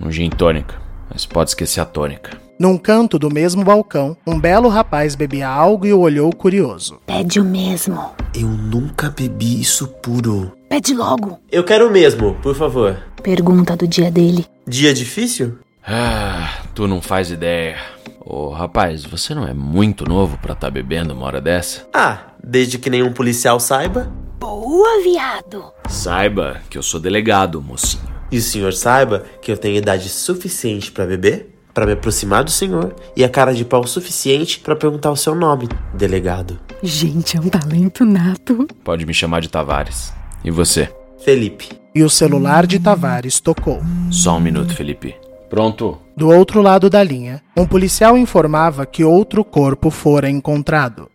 Um 0.00 0.12
gin 0.12 0.30
tônica, 0.30 0.76
mas 1.12 1.26
pode 1.26 1.50
esquecer 1.50 1.80
a 1.80 1.84
tônica. 1.84 2.38
Num 2.56 2.78
canto 2.78 3.18
do 3.18 3.28
mesmo 3.28 3.64
balcão, 3.64 4.16
um 4.24 4.38
belo 4.38 4.68
rapaz 4.68 5.16
bebia 5.16 5.48
algo 5.48 5.86
e 5.86 5.92
o 5.92 5.98
olhou 5.98 6.32
curioso. 6.32 7.00
Pede 7.04 7.40
o 7.40 7.44
mesmo. 7.44 8.10
Eu 8.32 8.46
nunca 8.46 9.10
bebi 9.10 9.60
isso 9.60 9.88
puro. 9.88 10.52
Pede 10.68 10.94
logo. 10.94 11.40
Eu 11.50 11.64
quero 11.64 11.88
o 11.88 11.90
mesmo, 11.90 12.34
por 12.34 12.54
favor. 12.54 12.96
Pergunta 13.22 13.76
do 13.76 13.88
dia 13.88 14.10
dele. 14.10 14.46
Dia 14.68 14.94
difícil? 14.94 15.58
Ah, 15.92 16.62
tu 16.72 16.86
não 16.86 17.02
faz 17.02 17.32
ideia. 17.32 17.76
Ô, 18.20 18.50
rapaz, 18.50 19.04
você 19.04 19.34
não 19.34 19.44
é 19.44 19.52
muito 19.52 20.04
novo 20.08 20.38
pra 20.38 20.54
tá 20.54 20.70
bebendo 20.70 21.12
uma 21.12 21.26
hora 21.26 21.40
dessa? 21.40 21.84
Ah, 21.92 22.26
desde 22.44 22.78
que 22.78 22.88
nenhum 22.88 23.12
policial 23.12 23.58
saiba. 23.58 24.08
Boa, 24.38 25.02
viado. 25.02 25.64
Saiba 25.88 26.60
que 26.70 26.78
eu 26.78 26.82
sou 26.82 27.00
delegado, 27.00 27.60
mocinho. 27.60 28.04
E 28.30 28.38
o 28.38 28.40
senhor 28.40 28.72
saiba 28.72 29.24
que 29.42 29.50
eu 29.50 29.58
tenho 29.58 29.78
idade 29.78 30.08
suficiente 30.08 30.92
pra 30.92 31.04
beber, 31.04 31.58
pra 31.74 31.84
me 31.86 31.92
aproximar 31.92 32.44
do 32.44 32.52
senhor 32.52 32.94
e 33.16 33.24
a 33.24 33.28
cara 33.28 33.52
de 33.52 33.64
pau 33.64 33.84
suficiente 33.84 34.60
pra 34.60 34.76
perguntar 34.76 35.10
o 35.10 35.16
seu 35.16 35.34
nome, 35.34 35.68
delegado. 35.92 36.60
Gente, 36.84 37.36
é 37.36 37.40
um 37.40 37.48
talento 37.48 38.04
nato. 38.04 38.68
Pode 38.84 39.04
me 39.04 39.12
chamar 39.12 39.40
de 39.40 39.48
Tavares. 39.48 40.12
E 40.44 40.52
você? 40.52 40.88
Felipe. 41.24 41.68
E 41.92 42.04
o 42.04 42.08
celular 42.08 42.64
de 42.64 42.78
Tavares 42.78 43.40
tocou. 43.40 43.82
Só 44.12 44.36
um 44.36 44.40
minuto, 44.40 44.72
Felipe. 44.72 45.16
Pronto. 45.50 45.98
Do 46.16 46.30
outro 46.30 46.62
lado 46.62 46.88
da 46.88 47.02
linha, 47.02 47.42
um 47.56 47.66
policial 47.66 48.16
informava 48.16 48.86
que 48.86 49.02
outro 49.02 49.44
corpo 49.44 49.90
fora 49.90 50.30
encontrado. 50.30 51.10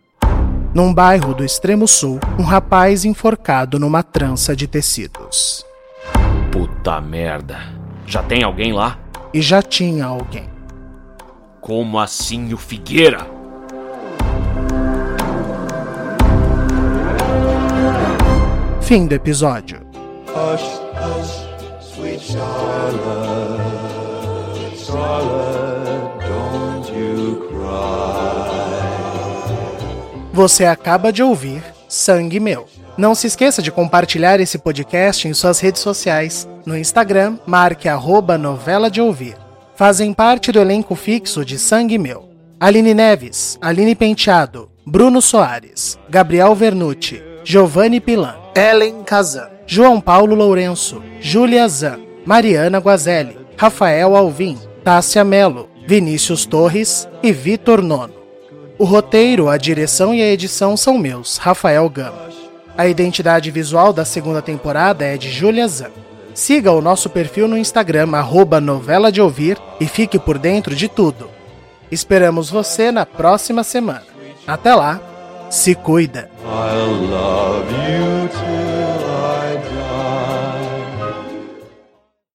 Num 0.74 0.92
bairro 0.92 1.32
do 1.32 1.42
extremo 1.42 1.88
sul, 1.88 2.20
um 2.38 2.42
rapaz 2.42 3.06
enforcado 3.06 3.78
numa 3.78 4.02
trança 4.02 4.54
de 4.54 4.66
tecidos. 4.66 5.64
Puta 6.52 7.00
merda. 7.00 7.58
Já 8.06 8.22
tem 8.22 8.44
alguém 8.44 8.74
lá? 8.74 8.98
E 9.32 9.40
já 9.40 9.62
tinha 9.62 10.04
alguém. 10.04 10.50
Como 11.62 11.98
assim 11.98 12.52
o 12.52 12.58
Figueira? 12.58 13.26
Fim 18.82 19.06
do 19.06 19.14
episódio. 19.14 19.80
Hush, 20.28 20.80
hush, 20.94 21.46
sweet 21.80 22.20
Charlotte, 22.20 23.65
Você 30.32 30.64
acaba 30.64 31.12
de 31.12 31.22
ouvir 31.22 31.62
Sangue 31.88 32.38
Meu. 32.38 32.66
Não 32.96 33.14
se 33.14 33.26
esqueça 33.26 33.62
de 33.62 33.72
compartilhar 33.72 34.38
esse 34.40 34.58
podcast 34.58 35.26
em 35.26 35.34
suas 35.34 35.60
redes 35.60 35.80
sociais. 35.80 36.48
No 36.64 36.76
Instagram, 36.76 37.38
marque 37.46 37.88
arroba 37.88 38.38
novela 38.38 38.90
de 38.90 39.00
ouvir. 39.00 39.36
Fazem 39.74 40.12
parte 40.12 40.52
do 40.52 40.60
elenco 40.60 40.94
fixo 40.94 41.44
de 41.44 41.58
Sangue 41.58 41.98
Meu. 41.98 42.28
Aline 42.58 42.94
Neves, 42.94 43.58
Aline 43.60 43.94
Penteado, 43.94 44.70
Bruno 44.86 45.20
Soares, 45.20 45.98
Gabriel 46.08 46.54
Vernucci, 46.54 47.22
Giovanni 47.44 48.00
Pilan, 48.00 48.34
Ellen 48.54 49.02
Kazan, 49.04 49.50
João 49.66 50.00
Paulo 50.00 50.34
Lourenço, 50.34 51.02
Júlia 51.20 51.68
Zan, 51.68 51.98
Mariana 52.24 52.78
Guazelli, 52.78 53.36
Rafael 53.58 54.16
Alvim, 54.16 54.58
Tássia 54.86 55.24
Melo, 55.24 55.68
Vinícius 55.84 56.46
Torres 56.46 57.08
e 57.20 57.32
Vitor 57.32 57.82
Nono. 57.82 58.14
O 58.78 58.84
roteiro, 58.84 59.48
a 59.48 59.56
direção 59.56 60.14
e 60.14 60.22
a 60.22 60.30
edição 60.30 60.76
são 60.76 60.96
meus, 60.96 61.38
Rafael 61.38 61.90
Gama. 61.90 62.28
A 62.78 62.86
identidade 62.86 63.50
visual 63.50 63.92
da 63.92 64.04
segunda 64.04 64.40
temporada 64.40 65.04
é 65.04 65.16
de 65.16 65.28
Júlia 65.28 65.66
Zan. 65.66 65.90
Siga 66.32 66.70
o 66.70 66.80
nosso 66.80 67.10
perfil 67.10 67.48
no 67.48 67.58
Instagram, 67.58 68.10
arroba 68.14 68.60
novela 68.60 69.10
de 69.10 69.20
ouvir, 69.20 69.58
e 69.80 69.88
fique 69.88 70.20
por 70.20 70.38
dentro 70.38 70.72
de 70.72 70.86
tudo. 70.86 71.28
Esperamos 71.90 72.48
você 72.48 72.92
na 72.92 73.04
próxima 73.04 73.64
semana. 73.64 74.04
Até 74.46 74.72
lá, 74.72 75.00
se 75.50 75.74
cuida! 75.74 76.30